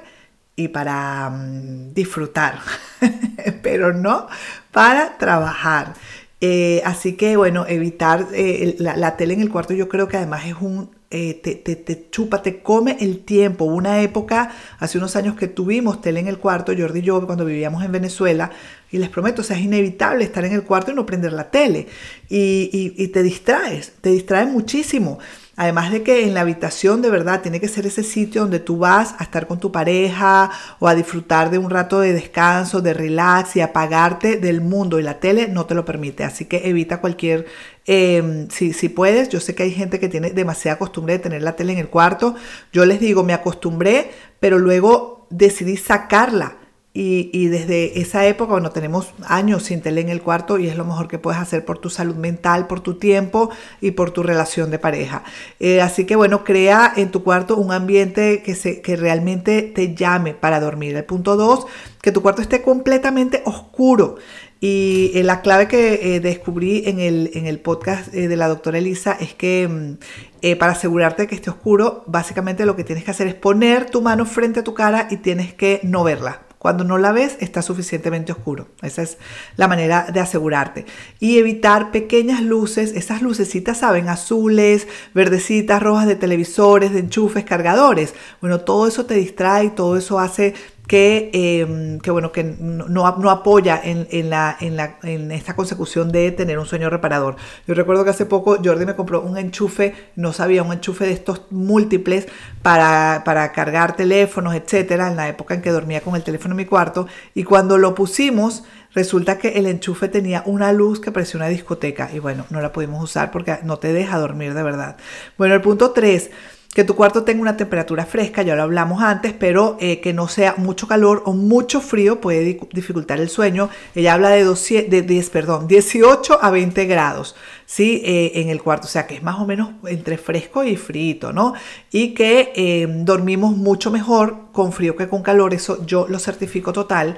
y 0.54 0.68
para 0.68 1.30
mm, 1.30 1.94
disfrutar, 1.94 2.58
pero 3.62 3.94
no 3.94 4.28
para 4.70 5.16
trabajar. 5.16 5.94
Eh, 6.40 6.82
así 6.84 7.14
que 7.14 7.36
bueno, 7.36 7.64
evitar 7.66 8.26
eh, 8.34 8.76
la, 8.78 9.16
tele 9.16 9.34
en 9.34 9.40
el 9.40 9.50
cuarto 9.50 9.72
yo 9.72 9.88
creo 9.88 10.08
que 10.08 10.16
además 10.18 10.44
es 10.46 10.56
un, 10.60 10.90
eh, 11.10 11.40
te, 11.42 11.54
te, 11.54 12.10
chupa, 12.10 12.42
te 12.42 12.60
come 12.60 12.96
el 13.00 13.24
tiempo. 13.24 13.64
Una 13.64 14.02
época, 14.02 14.50
hace 14.78 14.98
unos 14.98 15.16
años 15.16 15.36
que 15.36 15.48
tuvimos 15.48 16.00
tele 16.00 16.20
en 16.20 16.28
el 16.28 16.38
cuarto, 16.38 16.72
Jordi 16.76 17.00
y 17.00 17.02
yo, 17.02 17.24
cuando 17.26 17.44
vivíamos 17.44 17.84
en 17.84 17.92
Venezuela, 17.92 18.50
y 18.90 18.98
les 18.98 19.08
prometo, 19.08 19.42
es 19.42 19.50
inevitable 19.58 20.24
estar 20.24 20.44
en 20.44 20.52
el 20.52 20.64
cuarto 20.64 20.90
y 20.90 20.94
no 20.94 21.06
prender 21.06 21.32
la 21.32 21.50
tele. 21.50 21.86
Y, 22.28 22.92
y 22.96 23.08
te 23.08 23.22
distraes, 23.22 23.92
te 24.00 24.10
distraes 24.10 24.48
muchísimo. 24.48 25.18
Además 25.56 25.92
de 25.92 26.02
que 26.02 26.24
en 26.24 26.34
la 26.34 26.40
habitación 26.40 27.00
de 27.00 27.10
verdad 27.10 27.40
tiene 27.40 27.60
que 27.60 27.68
ser 27.68 27.86
ese 27.86 28.02
sitio 28.02 28.42
donde 28.42 28.58
tú 28.58 28.78
vas 28.78 29.14
a 29.18 29.24
estar 29.24 29.46
con 29.46 29.60
tu 29.60 29.70
pareja 29.70 30.50
o 30.80 30.88
a 30.88 30.94
disfrutar 30.94 31.50
de 31.50 31.58
un 31.58 31.70
rato 31.70 32.00
de 32.00 32.12
descanso, 32.12 32.80
de 32.80 32.92
relax 32.92 33.54
y 33.54 33.60
apagarte 33.60 34.36
del 34.36 34.60
mundo 34.60 34.98
y 34.98 35.04
la 35.04 35.20
tele 35.20 35.46
no 35.46 35.66
te 35.66 35.74
lo 35.74 35.84
permite. 35.84 36.24
Así 36.24 36.46
que 36.46 36.68
evita 36.68 37.00
cualquier, 37.00 37.46
em, 37.86 38.48
si, 38.50 38.72
si 38.72 38.88
puedes, 38.88 39.28
yo 39.28 39.38
sé 39.38 39.54
que 39.54 39.62
hay 39.62 39.72
gente 39.72 40.00
que 40.00 40.08
tiene 40.08 40.30
demasiada 40.30 40.78
costumbre 40.78 41.14
de 41.14 41.20
tener 41.20 41.42
la 41.42 41.54
tele 41.54 41.72
en 41.72 41.78
el 41.78 41.88
cuarto. 41.88 42.34
Yo 42.72 42.84
les 42.84 42.98
digo, 42.98 43.22
me 43.22 43.32
acostumbré, 43.32 44.10
pero 44.40 44.58
luego 44.58 45.26
decidí 45.30 45.76
sacarla 45.76 46.56
y, 46.96 47.48
desde 47.48 47.98
esa 47.98 48.24
época, 48.24 48.52
bueno, 48.52 48.70
tenemos 48.70 49.14
años 49.26 49.64
sin 49.64 49.80
tele 49.80 50.00
en 50.00 50.10
el 50.10 50.22
cuarto 50.22 50.60
y 50.60 50.68
es 50.68 50.76
lo 50.76 50.84
mejor 50.84 51.08
que 51.08 51.18
puedes 51.18 51.40
hacer 51.40 51.64
por 51.64 51.78
tu 51.78 51.90
salud 51.90 52.14
mental, 52.14 52.68
por 52.68 52.78
tu 52.78 52.94
tiempo 52.94 53.50
y 53.80 53.90
por 53.90 54.12
tu 54.12 54.22
relación 54.22 54.70
de 54.70 54.78
pareja. 54.78 55.24
Eh, 55.58 55.80
así 55.80 56.04
que 56.04 56.14
bueno, 56.14 56.44
crea 56.44 56.92
en 56.96 57.10
tu 57.10 57.24
cuarto 57.24 57.56
un 57.56 57.72
ambiente 57.72 58.44
que, 58.44 58.54
se, 58.54 58.80
que 58.80 58.94
realmente 58.94 59.62
te 59.62 59.96
llame 59.96 60.34
para 60.34 60.60
dormir. 60.60 60.94
El 60.94 61.04
punto 61.04 61.36
dos, 61.36 61.66
que 62.00 62.12
tu 62.12 62.22
cuarto 62.22 62.42
esté 62.42 62.62
completamente 62.62 63.42
oscuro. 63.44 64.14
Y 64.60 65.10
eh, 65.14 65.24
la 65.24 65.40
clave 65.40 65.66
que 65.66 66.14
eh, 66.14 66.20
descubrí 66.20 66.84
en 66.86 67.00
el, 67.00 67.32
en 67.34 67.46
el 67.48 67.58
podcast 67.58 68.12
de 68.12 68.36
la 68.36 68.46
doctora 68.46 68.78
Elisa 68.78 69.16
es 69.18 69.34
que 69.34 69.66
mm, 69.68 70.58
para 70.60 70.72
asegurarte 70.72 71.26
que 71.26 71.34
esté 71.34 71.50
oscuro, 71.50 72.04
básicamente 72.06 72.64
lo 72.64 72.76
que 72.76 72.84
tienes 72.84 73.02
que 73.02 73.10
hacer 73.10 73.26
es 73.26 73.34
poner 73.34 73.90
tu 73.90 74.00
mano 74.00 74.24
frente 74.26 74.60
a 74.60 74.64
tu 74.64 74.74
cara 74.74 75.08
y 75.10 75.16
tienes 75.16 75.54
que 75.54 75.80
no 75.82 76.04
verla. 76.04 76.44
Cuando 76.64 76.82
no 76.82 76.96
la 76.96 77.12
ves, 77.12 77.36
está 77.40 77.60
suficientemente 77.60 78.32
oscuro. 78.32 78.68
Esa 78.80 79.02
es 79.02 79.18
la 79.58 79.68
manera 79.68 80.06
de 80.10 80.20
asegurarte. 80.20 80.86
Y 81.20 81.36
evitar 81.36 81.90
pequeñas 81.90 82.40
luces, 82.40 82.92
esas 82.96 83.20
lucecitas, 83.20 83.76
¿saben? 83.76 84.08
Azules, 84.08 84.88
verdecitas, 85.12 85.82
rojas 85.82 86.06
de 86.06 86.16
televisores, 86.16 86.94
de 86.94 87.00
enchufes, 87.00 87.44
cargadores. 87.44 88.14
Bueno, 88.40 88.60
todo 88.60 88.88
eso 88.88 89.04
te 89.04 89.12
distrae, 89.12 89.72
todo 89.72 89.98
eso 89.98 90.18
hace 90.18 90.54
que, 90.86 91.30
em, 91.32 91.98
que, 91.98 92.10
bueno, 92.10 92.30
que 92.30 92.44
no, 92.44 92.88
no 92.88 93.30
apoya 93.30 93.80
en, 93.82 94.06
en, 94.10 94.28
la, 94.28 94.56
en, 94.60 94.76
la, 94.76 94.98
en, 95.02 95.32
esta 95.32 95.56
consecución 95.56 96.12
de 96.12 96.30
tener 96.32 96.58
un 96.58 96.66
sueño 96.66 96.90
reparador. 96.90 97.36
Yo 97.66 97.74
recuerdo 97.74 98.04
que 98.04 98.10
hace 98.10 98.26
poco 98.26 98.58
Jordi 98.62 98.84
me 98.84 98.94
compró 98.94 99.22
un 99.22 99.38
enchufe, 99.38 99.94
no 100.16 100.32
sabía, 100.32 100.62
un 100.62 100.72
enchufe 100.72 101.06
de 101.06 101.12
estos 101.12 101.42
múltiples 101.50 102.26
para, 102.62 103.22
para 103.24 103.52
cargar 103.52 103.96
teléfonos, 103.96 104.54
etcétera, 104.54 105.08
en 105.08 105.16
la 105.16 105.28
época 105.28 105.54
en 105.54 105.62
que 105.62 105.70
dormía 105.70 106.02
con 106.02 106.16
el 106.16 106.22
teléfono 106.22 106.52
en 106.52 106.58
mi 106.58 106.66
cuarto. 106.66 107.06
Y 107.34 107.44
cuando 107.44 107.78
lo 107.78 107.94
pusimos, 107.94 108.64
resulta 108.94 109.38
que 109.38 109.48
el 109.58 109.66
enchufe 109.66 110.08
tenía 110.08 110.42
una 110.44 110.72
luz 110.72 111.00
que 111.00 111.12
parecía 111.12 111.38
una 111.38 111.48
discoteca. 111.48 112.10
Y 112.12 112.18
bueno, 112.18 112.44
no 112.50 112.60
la 112.60 112.72
pudimos 112.72 113.02
usar 113.02 113.30
porque 113.30 113.58
no 113.62 113.78
te 113.78 113.92
deja 113.92 114.18
dormir 114.18 114.52
de 114.52 114.62
verdad. 114.62 114.96
Bueno, 115.38 115.54
el 115.54 115.62
punto 115.62 115.92
3 115.92 116.30
que 116.74 116.82
tu 116.82 116.96
cuarto 116.96 117.22
tenga 117.22 117.40
una 117.40 117.56
temperatura 117.56 118.04
fresca, 118.04 118.42
ya 118.42 118.56
lo 118.56 118.64
hablamos 118.64 119.00
antes, 119.00 119.32
pero 119.32 119.76
eh, 119.80 120.00
que 120.00 120.12
no 120.12 120.26
sea 120.26 120.56
mucho 120.58 120.88
calor 120.88 121.22
o 121.24 121.32
mucho 121.32 121.80
frío 121.80 122.20
puede 122.20 122.58
dificultar 122.72 123.20
el 123.20 123.28
sueño. 123.28 123.70
Ella 123.94 124.14
habla 124.14 124.30
de, 124.30 124.44
de 124.44 125.02
10, 125.02 125.30
perdón, 125.30 125.68
18 125.68 126.40
a 126.42 126.50
20 126.50 126.84
grados 126.86 127.36
¿sí? 127.64 128.02
Eh, 128.04 128.32
en 128.40 128.50
el 128.50 128.60
cuarto, 128.60 128.88
o 128.88 128.90
sea 128.90 129.06
que 129.06 129.14
es 129.14 129.22
más 129.22 129.38
o 129.38 129.46
menos 129.46 129.70
entre 129.86 130.18
fresco 130.18 130.64
y 130.64 130.76
frito, 130.76 131.32
¿no? 131.32 131.54
Y 131.92 132.12
que 132.12 132.52
eh, 132.56 132.88
dormimos 132.88 133.56
mucho 133.56 133.92
mejor 133.92 134.46
con 134.52 134.72
frío 134.72 134.96
que 134.96 135.08
con 135.08 135.22
calor, 135.22 135.54
eso 135.54 135.86
yo 135.86 136.06
lo 136.08 136.18
certifico 136.18 136.72
total. 136.72 137.16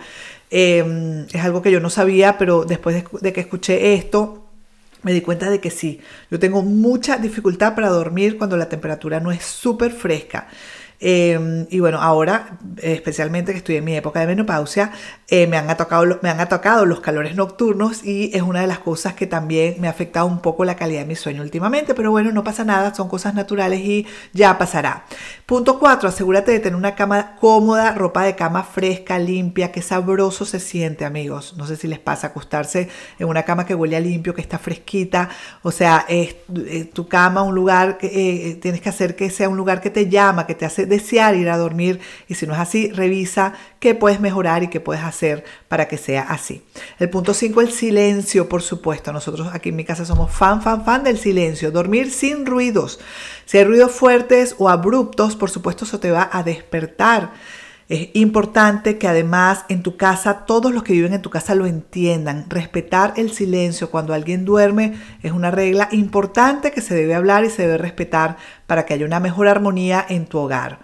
es 0.50 1.44
algo 1.44 1.62
que 1.62 1.72
yo 1.72 1.80
no 1.80 1.90
sabía, 1.90 2.36
pero 2.38 2.64
después 2.64 3.04
de 3.20 3.32
que 3.32 3.40
escuché 3.40 3.94
esto, 3.94 4.45
me 5.06 5.12
di 5.12 5.20
cuenta 5.20 5.48
de 5.48 5.60
que 5.60 5.70
sí, 5.70 6.00
yo 6.32 6.40
tengo 6.40 6.62
mucha 6.62 7.16
dificultad 7.16 7.76
para 7.76 7.90
dormir 7.90 8.38
cuando 8.38 8.56
la 8.56 8.68
temperatura 8.68 9.20
no 9.20 9.30
es 9.30 9.44
súper 9.44 9.92
fresca. 9.92 10.48
Em, 10.98 11.64
y 11.70 11.78
bueno, 11.78 12.00
ahora, 12.02 12.58
especialmente 12.82 13.52
que 13.52 13.58
estoy 13.58 13.76
en 13.76 13.84
mi 13.84 13.94
época 13.94 14.18
de 14.18 14.26
menopausia, 14.26 14.90
Eh, 15.28 15.48
me, 15.48 15.56
han 15.56 15.68
atacado, 15.68 16.20
me 16.22 16.28
han 16.28 16.38
atacado 16.38 16.86
los 16.86 17.00
calores 17.00 17.34
nocturnos 17.34 18.04
y 18.04 18.30
es 18.32 18.42
una 18.42 18.60
de 18.60 18.68
las 18.68 18.78
cosas 18.78 19.14
que 19.14 19.26
también 19.26 19.74
me 19.80 19.88
ha 19.88 19.90
afectado 19.90 20.24
un 20.24 20.38
poco 20.38 20.64
la 20.64 20.76
calidad 20.76 21.00
de 21.00 21.06
mi 21.06 21.16
sueño 21.16 21.42
últimamente, 21.42 21.94
pero 21.94 22.12
bueno, 22.12 22.30
no 22.30 22.44
pasa 22.44 22.64
nada, 22.64 22.94
son 22.94 23.08
cosas 23.08 23.34
naturales 23.34 23.80
y 23.80 24.06
ya 24.32 24.56
pasará. 24.56 25.04
Punto 25.44 25.80
4, 25.80 26.10
asegúrate 26.10 26.52
de 26.52 26.60
tener 26.60 26.76
una 26.76 26.94
cama 26.94 27.34
cómoda, 27.40 27.92
ropa 27.92 28.22
de 28.22 28.36
cama 28.36 28.62
fresca, 28.62 29.18
limpia, 29.18 29.72
que 29.72 29.82
sabroso 29.82 30.44
se 30.44 30.60
siente, 30.60 31.04
amigos. 31.04 31.54
No 31.56 31.66
sé 31.66 31.74
si 31.74 31.88
les 31.88 31.98
pasa 31.98 32.28
acostarse 32.28 32.88
en 33.18 33.26
una 33.26 33.42
cama 33.42 33.66
que 33.66 33.74
huele 33.74 33.96
a 33.96 34.00
limpio, 34.00 34.32
que 34.32 34.42
está 34.42 34.60
fresquita, 34.60 35.28
o 35.62 35.72
sea, 35.72 36.04
es, 36.08 36.36
tu 36.94 37.08
cama 37.08 37.42
un 37.42 37.54
lugar 37.56 37.98
que 37.98 38.50
eh, 38.50 38.54
tienes 38.62 38.80
que 38.80 38.90
hacer 38.90 39.16
que 39.16 39.28
sea 39.30 39.48
un 39.48 39.56
lugar 39.56 39.80
que 39.80 39.90
te 39.90 40.08
llama, 40.08 40.46
que 40.46 40.54
te 40.54 40.66
hace 40.66 40.86
desear 40.86 41.34
ir 41.34 41.50
a 41.50 41.56
dormir 41.56 41.98
y 42.28 42.34
si 42.34 42.46
no 42.46 42.52
es 42.52 42.60
así, 42.60 42.92
revisa 42.92 43.54
qué 43.80 43.96
puedes 43.96 44.20
mejorar 44.20 44.62
y 44.62 44.68
qué 44.68 44.78
puedes 44.78 45.02
hacer 45.02 45.15
para 45.68 45.88
que 45.88 45.98
sea 45.98 46.22
así. 46.22 46.62
El 46.98 47.10
punto 47.10 47.34
5, 47.34 47.60
el 47.60 47.70
silencio, 47.70 48.48
por 48.48 48.62
supuesto. 48.62 49.12
Nosotros 49.12 49.48
aquí 49.52 49.70
en 49.70 49.76
mi 49.76 49.84
casa 49.84 50.04
somos 50.04 50.30
fan, 50.30 50.62
fan, 50.62 50.84
fan 50.84 51.04
del 51.04 51.18
silencio. 51.18 51.70
Dormir 51.70 52.10
sin 52.10 52.46
ruidos. 52.46 53.00
Si 53.44 53.58
hay 53.58 53.64
ruidos 53.64 53.92
fuertes 53.92 54.54
o 54.58 54.68
abruptos, 54.68 55.36
por 55.36 55.50
supuesto, 55.50 55.84
eso 55.84 56.00
te 56.00 56.10
va 56.10 56.28
a 56.32 56.42
despertar. 56.42 57.32
Es 57.88 58.08
importante 58.14 58.98
que 58.98 59.06
además 59.06 59.64
en 59.68 59.84
tu 59.84 59.96
casa, 59.96 60.44
todos 60.44 60.74
los 60.74 60.82
que 60.82 60.92
viven 60.92 61.12
en 61.12 61.22
tu 61.22 61.30
casa 61.30 61.54
lo 61.54 61.66
entiendan. 61.66 62.46
Respetar 62.48 63.14
el 63.16 63.30
silencio 63.30 63.92
cuando 63.92 64.12
alguien 64.12 64.44
duerme 64.44 64.94
es 65.22 65.30
una 65.30 65.52
regla 65.52 65.88
importante 65.92 66.72
que 66.72 66.80
se 66.80 66.96
debe 66.96 67.14
hablar 67.14 67.44
y 67.44 67.50
se 67.50 67.62
debe 67.62 67.78
respetar 67.78 68.38
para 68.66 68.84
que 68.86 68.94
haya 68.94 69.06
una 69.06 69.20
mejor 69.20 69.46
armonía 69.46 70.04
en 70.08 70.26
tu 70.26 70.38
hogar. 70.38 70.80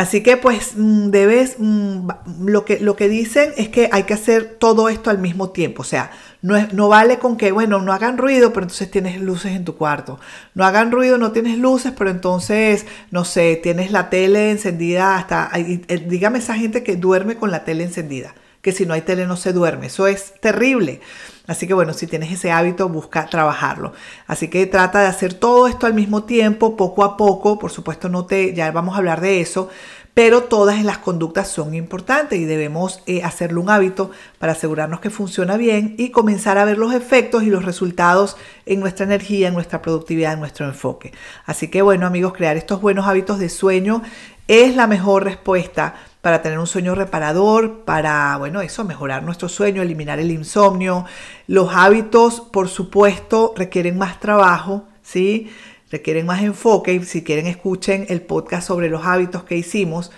Así 0.00 0.22
que 0.22 0.38
pues 0.38 0.72
mm, 0.76 1.10
debes, 1.10 1.56
mm, 1.58 2.08
lo 2.46 2.64
que, 2.64 2.80
lo 2.80 2.96
que 2.96 3.06
dicen 3.10 3.52
es 3.58 3.68
que 3.68 3.90
hay 3.92 4.04
que 4.04 4.14
hacer 4.14 4.56
todo 4.58 4.88
esto 4.88 5.10
al 5.10 5.18
mismo 5.18 5.50
tiempo, 5.50 5.82
o 5.82 5.84
sea, 5.84 6.10
no, 6.40 6.56
es, 6.56 6.72
no 6.72 6.88
vale 6.88 7.18
con 7.18 7.36
que, 7.36 7.52
bueno, 7.52 7.82
no 7.82 7.92
hagan 7.92 8.16
ruido, 8.16 8.54
pero 8.54 8.64
entonces 8.64 8.90
tienes 8.90 9.20
luces 9.20 9.52
en 9.52 9.66
tu 9.66 9.76
cuarto, 9.76 10.18
no 10.54 10.64
hagan 10.64 10.90
ruido, 10.90 11.18
no 11.18 11.32
tienes 11.32 11.58
luces, 11.58 11.92
pero 11.94 12.08
entonces, 12.08 12.86
no 13.10 13.26
sé, 13.26 13.60
tienes 13.62 13.90
la 13.90 14.08
tele 14.08 14.50
encendida 14.50 15.18
hasta, 15.18 15.50
eh, 15.54 16.06
dígame 16.08 16.38
esa 16.38 16.54
gente 16.54 16.82
que 16.82 16.96
duerme 16.96 17.36
con 17.36 17.50
la 17.50 17.64
tele 17.64 17.84
encendida, 17.84 18.34
que 18.62 18.72
si 18.72 18.86
no 18.86 18.94
hay 18.94 19.02
tele 19.02 19.26
no 19.26 19.36
se 19.36 19.52
duerme, 19.52 19.86
eso 19.86 20.06
es 20.06 20.34
terrible. 20.40 21.00
Así 21.46 21.66
que 21.66 21.74
bueno, 21.74 21.94
si 21.94 22.06
tienes 22.06 22.30
ese 22.30 22.52
hábito, 22.52 22.88
busca 22.88 23.26
trabajarlo. 23.26 23.92
Así 24.26 24.48
que 24.48 24.66
trata 24.66 25.00
de 25.00 25.06
hacer 25.08 25.34
todo 25.34 25.66
esto 25.66 25.86
al 25.86 25.94
mismo 25.94 26.24
tiempo, 26.24 26.76
poco 26.76 27.02
a 27.02 27.16
poco. 27.16 27.58
Por 27.58 27.72
supuesto, 27.72 28.08
no 28.08 28.24
te, 28.26 28.54
ya 28.54 28.70
vamos 28.70 28.94
a 28.94 28.98
hablar 28.98 29.20
de 29.20 29.40
eso, 29.40 29.68
pero 30.14 30.44
todas 30.44 30.84
las 30.84 30.98
conductas 30.98 31.48
son 31.48 31.74
importantes 31.74 32.38
y 32.38 32.44
debemos 32.44 33.02
eh, 33.06 33.22
hacerlo 33.22 33.60
un 33.62 33.70
hábito 33.70 34.10
para 34.38 34.52
asegurarnos 34.52 35.00
que 35.00 35.10
funciona 35.10 35.56
bien 35.56 35.94
y 35.98 36.10
comenzar 36.10 36.58
a 36.58 36.64
ver 36.64 36.78
los 36.78 36.92
efectos 36.92 37.42
y 37.42 37.50
los 37.50 37.64
resultados 37.64 38.36
en 38.66 38.80
nuestra 38.80 39.06
energía, 39.06 39.48
en 39.48 39.54
nuestra 39.54 39.82
productividad, 39.82 40.34
en 40.34 40.40
nuestro 40.40 40.66
enfoque. 40.66 41.12
Así 41.46 41.68
que 41.68 41.82
bueno 41.82 42.06
amigos, 42.06 42.34
crear 42.34 42.56
estos 42.56 42.80
buenos 42.80 43.06
hábitos 43.06 43.38
de 43.38 43.48
sueño 43.48 44.02
es 44.46 44.74
la 44.74 44.86
mejor 44.86 45.24
respuesta 45.24 45.94
para 46.20 46.42
tener 46.42 46.58
un 46.58 46.66
sueño 46.66 46.94
reparador, 46.94 47.84
para, 47.84 48.36
bueno, 48.36 48.60
eso, 48.60 48.84
mejorar 48.84 49.22
nuestro 49.22 49.48
sueño, 49.48 49.82
eliminar 49.82 50.18
el 50.18 50.30
insomnio. 50.30 51.06
Los 51.46 51.74
hábitos, 51.74 52.40
por 52.40 52.68
supuesto, 52.68 53.54
requieren 53.56 53.96
más 53.96 54.20
trabajo, 54.20 54.84
¿sí? 55.02 55.50
Requieren 55.90 56.26
más 56.26 56.42
enfoque 56.42 56.92
y 56.92 57.04
si 57.04 57.24
quieren 57.24 57.46
escuchen 57.46 58.06
el 58.08 58.20
podcast 58.20 58.68
sobre 58.68 58.90
los 58.90 59.06
hábitos 59.06 59.44
que 59.44 59.56
hicimos. 59.56 60.10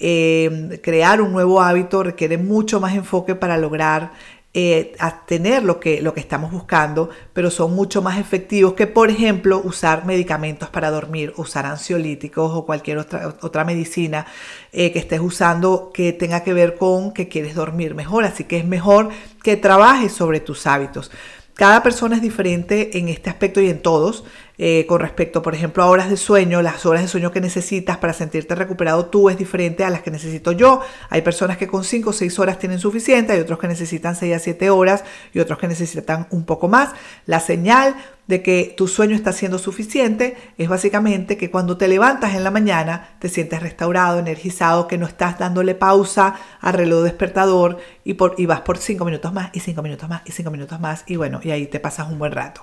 Eh, 0.00 0.78
crear 0.82 1.20
un 1.20 1.32
nuevo 1.32 1.60
hábito 1.60 2.04
requiere 2.04 2.38
mucho 2.38 2.78
más 2.78 2.94
enfoque 2.94 3.34
para 3.34 3.58
lograr 3.58 4.12
eh, 4.54 4.96
a 4.98 5.26
tener 5.26 5.62
lo 5.62 5.78
que, 5.78 6.00
lo 6.00 6.14
que 6.14 6.20
estamos 6.20 6.50
buscando, 6.50 7.10
pero 7.34 7.50
son 7.50 7.74
mucho 7.74 8.00
más 8.00 8.18
efectivos 8.18 8.72
que, 8.72 8.86
por 8.86 9.10
ejemplo, 9.10 9.60
usar 9.62 10.06
medicamentos 10.06 10.70
para 10.70 10.90
dormir, 10.90 11.34
usar 11.36 11.66
ansiolíticos 11.66 12.50
o 12.54 12.64
cualquier 12.64 12.96
otra, 12.96 13.36
otra 13.42 13.64
medicina 13.64 14.26
eh, 14.72 14.90
que 14.90 14.98
estés 14.98 15.20
usando 15.20 15.90
que 15.92 16.14
tenga 16.14 16.44
que 16.44 16.54
ver 16.54 16.76
con 16.76 17.12
que 17.12 17.28
quieres 17.28 17.54
dormir 17.54 17.94
mejor. 17.94 18.24
Así 18.24 18.44
que 18.44 18.56
es 18.56 18.64
mejor 18.64 19.10
que 19.42 19.58
trabajes 19.58 20.12
sobre 20.12 20.40
tus 20.40 20.66
hábitos. 20.66 21.10
Cada 21.58 21.82
persona 21.82 22.14
es 22.14 22.22
diferente 22.22 22.98
en 22.98 23.08
este 23.08 23.30
aspecto 23.30 23.60
y 23.60 23.68
en 23.68 23.82
todos. 23.82 24.22
Eh, 24.58 24.86
con 24.86 25.00
respecto, 25.00 25.42
por 25.42 25.56
ejemplo, 25.56 25.82
a 25.82 25.86
horas 25.86 26.08
de 26.08 26.16
sueño, 26.16 26.62
las 26.62 26.86
horas 26.86 27.02
de 27.02 27.08
sueño 27.08 27.32
que 27.32 27.40
necesitas 27.40 27.96
para 27.96 28.12
sentirte 28.12 28.54
recuperado 28.54 29.06
tú 29.06 29.28
es 29.28 29.36
diferente 29.36 29.82
a 29.82 29.90
las 29.90 30.02
que 30.02 30.12
necesito 30.12 30.52
yo. 30.52 30.82
Hay 31.10 31.22
personas 31.22 31.58
que 31.58 31.66
con 31.66 31.82
5 31.82 32.10
o 32.10 32.12
6 32.12 32.38
horas 32.38 32.60
tienen 32.60 32.78
suficiente, 32.78 33.32
hay 33.32 33.40
otros 33.40 33.58
que 33.58 33.66
necesitan 33.66 34.14
6 34.14 34.36
a 34.36 34.38
7 34.38 34.70
horas 34.70 35.02
y 35.34 35.40
otros 35.40 35.58
que 35.58 35.66
necesitan 35.66 36.28
un 36.30 36.44
poco 36.44 36.68
más. 36.68 36.90
La 37.26 37.40
señal 37.40 37.96
de 38.28 38.42
que 38.42 38.74
tu 38.76 38.86
sueño 38.86 39.16
está 39.16 39.32
siendo 39.32 39.58
suficiente 39.58 40.36
es 40.56 40.68
básicamente 40.68 41.36
que 41.36 41.50
cuando 41.50 41.76
te 41.76 41.88
levantas 41.88 42.34
en 42.34 42.44
la 42.44 42.52
mañana 42.52 43.16
te 43.18 43.28
sientes 43.28 43.60
restaurado, 43.60 44.20
energizado, 44.20 44.86
que 44.86 44.98
no 44.98 45.06
estás 45.06 45.38
dándole 45.38 45.74
pausa 45.74 46.34
al 46.60 46.74
reloj 46.74 47.02
despertador 47.02 47.78
y, 48.04 48.14
por, 48.14 48.34
y 48.38 48.46
vas 48.46 48.60
por 48.60 48.78
5 48.78 49.04
minutos 49.04 49.32
más 49.32 49.50
y 49.54 49.60
5 49.60 49.82
minutos 49.82 50.08
más 50.08 50.22
y 50.24 50.32
5 50.32 50.50
minutos 50.50 50.78
más 50.78 51.04
y 51.06 51.16
bueno, 51.16 51.40
y 51.42 51.50
ahí 51.50 51.66
te 51.66 51.80
pasas 51.80 52.08
un 52.08 52.18
buen 52.18 52.32
rato. 52.32 52.62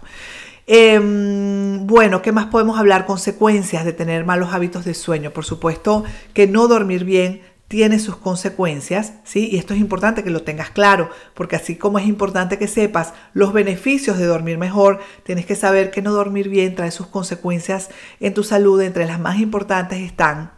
Em, 0.68 1.86
bueno, 1.86 2.22
¿qué 2.22 2.32
más 2.32 2.48
podemos 2.48 2.80
hablar? 2.80 3.06
Consecuencias 3.06 3.86
de 3.86 3.94
tener 3.94 4.26
malos 4.26 4.54
hábitos 4.54 4.86
de 4.86 4.94
sueño. 4.94 5.32
Por 5.32 5.46
supuesto 5.46 6.04
que 6.34 6.48
no 6.48 6.68
dormir 6.68 7.06
bien 7.06 7.42
tiene 7.68 7.98
sus 8.00 8.18
consecuencias, 8.18 9.14
¿sí? 9.24 9.50
Y 9.52 9.58
esto 9.58 9.74
es 9.74 9.80
importante 9.80 10.24
que 10.24 10.30
lo 10.30 10.44
tengas 10.44 10.70
claro, 10.70 11.10
porque 11.34 11.56
así 11.56 11.76
como 11.76 11.98
es 11.98 12.06
importante 12.06 12.60
que 12.60 12.68
sepas 12.68 13.14
los 13.34 13.54
beneficios 13.54 14.18
de 14.18 14.26
dormir 14.26 14.58
mejor, 14.58 15.00
tienes 15.24 15.46
que 15.46 15.56
saber 15.56 15.90
que 15.90 16.02
no 16.02 16.12
dormir 16.12 16.50
bien 16.50 16.76
trae 16.76 16.92
sus 16.92 17.08
consecuencias 17.08 17.90
en 18.20 18.34
tu 18.34 18.44
salud. 18.44 18.82
Entre 18.82 19.06
las 19.06 19.20
más 19.20 19.40
importantes 19.40 20.00
están, 20.00 20.52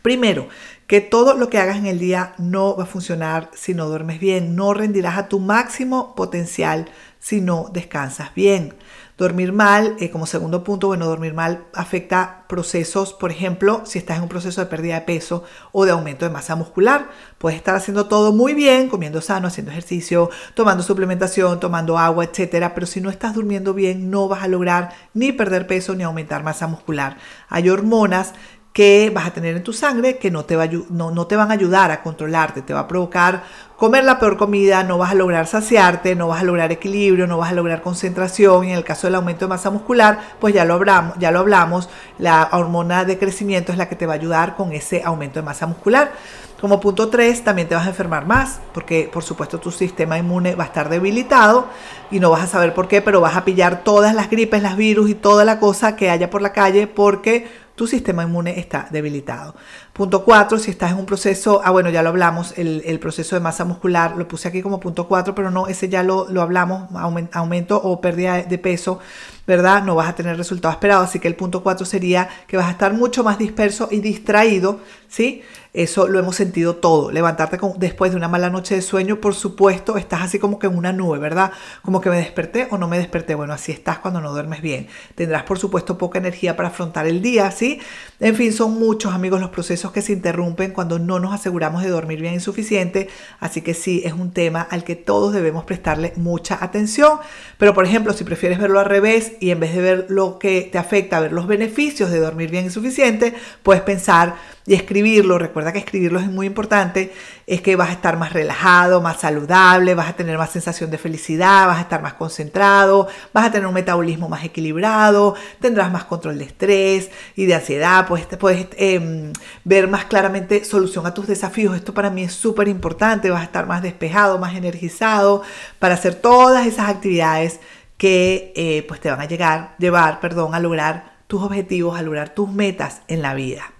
primero, 0.00 0.48
que 0.86 1.00
todo 1.00 1.34
lo 1.34 1.50
que 1.50 1.58
hagas 1.58 1.76
en 1.76 1.86
el 1.86 1.98
día 1.98 2.34
no 2.38 2.74
va 2.76 2.84
a 2.84 2.86
funcionar 2.86 3.50
si 3.54 3.74
no 3.74 3.88
duermes 3.88 4.18
bien, 4.18 4.56
no 4.56 4.72
rendirás 4.72 5.18
a 5.18 5.28
tu 5.28 5.40
máximo 5.40 6.14
potencial 6.14 6.86
si 7.20 7.42
no 7.42 7.70
descansas 7.72 8.34
bien. 8.34 8.74
Dormir 9.16 9.52
mal, 9.52 9.94
eh, 10.00 10.10
como 10.10 10.26
segundo 10.26 10.64
punto, 10.64 10.88
bueno, 10.88 11.06
dormir 11.06 11.34
mal 11.34 11.66
afecta 11.72 12.46
procesos, 12.48 13.12
por 13.12 13.30
ejemplo, 13.30 13.82
si 13.84 14.00
estás 14.00 14.16
en 14.16 14.24
un 14.24 14.28
proceso 14.28 14.60
de 14.60 14.66
pérdida 14.66 14.96
de 14.96 15.02
peso 15.02 15.44
o 15.70 15.84
de 15.84 15.92
aumento 15.92 16.24
de 16.24 16.32
masa 16.32 16.56
muscular. 16.56 17.10
Puedes 17.38 17.56
estar 17.56 17.76
haciendo 17.76 18.06
todo 18.06 18.32
muy 18.32 18.54
bien, 18.54 18.88
comiendo 18.88 19.20
sano, 19.20 19.46
haciendo 19.46 19.70
ejercicio, 19.70 20.30
tomando 20.54 20.82
suplementación, 20.82 21.60
tomando 21.60 21.96
agua, 21.96 22.24
etcétera, 22.24 22.74
pero 22.74 22.88
si 22.88 23.00
no 23.00 23.08
estás 23.08 23.34
durmiendo 23.34 23.72
bien, 23.72 24.10
no 24.10 24.26
vas 24.26 24.42
a 24.42 24.48
lograr 24.48 24.90
ni 25.14 25.30
perder 25.30 25.68
peso 25.68 25.94
ni 25.94 26.02
aumentar 26.02 26.42
masa 26.42 26.66
muscular. 26.66 27.16
Hay 27.48 27.70
hormonas 27.70 28.32
que 28.74 29.10
vas 29.14 29.28
a 29.28 29.30
tener 29.30 29.56
en 29.56 29.62
tu 29.62 29.72
sangre 29.72 30.18
que 30.18 30.32
no 30.32 30.44
te, 30.44 30.56
va, 30.56 30.66
no, 30.90 31.12
no 31.12 31.26
te 31.28 31.36
van 31.36 31.50
a 31.50 31.54
ayudar 31.54 31.92
a 31.92 32.02
controlarte, 32.02 32.60
te 32.60 32.74
va 32.74 32.80
a 32.80 32.88
provocar 32.88 33.44
comer 33.76 34.02
la 34.02 34.18
peor 34.18 34.36
comida, 34.36 34.82
no 34.82 34.98
vas 34.98 35.12
a 35.12 35.14
lograr 35.14 35.46
saciarte, 35.46 36.16
no 36.16 36.28
vas 36.28 36.40
a 36.40 36.44
lograr 36.44 36.72
equilibrio, 36.72 37.26
no 37.26 37.38
vas 37.38 37.50
a 37.50 37.54
lograr 37.54 37.82
concentración. 37.82 38.64
Y 38.64 38.70
en 38.70 38.76
el 38.76 38.84
caso 38.84 39.06
del 39.06 39.14
aumento 39.14 39.44
de 39.44 39.50
masa 39.50 39.70
muscular, 39.70 40.18
pues 40.40 40.54
ya 40.54 40.64
lo 40.64 40.74
hablamos, 40.74 41.16
ya 41.18 41.30
lo 41.30 41.40
hablamos, 41.40 41.88
la 42.18 42.48
hormona 42.52 43.04
de 43.04 43.18
crecimiento 43.18 43.72
es 43.72 43.78
la 43.78 43.88
que 43.88 43.96
te 43.96 44.06
va 44.06 44.14
a 44.14 44.16
ayudar 44.16 44.56
con 44.56 44.72
ese 44.72 45.02
aumento 45.04 45.38
de 45.38 45.46
masa 45.46 45.66
muscular. 45.66 46.12
Como 46.60 46.80
punto 46.80 47.10
3, 47.10 47.44
también 47.44 47.68
te 47.68 47.74
vas 47.74 47.84
a 47.84 47.90
enfermar 47.90 48.26
más, 48.26 48.60
porque 48.72 49.10
por 49.12 49.22
supuesto 49.22 49.60
tu 49.60 49.70
sistema 49.70 50.16
inmune 50.18 50.54
va 50.54 50.64
a 50.64 50.66
estar 50.68 50.88
debilitado 50.88 51.66
y 52.10 52.20
no 52.20 52.30
vas 52.30 52.42
a 52.42 52.46
saber 52.46 52.72
por 52.72 52.88
qué, 52.88 53.02
pero 53.02 53.20
vas 53.20 53.36
a 53.36 53.44
pillar 53.44 53.84
todas 53.84 54.14
las 54.14 54.30
gripes, 54.30 54.62
las 54.62 54.76
virus 54.76 55.10
y 55.10 55.14
toda 55.14 55.44
la 55.44 55.60
cosa 55.60 55.94
que 55.94 56.10
haya 56.10 56.30
por 56.30 56.40
la 56.40 56.52
calle 56.52 56.86
porque 56.86 57.63
tu 57.74 57.86
sistema 57.86 58.22
inmune 58.22 58.58
está 58.58 58.88
debilitado. 58.90 59.54
Punto 59.94 60.24
4, 60.24 60.58
si 60.58 60.72
estás 60.72 60.90
en 60.90 60.98
un 60.98 61.06
proceso, 61.06 61.60
ah 61.64 61.70
bueno, 61.70 61.88
ya 61.88 62.02
lo 62.02 62.08
hablamos, 62.08 62.52
el, 62.56 62.98
proceso 62.98 63.36
de 63.36 63.40
masa 63.40 63.64
muscular, 63.64 64.16
lo 64.16 64.26
puse 64.26 64.48
aquí 64.48 64.60
como 64.60 64.80
punto 64.80 65.06
4, 65.06 65.36
pero 65.36 65.52
no, 65.52 65.68
ese 65.68 65.88
ya 65.88 66.02
lo, 66.02 66.28
lo 66.28 66.42
hablamos, 66.42 66.90
aumento 67.32 67.80
o 67.80 68.00
pérdida 68.00 68.42
de 68.42 68.58
peso, 68.58 68.98
¿verdad? 69.46 69.84
No 69.84 69.94
vas 69.94 70.08
a 70.08 70.16
tener 70.16 70.36
resultados 70.36 70.74
esperados, 70.74 71.10
así 71.10 71.20
que 71.20 71.28
el 71.28 71.36
punto 71.36 71.62
4 71.62 71.86
sería 71.86 72.28
que 72.48 72.56
vas 72.56 72.66
a 72.66 72.72
estar 72.72 72.92
mucho 72.92 73.22
más 73.22 73.38
disperso 73.38 73.86
y 73.88 74.00
distraído, 74.00 74.80
¿sí? 75.06 75.42
Eso 75.74 76.06
lo 76.06 76.20
hemos 76.20 76.36
sentido 76.36 76.76
todo. 76.76 77.10
Levantarte 77.10 77.58
después 77.78 78.12
de 78.12 78.16
una 78.16 78.28
mala 78.28 78.48
noche 78.48 78.76
de 78.76 78.82
sueño, 78.82 79.20
por 79.20 79.34
supuesto, 79.34 79.96
estás 79.96 80.22
así 80.22 80.38
como 80.38 80.60
que 80.60 80.68
en 80.68 80.76
una 80.76 80.92
nube, 80.92 81.18
¿verdad? 81.18 81.50
Como 81.82 82.00
que 82.00 82.10
me 82.10 82.16
desperté 82.16 82.68
o 82.70 82.78
no 82.78 82.86
me 82.86 82.96
desperté. 82.96 83.34
Bueno, 83.34 83.52
así 83.52 83.72
estás 83.72 83.98
cuando 83.98 84.20
no 84.20 84.30
duermes 84.30 84.62
bien. 84.62 84.86
Tendrás, 85.16 85.42
por 85.42 85.58
supuesto, 85.58 85.98
poca 85.98 86.20
energía 86.20 86.56
para 86.56 86.68
afrontar 86.68 87.08
el 87.08 87.20
día, 87.20 87.50
¿sí? 87.50 87.80
En 88.20 88.36
fin, 88.36 88.52
son 88.52 88.78
muchos, 88.78 89.12
amigos, 89.12 89.40
los 89.40 89.50
procesos 89.50 89.83
que 89.92 90.02
se 90.02 90.12
interrumpen 90.12 90.72
cuando 90.72 90.98
no 90.98 91.18
nos 91.20 91.34
aseguramos 91.34 91.82
de 91.82 91.88
dormir 91.88 92.20
bien 92.20 92.34
y 92.34 92.40
suficiente. 92.40 93.08
Así 93.40 93.62
que 93.62 93.74
sí, 93.74 94.02
es 94.04 94.12
un 94.12 94.32
tema 94.32 94.62
al 94.62 94.84
que 94.84 94.96
todos 94.96 95.32
debemos 95.32 95.64
prestarle 95.64 96.12
mucha 96.16 96.62
atención. 96.62 97.18
Pero, 97.58 97.74
por 97.74 97.84
ejemplo, 97.84 98.12
si 98.12 98.24
prefieres 98.24 98.58
verlo 98.58 98.80
al 98.80 98.86
revés 98.86 99.32
y 99.40 99.50
en 99.50 99.60
vez 99.60 99.74
de 99.74 99.82
ver 99.82 100.06
lo 100.08 100.38
que 100.38 100.68
te 100.70 100.78
afecta, 100.78 101.20
ver 101.20 101.32
los 101.32 101.46
beneficios 101.46 102.10
de 102.10 102.20
dormir 102.20 102.50
bien 102.50 102.66
y 102.66 102.70
suficiente, 102.70 103.34
puedes 103.62 103.82
pensar 103.82 104.34
y 104.66 104.74
escribirlo, 104.74 105.38
recuerda 105.38 105.72
que 105.72 105.78
escribirlo 105.78 106.18
es 106.18 106.26
muy 106.26 106.46
importante, 106.46 107.12
es 107.46 107.60
que 107.60 107.76
vas 107.76 107.90
a 107.90 107.92
estar 107.92 108.16
más 108.16 108.32
relajado, 108.32 109.02
más 109.02 109.20
saludable, 109.20 109.94
vas 109.94 110.08
a 110.08 110.16
tener 110.16 110.38
más 110.38 110.50
sensación 110.50 110.90
de 110.90 110.96
felicidad, 110.96 111.66
vas 111.66 111.78
a 111.78 111.82
estar 111.82 112.00
más 112.00 112.14
concentrado, 112.14 113.06
vas 113.34 113.44
a 113.44 113.52
tener 113.52 113.66
un 113.66 113.74
metabolismo 113.74 114.30
más 114.30 114.42
equilibrado, 114.42 115.34
tendrás 115.60 115.92
más 115.92 116.04
control 116.04 116.38
de 116.38 116.44
estrés 116.44 117.10
y 117.36 117.44
de 117.44 117.56
ansiedad, 117.56 118.06
puedes, 118.06 118.26
puedes 118.38 118.68
em, 118.78 119.34
ver 119.64 119.86
más 119.86 120.06
claramente 120.06 120.64
solución 120.64 121.06
a 121.06 121.12
tus 121.12 121.26
desafíos. 121.26 121.76
Esto 121.76 121.92
para 121.92 122.08
mí 122.08 122.22
es 122.22 122.32
súper 122.32 122.68
importante, 122.68 123.28
vas 123.30 123.42
a 123.42 123.44
estar 123.44 123.66
más 123.66 123.82
despejado, 123.82 124.38
más 124.38 124.56
energizado 124.56 125.42
para 125.78 125.94
hacer 125.94 126.14
todas 126.14 126.66
esas 126.66 126.88
actividades 126.88 127.60
que 127.98 128.54
eh, 128.56 128.84
pues 128.88 129.00
te 129.00 129.10
van 129.10 129.20
a 129.20 129.26
llegar, 129.26 129.74
llevar, 129.78 130.20
perdón, 130.20 130.54
a 130.54 130.60
lograr 130.60 131.16
tus 131.26 131.42
objetivos, 131.42 131.98
a 131.98 132.02
lograr 132.02 132.30
tus 132.30 132.50
metas 132.50 133.02
en 133.08 133.20
la 133.20 133.34
vida. 133.34 133.73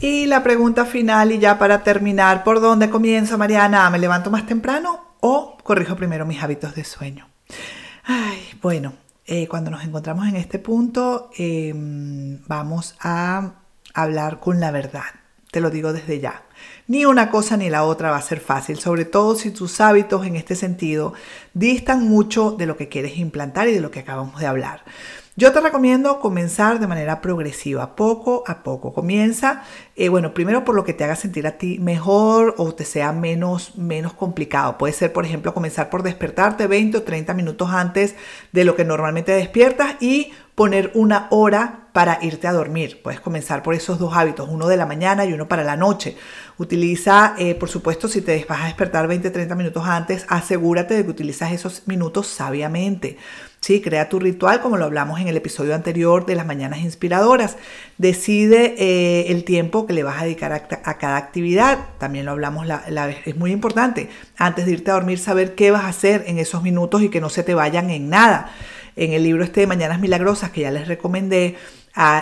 Y 0.00 0.26
la 0.26 0.42
pregunta 0.42 0.84
final 0.84 1.32
y 1.32 1.38
ya 1.38 1.58
para 1.58 1.82
terminar, 1.82 2.44
¿por 2.44 2.60
dónde 2.60 2.90
comienzo, 2.90 3.38
Mariana? 3.38 3.88
¿Me 3.88 3.98
levanto 3.98 4.30
más 4.30 4.44
temprano 4.44 5.00
o 5.20 5.56
corrijo 5.62 5.96
primero 5.96 6.26
mis 6.26 6.42
hábitos 6.42 6.74
de 6.74 6.84
sueño? 6.84 7.28
Ay, 8.04 8.40
bueno, 8.60 8.92
eh, 9.24 9.48
cuando 9.48 9.70
nos 9.70 9.84
encontramos 9.84 10.28
en 10.28 10.36
este 10.36 10.58
punto, 10.58 11.30
em, 11.38 12.40
vamos 12.46 12.94
a 13.00 13.54
hablar 13.94 14.38
con 14.38 14.60
la 14.60 14.70
verdad. 14.70 15.04
Te 15.50 15.60
lo 15.60 15.70
digo 15.70 15.94
desde 15.94 16.20
ya. 16.20 16.42
Ni 16.88 17.06
una 17.06 17.30
cosa 17.30 17.56
ni 17.56 17.70
la 17.70 17.84
otra 17.84 18.10
va 18.10 18.18
a 18.18 18.22
ser 18.22 18.40
fácil, 18.40 18.78
sobre 18.78 19.06
todo 19.06 19.34
si 19.34 19.50
tus 19.50 19.80
hábitos 19.80 20.26
en 20.26 20.36
este 20.36 20.56
sentido 20.56 21.14
distan 21.54 22.06
mucho 22.06 22.50
de 22.50 22.66
lo 22.66 22.76
que 22.76 22.90
quieres 22.90 23.16
implantar 23.16 23.68
y 23.68 23.72
de 23.72 23.80
lo 23.80 23.90
que 23.90 24.00
acabamos 24.00 24.40
de 24.40 24.46
hablar. 24.46 24.82
Yo 25.38 25.52
te 25.52 25.60
recomiendo 25.60 26.18
comenzar 26.18 26.80
de 26.80 26.86
manera 26.86 27.20
progresiva, 27.20 27.94
poco 27.94 28.42
a 28.46 28.62
poco. 28.62 28.94
Comienza, 28.94 29.64
eh, 29.94 30.08
bueno, 30.08 30.32
primero 30.32 30.64
por 30.64 30.74
lo 30.74 30.82
que 30.82 30.94
te 30.94 31.04
haga 31.04 31.14
sentir 31.14 31.46
a 31.46 31.58
ti 31.58 31.78
mejor 31.78 32.54
o 32.56 32.74
te 32.74 32.86
sea 32.86 33.12
menos, 33.12 33.76
menos 33.76 34.14
complicado. 34.14 34.78
Puede 34.78 34.94
ser, 34.94 35.12
por 35.12 35.26
ejemplo, 35.26 35.52
comenzar 35.52 35.90
por 35.90 36.02
despertarte 36.02 36.66
20 36.66 36.96
o 36.96 37.02
30 37.02 37.34
minutos 37.34 37.70
antes 37.70 38.14
de 38.52 38.64
lo 38.64 38.76
que 38.76 38.86
normalmente 38.86 39.32
despiertas 39.32 39.96
y 40.00 40.32
poner 40.54 40.90
una 40.94 41.26
hora 41.28 41.90
para 41.92 42.18
irte 42.22 42.46
a 42.46 42.52
dormir. 42.52 43.02
Puedes 43.02 43.20
comenzar 43.20 43.62
por 43.62 43.74
esos 43.74 43.98
dos 43.98 44.16
hábitos, 44.16 44.48
uno 44.48 44.68
de 44.68 44.78
la 44.78 44.86
mañana 44.86 45.26
y 45.26 45.34
uno 45.34 45.48
para 45.48 45.64
la 45.64 45.76
noche. 45.76 46.16
Utiliza, 46.56 47.34
eh, 47.36 47.54
por 47.54 47.68
supuesto, 47.68 48.08
si 48.08 48.22
te 48.22 48.42
vas 48.48 48.62
a 48.62 48.66
despertar 48.66 49.06
20, 49.06 49.30
30 49.30 49.54
minutos 49.54 49.84
antes, 49.86 50.24
asegúrate 50.28 50.94
de 50.94 51.04
que 51.04 51.10
utilizas 51.10 51.52
esos 51.52 51.86
minutos 51.86 52.26
sabiamente. 52.26 53.18
Sí, 53.66 53.80
crea 53.80 54.08
tu 54.08 54.20
ritual 54.20 54.60
como 54.60 54.76
lo 54.76 54.84
hablamos 54.84 55.18
en 55.18 55.26
el 55.26 55.36
episodio 55.36 55.74
anterior 55.74 56.24
de 56.24 56.36
las 56.36 56.46
mañanas 56.46 56.82
inspiradoras. 56.82 57.56
Decide 57.98 58.76
eh, 58.78 59.32
el 59.32 59.42
tiempo 59.42 59.88
que 59.88 59.92
le 59.92 60.04
vas 60.04 60.22
a 60.22 60.24
dedicar 60.24 60.52
a, 60.52 60.60
cada 60.98 61.16
actividad. 61.16 61.80
También 61.98 62.26
lo 62.26 62.30
hablamos 62.30 62.64
la, 62.64 62.84
la, 62.88 63.10
es 63.10 63.36
muy 63.36 63.50
importante. 63.50 64.08
Antes 64.36 64.66
de 64.66 64.72
irte 64.72 64.92
a 64.92 64.94
dormir, 64.94 65.18
saber 65.18 65.56
qué 65.56 65.72
vas 65.72 65.82
a 65.82 65.88
hacer 65.88 66.22
en 66.28 66.38
esos 66.38 66.62
minutos 66.62 67.02
y 67.02 67.08
que 67.08 67.20
no 67.20 67.28
se 67.28 67.42
te 67.42 67.56
vayan 67.56 67.90
en 67.90 68.08
nada. 68.08 68.52
En 68.94 69.12
el 69.12 69.24
libro 69.24 69.42
este 69.42 69.62
de 69.62 69.66
Mañanas 69.66 69.98
Milagrosas 69.98 70.50
que 70.50 70.60
ya 70.60 70.70
les 70.70 70.86
recomendé, 70.86 71.56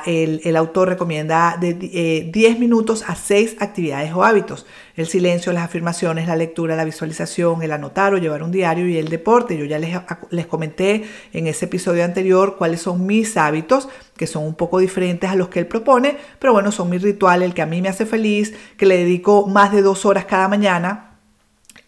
el, 0.07 0.57
autor 0.57 0.89
recomienda 0.89 1.57
de 1.61 1.75
10 1.75 2.57
eh, 2.57 2.59
minutos 2.59 3.05
a 3.09 3.17
6 3.17 3.57
actividades 3.59 4.13
o 4.13 4.23
hábitos. 4.23 4.67
El 4.97 5.07
silencio, 5.07 5.53
las 5.53 5.65
afirmaciones, 5.65 6.29
la 6.29 6.37
lectura, 6.37 6.77
la 6.77 6.85
visualización, 6.85 7.63
el 7.63 7.73
anotar 7.73 8.15
o 8.15 8.19
llevar 8.19 8.45
un 8.45 8.53
diario 8.53 8.87
y 8.87 8.99
el 8.99 9.09
deporte. 9.09 9.59
Yo 9.59 9.65
ya 9.65 9.81
les, 9.81 9.97
les 10.31 10.47
comenté 10.47 11.05
en 11.33 11.49
ese 11.49 11.65
episodio 11.65 12.05
anterior 12.05 12.57
cuáles 12.57 12.83
son 12.83 13.05
mis 13.05 13.37
hábitos, 13.37 13.89
que 14.17 14.29
son 14.29 14.45
un 14.45 14.55
poco 14.55 14.79
diferentes 14.79 15.29
a 15.29 15.35
los 15.35 15.49
que 15.49 15.59
él 15.59 15.67
propone, 15.67 16.19
pero 16.39 16.53
bueno, 16.53 16.71
son 16.71 16.89
mi 16.89 16.99
ritual, 16.99 17.43
el 17.43 17.53
que 17.53 17.63
a 17.63 17.67
mí 17.67 17.83
me 17.83 17.89
hace 17.89 18.07
feliz, 18.07 18.55
que 18.77 18.87
le 18.87 18.99
dedico 18.99 19.49
más 19.49 19.73
de 19.73 19.83
dos 19.83 20.07
horas 20.07 20.25
cada 20.25 20.47
mañana 20.47 21.15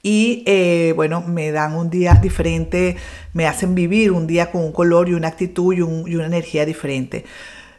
y 0.03 0.45
eh, 0.47 0.93
bueno, 0.95 1.21
me 1.21 1.51
dan 1.51 1.75
un 1.75 1.91
día 1.91 2.15
diferente, 2.15 2.97
me 3.33 3.47
hacen 3.47 3.75
vivir 3.75 4.13
un 4.13 4.29
día 4.29 4.53
con 4.53 4.63
un 4.63 4.71
color 4.71 5.09
y 5.09 5.15
una 5.15 5.27
actitud 5.27 5.75
y 5.75 5.81
una 5.81 6.27
energía 6.27 6.65
diferente. 6.65 7.25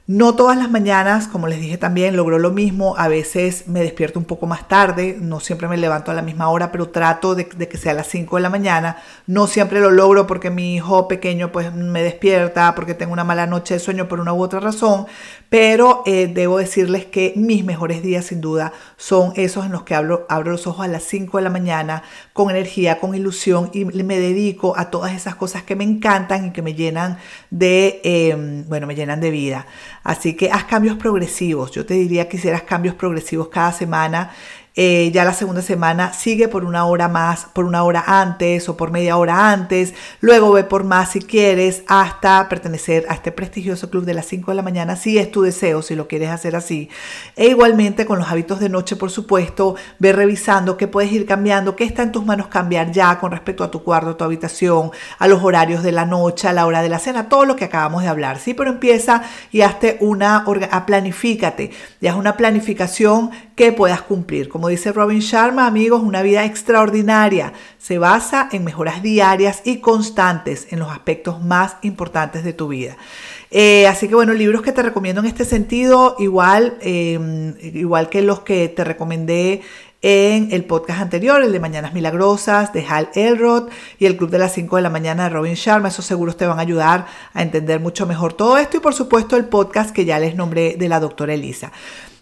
No 0.10 0.36
todas 0.36 0.58
las 0.58 0.72
mañanas, 0.72 1.28
como 1.28 1.48
les 1.48 1.60
dije 1.60 1.78
también, 1.78 2.16
logro 2.16 2.40
lo 2.40 2.52
mismo. 2.52 2.96
A 2.98 3.10
veces 3.10 3.68
me 3.68 3.82
despierto 3.82 4.18
un 4.18 4.24
poco 4.24 4.46
más 4.46 4.66
tarde, 4.70 5.18
no 5.20 5.42
siempre 5.42 5.68
me 5.68 5.76
levanto 5.76 6.12
a 6.12 6.14
la 6.14 6.22
misma 6.22 6.48
hora, 6.48 6.72
pero 6.72 6.88
trato 6.88 7.36
de, 7.36 7.50
que 7.50 7.78
sea 7.78 7.92
a 7.92 7.96
las 7.96 8.08
5 8.08 8.38
de 8.38 8.42
la 8.42 8.50
mañana. 8.50 9.04
No 9.26 9.48
siempre 9.48 9.82
lo 9.82 9.92
logro 9.92 10.26
porque 10.26 10.50
mi 10.50 10.76
hijo 10.76 11.10
pequeño 11.10 11.52
pues 11.52 11.74
me 11.74 12.04
despierta, 12.04 12.74
porque 12.74 12.94
tengo 12.94 13.12
una 13.12 13.26
mala 13.26 13.48
noche 13.48 13.74
de 13.74 13.82
sueño 13.82 14.08
por 14.08 14.22
una 14.22 14.32
u 14.32 14.42
otra 14.42 14.62
razón, 14.62 15.08
pero 15.50 16.04
eh, 16.06 16.28
debo 16.28 16.58
decirles 16.58 17.06
que 17.06 17.34
mis 17.36 17.64
mejores 17.64 18.04
días 18.04 18.26
sin 18.26 18.42
duda 18.42 18.74
son 18.98 19.32
esos 19.36 19.66
en 19.66 19.72
los 19.72 19.84
que 19.84 19.96
abro, 19.96 20.26
abro 20.30 20.52
los 20.52 20.68
ojos 20.68 20.86
a 20.86 20.90
las 20.90 21.04
5 21.04 21.38
de 21.38 21.44
la 21.44 21.50
mañana 21.50 22.04
con 22.34 22.50
energía, 22.50 23.00
con 23.00 23.16
ilusión 23.16 23.70
y 23.74 23.86
me 23.86 24.20
dedico 24.20 24.78
a 24.78 24.90
todas 24.90 25.14
esas 25.14 25.36
cosas 25.36 25.64
que 25.64 25.76
me 25.76 25.84
encantan 25.84 26.48
y 26.48 26.52
que 26.52 26.62
me 26.62 26.74
llenan 26.74 27.18
de, 27.50 28.02
em, 28.04 28.68
bueno, 28.68 28.88
me 28.88 28.96
llenan 28.96 29.22
de 29.22 29.32
vida. 29.32 29.68
Así 30.04 30.36
que 30.36 30.52
haz 30.52 30.66
cambios 30.66 30.98
progresivos. 30.98 31.72
Yo 31.72 31.86
te 31.86 31.94
diría 31.94 32.28
que 32.28 32.38
hicieras 32.38 32.64
cambios 32.64 32.96
progresivos 32.96 33.48
cada 33.50 33.72
semana 33.72 34.32
eh, 34.80 35.10
ya 35.12 35.26
la 35.26 35.34
segunda 35.34 35.64
semana 35.64 36.14
sigue 36.14 36.48
por 36.48 36.64
una 36.64 36.86
hora 36.86 37.08
más, 37.08 37.48
por 37.52 37.66
una 37.66 37.84
hora 37.84 38.04
antes 38.06 38.70
o 38.70 38.78
por 38.78 38.92
media 38.92 39.18
hora 39.18 39.52
antes, 39.52 39.96
luego 40.22 40.52
ve 40.52 40.64
por 40.64 40.84
más 40.84 41.14
si 41.14 41.20
quieres 41.20 41.82
hasta 41.88 42.48
pertenecer 42.48 43.08
a 43.10 43.16
este 43.16 43.32
prestigioso 43.32 43.90
club 43.90 44.06
de 44.06 44.14
las 44.14 44.28
5 44.28 44.52
de 44.52 44.56
la 44.56 44.62
mañana, 44.62 44.96
si 44.96 45.18
es 45.18 45.32
tu 45.32 45.42
deseo, 45.42 45.82
si 45.82 45.96
lo 45.96 46.08
quieres 46.08 46.30
hacer 46.30 46.56
así. 46.56 46.90
E 47.36 47.48
igualmente 47.48 48.06
con 48.06 48.20
los 48.20 48.30
hábitos 48.30 48.60
de 48.60 48.70
noche, 48.70 48.96
por 48.96 49.10
supuesto, 49.10 49.76
ve 49.98 50.14
revisando 50.14 50.78
qué 50.78 50.88
puedes 50.88 51.12
ir 51.12 51.26
cambiando, 51.26 51.76
qué 51.76 51.84
está 51.84 52.04
en 52.04 52.12
tus 52.12 52.24
manos 52.24 52.46
cambiar 52.46 52.92
ya 52.92 53.18
con 53.18 53.32
respecto 53.32 53.64
a 53.64 53.72
tu 53.72 53.82
cuarto, 53.82 54.12
a 54.12 54.18
tu 54.18 54.26
habitación, 54.26 54.92
a 55.18 55.28
los 55.28 55.42
horarios 55.42 55.82
de 55.82 55.92
la 55.92 56.06
noche, 56.06 56.48
a 56.48 56.54
la 56.54 56.68
hora 56.68 56.84
de 56.84 56.90
la 56.90 57.00
cena, 57.00 57.30
todo 57.30 57.46
lo 57.46 57.56
que 57.56 57.66
acabamos 57.66 58.04
de 58.04 58.10
hablar, 58.10 58.38
¿sí? 58.38 58.54
Pero 58.54 58.70
empieza 58.70 59.24
y 59.52 59.62
hazte 59.62 59.98
una, 60.02 60.46
planifícate, 60.86 61.72
y 62.00 62.06
haz 62.06 62.16
una 62.16 62.38
planificación 62.38 63.32
que 63.56 63.72
puedas 63.72 64.04
cumplir. 64.04 64.50
Como 64.50 64.67
dice 64.68 64.92
Robin 64.92 65.20
Sharma, 65.20 65.68
amigos, 65.68 66.02
una 66.04 66.22
vida 66.22 66.46
extraordinaria 66.46 67.54
se 67.78 67.98
basa 67.98 68.50
en 68.52 68.64
mejoras 68.64 69.02
diarias 69.02 69.62
y 69.64 69.80
constantes 69.80 70.68
en 70.72 70.80
los 70.80 70.90
aspectos 70.90 71.42
más 71.42 71.78
importantes 71.82 72.44
de 72.44 72.54
tu 72.54 72.68
vida. 72.68 72.98
Eh, 73.50 73.88
así 73.88 74.08
que 74.08 74.16
bueno, 74.16 74.34
libros 74.34 74.62
que 74.62 74.72
te 74.72 74.84
recomiendo 74.84 75.22
en 75.22 75.28
este 75.28 75.46
sentido, 75.46 76.16
igual, 76.20 76.78
em, 76.82 77.56
igual 77.62 78.10
que 78.10 78.22
los 78.22 78.42
que 78.42 78.68
te 78.68 78.84
recomendé 78.84 79.62
en 80.02 80.52
el 80.52 80.64
podcast 80.66 81.02
anterior, 81.02 81.42
el 81.42 81.52
de 81.52 81.60
Mañanas 81.60 81.94
Milagrosas 81.94 82.72
de 82.72 82.86
Hal 82.88 83.10
Elrod 83.16 83.70
y 83.98 84.06
el 84.06 84.16
Club 84.16 84.30
de 84.30 84.38
las 84.38 84.54
5 84.54 84.76
de 84.76 84.82
la 84.82 84.90
mañana 84.90 85.24
de 85.24 85.30
Robin 85.30 85.56
Sharma. 85.56 85.88
Esos 85.88 86.06
seguros 86.06 86.38
te 86.38 86.46
van 86.46 86.60
a 86.60 86.62
ayudar 86.62 87.08
a 87.34 87.42
entender 87.42 87.80
mucho 87.80 88.06
mejor 88.06 88.34
todo 88.34 88.58
esto 88.58 88.78
y 88.78 88.80
por 88.80 88.94
supuesto 88.94 89.38
el 89.38 89.46
podcast 89.46 89.92
que 89.92 90.06
ya 90.06 90.20
les 90.20 90.36
nombré 90.36 90.76
de 90.78 90.90
la 90.90 91.00
doctora 91.00 91.34
Elisa. 91.34 91.72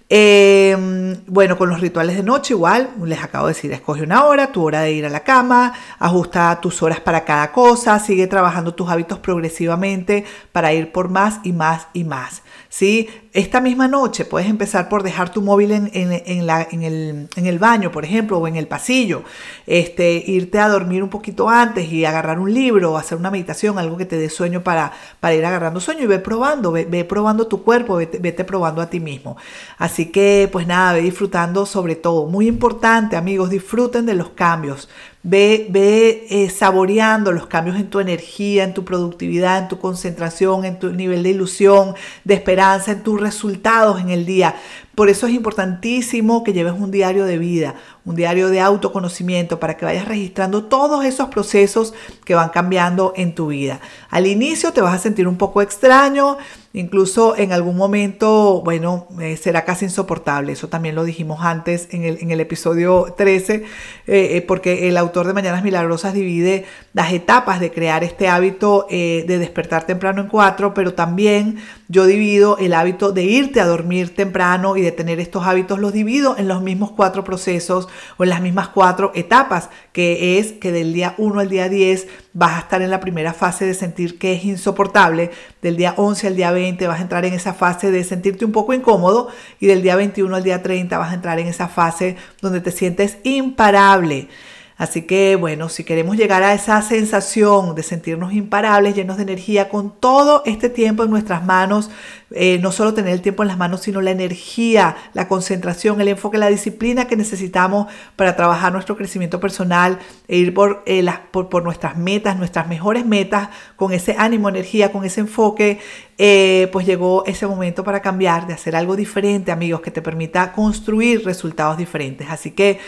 Em, 0.08 1.16
bueno, 1.26 1.58
con 1.58 1.68
los 1.68 1.82
rituales 1.82 2.16
de 2.16 2.22
noche 2.22 2.53
igual, 2.53 2.91
les 3.03 3.24
acabo 3.24 3.47
de 3.47 3.56
decir, 3.56 3.72
escoge 3.72 4.03
una 4.03 4.26
hora, 4.26 4.51
tu 4.51 4.64
hora 4.64 4.82
de 4.82 4.91
ir 4.91 5.03
a 5.03 5.10
la 5.10 5.22
cama, 5.22 5.74
ajusta 5.97 6.62
tus 6.62 6.84
horas 6.84 6.99
para 6.99 7.26
cada 7.26 7.51
cosa, 7.51 7.97
sigue 7.97 8.28
trabajando 8.28 8.76
tus 8.76 8.88
hábitos 8.88 9.18
progresivamente 9.18 10.24
para 10.51 10.74
ir 10.74 10.91
por 10.91 11.10
más 11.10 11.39
y 11.43 11.53
más 11.53 11.88
y 11.93 12.03
más. 12.03 12.43
¿sí? 12.76 13.10
Esta 13.32 13.62
misma 13.62 13.88
noche 13.88 14.26
puedes 14.26 14.49
empezar 14.49 14.89
por 14.89 15.01
dejar 15.01 15.30
tu 15.30 15.41
móvil 15.41 15.72
en, 15.72 15.88
el, 15.88 17.60
baño, 17.60 17.89
por 17.89 18.03
ejemplo, 18.03 18.38
o 18.38 18.47
en 18.47 18.58
el 18.58 18.68
pasillo, 18.68 19.24
este, 19.66 20.24
irte 20.28 20.60
a 20.60 20.68
dormir 20.68 21.01
un 21.01 21.10
poquito 21.10 21.47
antes 21.47 21.89
y 21.89 22.03
agarrar 22.03 22.38
un 22.38 22.53
libro 22.53 22.91
o 22.91 22.97
hacer 22.97 23.18
una 23.18 23.32
meditación, 23.32 23.80
algo 23.80 23.95
que 23.95 24.06
te 24.06 24.18
dé 24.18 24.30
sueño 24.30 24.62
para, 24.62 24.91
para 25.22 25.36
ir 25.36 25.45
agarrando 25.45 25.80
sueño 25.80 26.03
y 26.03 26.08
ve 26.08 26.20
probando, 26.20 26.74
ve, 26.74 27.06
probando 27.06 27.47
tu 27.47 27.64
cuerpo, 27.64 27.95
vete, 27.95 28.20
vete, 28.20 28.43
probando 28.43 28.82
a 28.82 28.89
ti 28.89 28.99
mismo. 28.99 29.38
Así 29.78 29.94
que, 30.03 30.49
pues 30.51 30.67
nada, 30.67 30.93
ve 30.93 31.01
disfrutando 31.01 31.65
sobre 31.65 31.95
todo. 31.95 32.27
Muy 32.27 32.47
importante, 32.47 33.15
amigos, 33.15 33.49
disfruten 33.49 34.05
de 34.05 34.13
los 34.13 34.29
cambios. 34.29 34.89
Ve, 35.23 35.67
ve 35.71 36.27
eh, 36.29 36.49
saboreando 36.49 37.31
los 37.31 37.47
cambios 37.47 37.77
en 37.77 37.89
tu 37.89 37.99
energía, 37.99 38.63
en 38.63 38.73
tu 38.73 38.83
productividad, 38.85 39.57
en 39.57 39.67
tu 39.69 39.79
concentración, 39.79 40.65
en 40.65 40.77
tu 40.77 40.91
nivel 40.91 41.23
de 41.23 41.29
ilusión, 41.29 41.95
de 42.25 42.35
esperanza, 42.35 42.91
en 42.91 43.01
tus 43.01 43.19
resultados 43.19 43.99
en 44.01 44.09
el 44.09 44.25
día. 44.25 44.55
Por 44.95 45.09
eso 45.09 45.27
es 45.27 45.33
importantísimo 45.33 46.43
que 46.43 46.53
lleves 46.53 46.73
un 46.73 46.89
diario 46.89 47.25
de 47.25 47.37
vida, 47.37 47.75
un 48.05 48.15
diario 48.15 48.49
de 48.49 48.61
autoconocimiento 48.61 49.59
para 49.59 49.75
que 49.75 49.83
vayas 49.83 50.07
registrando 50.07 50.65
todos 50.65 51.03
esos 51.03 51.27
procesos 51.27 51.93
que 52.23 52.33
van 52.33 52.49
cambiando 52.49 53.11
en 53.17 53.35
tu 53.35 53.47
vida. 53.47 53.81
Al 54.09 54.25
inicio 54.25 54.71
te 54.71 54.79
vas 54.79 54.93
a 54.93 54.99
sentir 54.99 55.27
un 55.27 55.37
poco 55.37 55.61
extraño, 55.61 56.37
incluso 56.75 57.35
en 57.37 57.51
algún 57.51 57.77
momento, 57.77 58.61
bueno, 58.63 59.07
eh, 59.19 59.37
será 59.37 59.65
casi 59.65 59.85
insoportable. 59.85 60.53
Eso 60.53 60.67
también 60.67 60.95
lo 60.95 61.03
dijimos 61.03 61.39
antes 61.41 61.87
en 61.91 62.31
el, 62.31 62.39
episodio 62.39 63.13
13, 63.17 63.55
eh, 63.55 63.63
eh, 64.07 64.41
porque 64.41 64.87
el 64.87 64.97
autor 64.97 65.25
de 65.25 65.33
Mañanas 65.33 65.63
Milagrosas 65.63 66.13
divide 66.13 66.65
las 66.93 67.11
etapas 67.11 67.59
de 67.59 67.71
crear 67.71 68.03
este 68.03 68.27
hábito 68.27 68.87
de 68.89 69.25
despertar 69.25 69.85
temprano 69.85 70.21
en 70.21 70.27
cuatro, 70.27 70.73
pero 70.73 70.93
también 70.93 71.57
yo 71.87 72.05
divido 72.05 72.57
el 72.57 72.73
hábito 72.73 73.11
de 73.11 73.23
irte 73.23 73.59
a 73.59 73.65
dormir 73.65 74.15
temprano 74.15 74.77
y 74.77 74.81
de 74.86 74.91
tener 74.91 75.19
estos 75.19 75.45
hábitos 75.45 75.79
los 75.79 75.93
divido 75.93 76.38
en 76.38 76.47
los 76.47 76.61
mismos 76.61 76.91
cuatro 76.91 77.23
procesos 77.23 77.88
o 78.17 78.23
en 78.23 78.29
las 78.29 78.41
mismas 78.41 78.69
cuatro 78.69 79.11
etapas, 79.15 79.69
que 79.91 80.39
es 80.39 80.53
que 80.53 80.71
del 80.71 80.93
día 80.93 81.15
1 81.17 81.39
al 81.39 81.49
día 81.49 81.69
10 81.69 82.07
vas 82.33 82.53
a 82.53 82.59
estar 82.59 82.81
en 82.81 82.89
la 82.89 82.99
primera 82.99 83.33
fase 83.33 83.65
de 83.65 83.73
sentir 83.73 84.17
que 84.17 84.33
es 84.33 84.45
insoportable, 84.45 85.31
del 85.61 85.77
día 85.77 85.93
11 85.97 86.27
al 86.27 86.36
día 86.36 86.51
20 86.51 86.88
vas 86.88 86.99
a 86.99 87.03
entrar 87.03 87.25
en 87.25 87.33
esa 87.33 87.53
fase 87.53 87.91
de 87.91 88.03
sentirte 88.03 88.45
un 88.45 88.51
poco 88.51 88.73
incómodo 88.73 89.29
y 89.59 89.67
del 89.67 89.81
día 89.81 89.95
21 89.95 90.36
al 90.36 90.43
día 90.43 90.61
30 90.61 90.97
vas 90.97 91.11
a 91.11 91.15
entrar 91.15 91.39
en 91.39 91.47
esa 91.47 91.67
fase 91.67 92.15
donde 92.41 92.61
te 92.61 92.71
sientes 92.71 93.17
imparable. 93.23 94.29
Así 94.78 95.03
que 95.03 95.38
bueno, 95.38 95.69
si 95.69 95.86
queremos 95.86 96.17
llegar 96.17 96.43
a 96.43 96.53
esa 96.53 96.82
sensación 96.82 97.76
de 97.76 97.84
sentirnos 97.84 98.34
imparables, 98.34 98.93
llenos 98.93 99.15
de 99.15 99.23
energía, 99.23 99.69
con 99.69 99.97
todo 100.01 100.43
este 100.45 100.69
tiempo 100.69 101.05
en 101.05 101.11
nuestras 101.11 101.45
manos, 101.45 101.89
eh, 102.32 102.59
no 102.59 102.73
solo 102.73 102.93
tener 102.93 103.13
el 103.13 103.21
tiempo 103.21 103.43
en 103.43 103.47
las 103.47 103.57
manos, 103.57 103.82
sino 103.82 104.01
la 104.01 104.11
energía, 104.11 104.97
la 105.13 105.30
concentración, 105.30 106.01
el 106.01 106.09
enfoque, 106.09 106.38
la 106.38 106.49
disciplina 106.49 107.07
que 107.07 107.15
necesitamos 107.15 107.88
para 108.17 108.36
trabajar 108.36 108.73
nuestro 108.73 108.97
crecimiento 108.97 109.39
personal 109.39 109.97
e 110.28 110.38
ir 110.38 110.53
por, 110.53 110.84
eh, 110.86 111.05
por, 111.32 111.63
nuestras 111.63 111.95
metas, 111.95 112.38
nuestras 112.38 112.67
mejores 112.67 113.05
metas, 113.05 113.47
con 113.78 113.93
ese 113.93 114.15
ánimo, 114.17 114.49
energía, 114.49 114.91
con 114.91 115.05
ese 115.05 115.21
enfoque, 115.21 115.80
eh, 116.17 116.67
pues 116.73 116.86
llegó 116.86 117.23
ese 117.26 117.47
momento 117.47 117.86
para 117.86 118.01
cambiar, 118.01 118.45
de 118.45 118.53
hacer 118.53 118.76
algo 118.76 118.97
diferente, 118.97 119.53
amigos, 119.53 119.80
que 119.80 119.91
te 119.91 120.01
permita 120.01 120.51
construir 120.51 121.23
resultados 121.23 121.78
diferentes. 121.78 122.30
Así 122.30 122.51
que... 122.51 122.80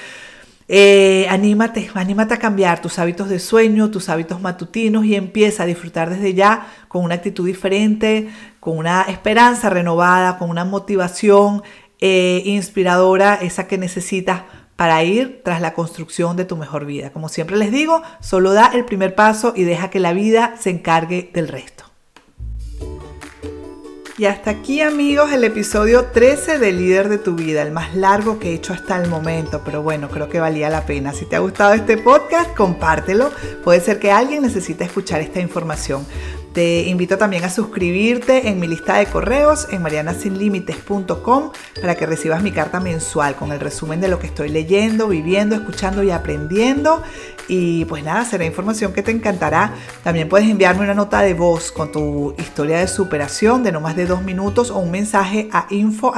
Eh, 0.69 1.27
anímate, 1.29 1.89
anímate 1.93 2.33
a 2.33 2.39
cambiar 2.39 2.81
tus 2.81 2.99
hábitos 2.99 3.29
de 3.29 3.39
sueño, 3.39 3.89
tus 3.89 4.09
hábitos 4.09 4.41
matutinos 4.41 5.05
y 5.05 5.15
empieza 5.15 5.63
a 5.63 5.65
disfrutar 5.65 6.09
desde 6.09 6.33
ya 6.33 6.67
con 6.89 7.05
una 7.05 7.15
actitud 7.15 7.45
diferente, 7.45 8.29
con 8.59 8.77
una 8.77 9.03
esperanza 9.03 9.69
renovada, 9.69 10.37
con 10.37 10.49
una 10.49 10.65
motivación 10.65 11.63
eh, 11.99 12.41
inspiradora, 12.45 13.35
esa 13.35 13.67
que 13.67 13.77
necesitas 13.77 14.43
para 14.75 15.03
ir 15.03 15.41
tras 15.43 15.61
la 15.61 15.73
construcción 15.73 16.35
de 16.35 16.45
tu 16.45 16.57
mejor 16.57 16.85
vida. 16.85 17.11
Como 17.11 17.29
siempre 17.29 17.57
les 17.57 17.71
digo, 17.71 18.03
solo 18.19 18.53
da 18.53 18.67
el 18.73 18.85
primer 18.85 19.15
paso 19.15 19.53
y 19.55 19.63
deja 19.63 19.89
que 19.89 19.99
la 19.99 20.13
vida 20.13 20.55
se 20.59 20.69
encargue 20.69 21.31
del 21.33 21.47
resto. 21.47 21.86
Y 24.19 24.25
hasta 24.25 24.49
aquí 24.49 24.81
amigos 24.81 25.31
el 25.31 25.43
episodio 25.43 26.05
13 26.05 26.57
de 26.57 26.71
Líder 26.71 27.07
de 27.07 27.19
tu 27.19 27.35
vida, 27.35 27.61
el 27.61 27.71
más 27.71 27.95
largo 27.95 28.39
que 28.39 28.49
he 28.49 28.53
hecho 28.55 28.73
hasta 28.73 28.99
el 28.99 29.07
momento, 29.07 29.61
pero 29.63 29.83
bueno, 29.83 30.09
creo 30.09 30.27
que 30.27 30.39
valía 30.39 30.71
la 30.71 30.87
pena. 30.87 31.13
Si 31.13 31.25
te 31.25 31.35
ha 31.35 31.39
gustado 31.39 31.75
este 31.75 31.99
podcast, 31.99 32.55
compártelo. 32.55 33.29
Puede 33.63 33.79
ser 33.79 33.99
que 33.99 34.09
alguien 34.09 34.41
necesite 34.41 34.85
escuchar 34.85 35.21
esta 35.21 35.39
información. 35.39 36.03
Te 36.57 36.87
invito 36.87 37.19
también 37.19 37.43
a 37.43 37.51
suscribirte 37.51 38.47
en 38.47 38.59
mi 38.59 38.67
lista 38.67 38.97
de 38.97 39.05
correos 39.05 39.67
en 39.69 39.79
marianasinlimites.com 39.83 41.51
para 41.79 41.93
que 41.93 42.07
recibas 42.07 42.41
mi 42.41 42.51
carta 42.51 42.79
mensual 42.79 43.35
con 43.35 43.51
el 43.51 43.59
resumen 43.59 44.01
de 44.01 44.07
lo 44.07 44.17
que 44.17 44.25
estoy 44.25 44.49
leyendo, 44.49 45.07
viviendo, 45.07 45.53
escuchando 45.53 46.01
y 46.01 46.09
aprendiendo. 46.09 47.03
Y 47.47 47.85
pues 47.85 48.03
nada, 48.03 48.25
será 48.25 48.43
información 48.43 48.91
que 48.91 49.03
te 49.03 49.11
encantará. 49.11 49.75
También 50.03 50.29
puedes 50.29 50.49
enviarme 50.49 50.83
una 50.83 50.95
nota 50.95 51.21
de 51.21 51.35
voz 51.35 51.71
con 51.71 51.91
tu 51.91 52.33
historia 52.39 52.79
de 52.79 52.87
superación 52.87 53.61
de 53.61 53.71
no 53.71 53.79
más 53.79 53.95
de 53.95 54.07
dos 54.07 54.23
minutos 54.23 54.71
o 54.71 54.79
un 54.79 54.89
mensaje 54.89 55.49
a 55.51 55.67
info 55.69 56.11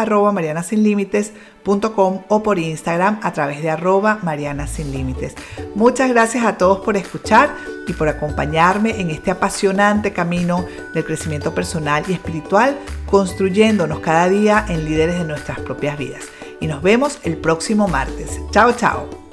o 2.27 2.43
por 2.43 2.57
Instagram 2.57 3.19
a 3.21 3.31
través 3.31 3.61
de 3.61 3.69
arroba 3.69 4.19
Mariana 4.23 4.67
Sin 4.67 4.91
Límites. 4.91 5.35
Muchas 5.75 6.09
gracias 6.09 6.45
a 6.45 6.57
todos 6.57 6.79
por 6.79 6.97
escuchar 6.97 7.55
y 7.87 7.93
por 7.93 8.07
acompañarme 8.07 8.99
en 8.99 9.11
este 9.11 9.31
apasionante 9.31 10.11
camino 10.11 10.65
del 10.93 11.05
crecimiento 11.05 11.53
personal 11.53 12.03
y 12.07 12.13
espiritual, 12.13 12.77
construyéndonos 13.05 13.99
cada 13.99 14.27
día 14.29 14.65
en 14.67 14.85
líderes 14.85 15.19
de 15.19 15.25
nuestras 15.25 15.59
propias 15.59 15.97
vidas. 15.97 16.25
Y 16.59 16.67
nos 16.67 16.81
vemos 16.81 17.19
el 17.23 17.37
próximo 17.37 17.87
martes. 17.87 18.39
Chao, 18.51 18.73
chao. 18.73 19.28